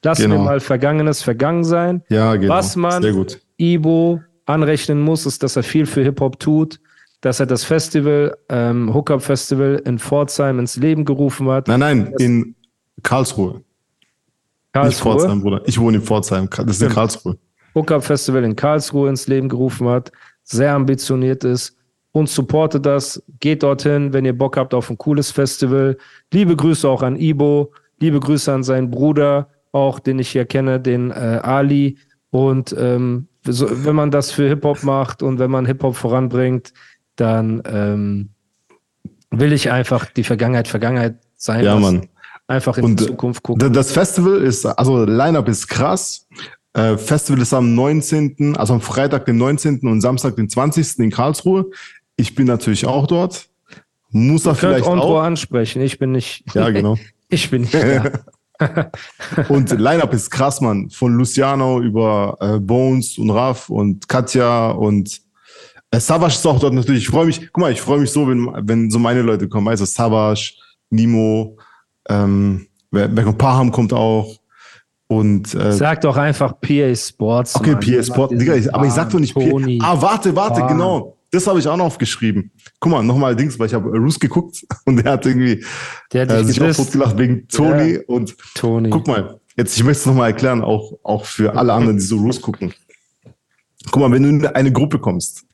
lassen 0.04 0.24
wir 0.24 0.30
Genau. 0.30 0.44
mal 0.44 0.60
Vergangenes 0.60 1.22
vergangen 1.22 1.64
sein. 1.64 2.04
Ja, 2.10 2.36
genau. 2.36 2.54
Was 2.54 2.76
man 2.76 3.02
Sehr 3.02 3.14
gut. 3.14 3.40
Ibo 3.58 4.22
anrechnen 4.46 5.02
muss, 5.02 5.26
ist, 5.26 5.44
dass 5.44 5.56
er 5.56 5.64
viel 5.64 5.86
für 5.86 6.04
Hip-Hop 6.04 6.40
tut, 6.40 6.80
dass 7.22 7.40
er 7.40 7.46
das 7.46 7.64
Festival, 7.64 8.38
ähm, 8.50 8.94
Hookup 8.94 9.22
Festival 9.22 9.82
in 9.86 10.00
Pforzheim 10.00 10.60
ins 10.60 10.78
Leben 10.78 11.06
gerufen 11.06 11.50
hat. 11.50 11.68
Nein, 11.68 11.80
nein, 11.80 12.14
in 12.18 12.56
Karlsruhe. 13.04 13.54
Nicht 13.56 13.64
Karlsruhe. 14.74 15.14
Pforzheim, 15.20 15.42
Bruder. 15.42 15.62
Ich 15.66 15.80
wohne 15.80 15.98
in 15.98 16.04
Pforzheim. 16.04 16.50
Das 16.50 16.66
ist 16.68 16.82
in. 16.82 16.90
Karlsruhe. 16.90 17.38
Hookup 17.76 18.04
Festival 18.04 18.44
in 18.44 18.56
Karlsruhe 18.56 19.10
ins 19.10 19.28
Leben 19.28 19.50
gerufen 19.50 19.88
hat, 19.88 20.12
sehr 20.44 20.74
ambitioniert 20.74 21.44
ist 21.44 21.76
und 22.12 22.28
supportet 22.30 22.86
das. 22.86 23.22
Geht 23.40 23.62
dorthin, 23.64 24.12
wenn 24.14 24.26
ihr 24.26 24.38
Bock 24.38 24.58
habt 24.58 24.74
auf 24.74 24.90
ein 24.90 24.98
cooles 24.98 25.30
Festival. 25.32 25.98
Liebe 26.34 26.56
Grüße 26.56 26.88
auch 26.90 27.04
an 27.04 27.16
Ibo, 27.16 27.72
liebe 28.00 28.20
Grüße 28.20 28.52
an 28.52 28.64
seinen 28.64 28.90
Bruder, 28.90 29.50
auch 29.72 30.00
den 30.00 30.20
ich 30.20 30.30
hier 30.30 30.46
kenne, 30.46 30.80
den 30.80 31.12
äh, 31.12 31.40
Ali. 31.44 31.98
Und 32.32 32.76
ähm, 32.78 33.28
so, 33.46 33.68
wenn 33.86 33.96
man 33.96 34.12
das 34.12 34.32
für 34.32 34.48
Hip-Hop 34.48 34.84
macht 34.84 35.24
und 35.24 35.40
wenn 35.40 35.52
man 35.52 35.66
Hip-Hop 35.66 35.96
voranbringt, 35.96 36.74
dann 37.16 37.62
ähm, 37.66 38.30
will 39.32 39.54
ich 39.54 39.72
einfach 39.72 40.06
die 40.06 40.24
Vergangenheit 40.24 40.68
Vergangenheit 40.68 41.16
sein 41.36 41.64
Ja, 41.64 41.76
lassen. 41.76 41.98
Mann. 41.98 42.10
Einfach 42.48 42.78
in 42.78 42.86
Und, 42.86 43.00
die 43.00 43.06
Zukunft 43.06 43.44
gucken. 43.44 43.72
Das 43.74 43.92
Festival 43.92 44.38
ist, 44.42 44.66
also 44.66 45.06
Line-Up 45.06 45.48
ist 45.48 45.68
krass. 45.68 46.28
Äh, 46.74 46.98
Festival 46.98 47.42
ist 47.42 47.54
am 47.54 47.76
19., 47.76 48.56
also 48.58 48.74
am 48.74 48.82
Freitag, 48.82 49.26
den 49.26 49.38
19. 49.38 49.82
und 49.82 50.02
Samstag, 50.02 50.36
den 50.36 50.50
20. 50.50 51.00
in 51.00 51.12
Karlsruhe. 51.12 51.70
Ich 52.16 52.34
bin 52.34 52.48
natürlich 52.48 52.88
auch 52.88 53.06
dort. 53.06 53.50
Muss 54.12 54.46
er 54.48 54.56
vielleicht 54.56 54.86
auch. 54.86 55.22
ansprechen. 55.22 55.82
Ich 55.82 56.00
bin 56.00 56.12
nicht. 56.12 56.44
Ja, 56.54 56.70
genau. 56.70 56.98
Ich 57.32 57.52
bin 57.52 57.62
nicht 57.62 57.76
da. 57.76 58.12
Und 59.50 59.72
Line-Up 59.72 60.14
ist 60.14 60.30
krass, 60.30 60.62
Mann. 60.62 60.90
Von 60.90 61.14
Luciano 61.16 61.80
über 61.82 62.38
äh, 62.40 62.60
Bones 62.60 63.18
und 63.18 63.30
Raf 63.30 63.70
und 63.70 64.08
Katja 64.08 64.72
und 64.72 65.22
äh, 65.92 66.00
Savage 66.00 66.34
ist 66.34 66.46
auch 66.46 66.60
dort 66.60 66.74
natürlich. 66.74 67.04
Ich 67.04 67.10
freue 67.10 67.26
mich, 67.26 67.40
guck 67.52 67.62
mal, 67.62 67.72
ich 67.72 67.82
freue 67.82 68.00
mich 68.00 68.12
so, 68.12 68.28
wenn, 68.28 68.48
wenn 68.68 68.92
so 68.92 69.00
meine 69.00 69.22
Leute 69.22 69.48
kommen. 69.48 69.68
Also 69.68 69.86
Savage, 69.86 70.54
Nimo, 70.90 71.58
ähm, 72.10 72.68
wer 72.92 73.08
Paham 73.34 73.72
kommt 73.72 73.94
auch. 73.94 74.36
Und 75.08 75.56
äh, 75.56 75.72
Sag 75.72 76.02
doch 76.02 76.18
einfach 76.18 76.54
PA 76.62 76.94
Sports. 76.96 77.56
okay, 77.56 77.72
Mann. 77.72 77.80
PS 77.80 78.08
Sport, 78.08 78.32
Digga, 78.32 78.54
aber 78.74 78.86
ich 78.86 78.94
sag 78.94 79.10
doch 79.10 79.20
nicht. 79.20 79.34
PA. 79.34 79.42
Ah, 79.82 80.00
warte, 80.00 80.36
warte, 80.36 80.64
Ah. 80.64 80.68
genau. 80.68 81.18
Das 81.32 81.46
habe 81.48 81.60
ich 81.60 81.68
auch 81.68 81.78
noch 81.78 81.86
aufgeschrieben. 81.86 82.52
Guck 82.80 82.92
mal, 82.92 83.04
nochmal 83.04 83.36
Dings, 83.36 83.58
weil 83.60 83.68
ich 83.68 83.74
habe 83.74 83.90
Roos 83.90 84.20
geguckt 84.20 84.66
und 84.86 84.98
der 85.04 85.12
hat 85.14 85.26
irgendwie 85.26 85.64
Der 86.12 86.24
hat 86.24 86.32
äh, 86.32 86.44
sich 86.44 86.58
auch 86.60 86.64
gedisst. 86.66 86.80
totgelacht 86.80 87.18
wegen 87.18 87.48
Toni 87.48 87.98
und 88.08 88.36
Toni. 88.56 88.90
Guck 88.90 89.08
mal, 89.08 89.40
jetzt, 89.56 89.78
ich 89.78 89.84
möchte 89.84 90.00
es 90.02 90.06
nochmal 90.08 90.30
erklären, 90.32 90.62
auch, 90.64 90.94
auch 91.04 91.26
für 91.26 91.56
alle 91.56 91.74
anderen, 91.74 91.98
die 91.98 92.04
so 92.04 92.18
Roos 92.18 92.42
gucken. 92.42 92.74
Guck 93.92 94.02
mal, 94.02 94.12
wenn 94.12 94.24
du 94.24 94.30
in 94.30 94.46
eine 94.48 94.72
Gruppe 94.72 95.00
kommst 95.00 95.46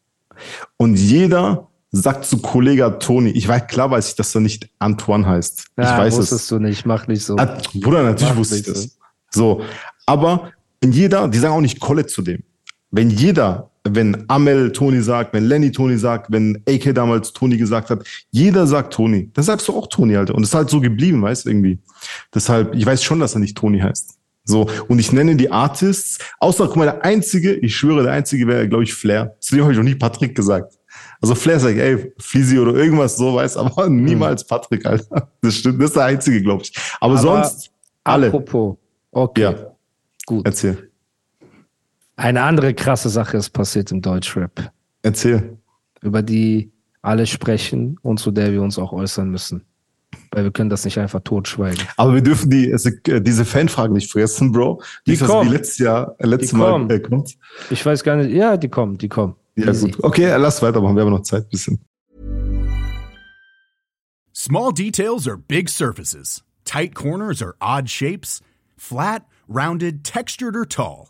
und 0.78 0.96
jeder 0.96 1.68
sagt 1.92 2.26
zu 2.26 2.40
Kollege 2.40 2.98
Toni, 3.00 3.30
ich 3.32 3.48
weiß, 3.48 3.68
klar 3.68 3.90
weiß 3.92 4.10
ich, 4.10 4.16
dass 4.16 4.36
er 4.36 4.42
nicht 4.42 4.70
Antoine 4.80 5.26
heißt. 5.26 5.60
ich 5.78 5.84
Ja, 5.84 5.98
weiß 5.98 6.18
wusstest 6.18 6.42
es. 6.44 6.48
du 6.50 6.60
nicht, 6.60 6.86
mach 6.86 7.08
nicht 7.08 7.24
so. 7.24 7.38
Ah, 7.38 7.58
Bruder, 7.74 8.04
natürlich 8.04 8.34
Mach 8.34 8.38
wusste 8.40 8.58
ich 8.58 8.64
das. 8.64 8.98
So, 9.30 9.62
aber 10.06 10.52
wenn 10.82 10.92
jeder, 10.92 11.28
die 11.28 11.38
sagen 11.38 11.54
auch 11.54 11.62
nicht 11.62 11.80
Colette 11.80 12.08
zu 12.10 12.22
dem. 12.22 12.44
Wenn 12.92 13.10
jeder, 13.10 13.72
wenn 13.88 14.26
Amel 14.28 14.72
Toni 14.72 15.02
sagt, 15.02 15.34
wenn 15.34 15.46
Lenny 15.46 15.72
Toni 15.72 15.98
sagt, 15.98 16.32
wenn 16.32 16.62
AK 16.68 16.96
damals 16.96 17.34
Toni 17.34 17.58
gesagt 17.58 17.90
hat, 17.90 18.04
jeder 18.32 18.66
sagt 18.68 18.94
Toni, 18.94 19.30
dann 19.34 19.44
sagst 19.44 19.68
du 19.68 19.74
auch 19.74 19.88
Toni, 19.88 20.16
Alter. 20.16 20.36
Und 20.36 20.42
das 20.42 20.50
ist 20.50 20.56
halt 20.56 20.70
so 20.70 20.82
geblieben, 20.82 21.22
weißt 21.22 21.46
du, 21.46 21.50
irgendwie. 21.50 21.80
Deshalb, 22.34 22.74
ich 22.74 22.86
weiß 22.86 23.04
schon, 23.04 23.20
dass 23.20 23.36
er 23.36 23.40
nicht 23.40 23.58
Toni 23.58 23.80
heißt. 23.80 24.18
So, 24.44 24.68
und 24.88 25.00
ich 25.00 25.12
nenne 25.12 25.36
die 25.36 25.52
Artists, 25.52 26.20
außer, 26.40 26.68
guck 26.68 26.78
mal, 26.78 26.86
der 26.86 27.04
einzige, 27.04 27.54
ich 27.54 27.76
schwöre, 27.76 28.04
der 28.04 28.14
einzige 28.14 28.48
wäre, 28.48 28.68
glaube 28.70 28.84
ich, 28.84 28.94
Flair. 28.94 29.36
Zu 29.40 29.56
dem 29.56 29.64
habe 29.64 29.74
ich 29.74 29.78
noch 29.78 29.86
nie 29.86 29.96
Patrick 29.96 30.36
gesagt. 30.36 30.78
Also 31.22 31.34
Flair 31.34 31.60
sagt, 31.60 31.78
ey, 31.78 32.14
Flizzy 32.20 32.60
oder 32.60 32.74
irgendwas 32.76 33.18
so, 33.18 33.36
weißt 33.36 33.58
aber 33.58 33.90
niemals 33.90 34.46
Patrick, 34.46 34.86
Alter. 34.86 35.30
Das 35.42 35.56
stimmt, 35.56 35.82
das 35.82 35.90
ist 35.90 35.96
der 35.96 36.06
einzige, 36.06 36.42
glaube 36.42 36.64
ich. 36.64 36.74
Aber, 37.00 37.14
Aber 37.14 37.22
sonst, 37.22 37.72
alle. 38.04 38.28
Apropos. 38.28 38.78
Okay. 39.12 39.42
Ja. 39.42 39.56
Gut. 40.26 40.46
Erzähl. 40.46 40.92
Eine 42.18 42.44
andere 42.44 42.74
krasse 42.74 43.10
Sache 43.10 43.38
ist 43.38 43.50
passiert 43.52 43.92
im 43.92 44.02
Deutschrap. 44.02 44.72
Erzähl. 45.02 45.58
Über 46.02 46.22
die 46.22 46.72
alle 47.02 47.26
sprechen 47.28 47.98
und 48.02 48.20
zu 48.20 48.32
der 48.32 48.52
wir 48.52 48.62
uns 48.62 48.80
auch 48.80 48.92
äußern 48.94 49.30
müssen. 49.30 49.64
Weil 50.32 50.46
wir 50.46 50.52
können 50.52 50.70
das 50.70 50.86
nicht 50.86 50.98
einfach 50.98 51.20
totschweigen. 51.22 51.86
Aber 51.98 52.14
wir 52.14 52.22
dürfen 52.22 52.50
die, 52.50 52.72
also, 52.72 52.90
äh, 53.08 53.22
diese 53.22 53.44
Fanfragen 53.46 53.94
nicht 53.94 54.12
fressen, 54.12 54.52
Bro. 54.52 54.82
Die 55.06 55.12
Nicht, 55.12 55.26
kommen. 55.26 55.50
die 55.50 55.56
letztes 55.56 55.78
Jahr, 55.80 56.16
äh, 56.20 56.26
letztes 56.26 56.52
Die 56.52 56.56
Mal 56.56 56.72
kommen. 56.72 56.90
äh, 56.90 57.00
kommt. 57.00 57.36
Ich 57.70 57.86
weiß 57.86 58.04
gar 58.04 58.16
nicht, 58.16 58.32
ja, 58.34 58.56
die 58.58 58.70
kommen, 58.70 58.98
die 58.98 59.10
kommen. 59.10 59.36
Ja, 59.56 59.68
Easy. 59.68 59.92
gut. 59.92 60.04
Okay, 60.04 60.24
äh, 60.26 60.38
lass 60.38 60.62
weitermachen. 60.62 60.96
Wir 60.96 61.04
haben 61.04 61.12
noch 61.12 61.22
Zeit 61.22 61.50
bisschen. 61.50 61.80
Small 64.34 64.72
details 64.74 65.28
are 65.28 65.38
big 65.38 65.70
surfaces. 65.70 66.44
Tight 66.66 66.94
corners 66.96 67.42
are 67.42 67.56
odd 67.60 67.90
shapes. 67.90 68.42
Flat, 68.78 69.24
rounded, 69.48 70.04
textured, 70.04 70.56
or 70.56 70.66
tall. 70.68 71.10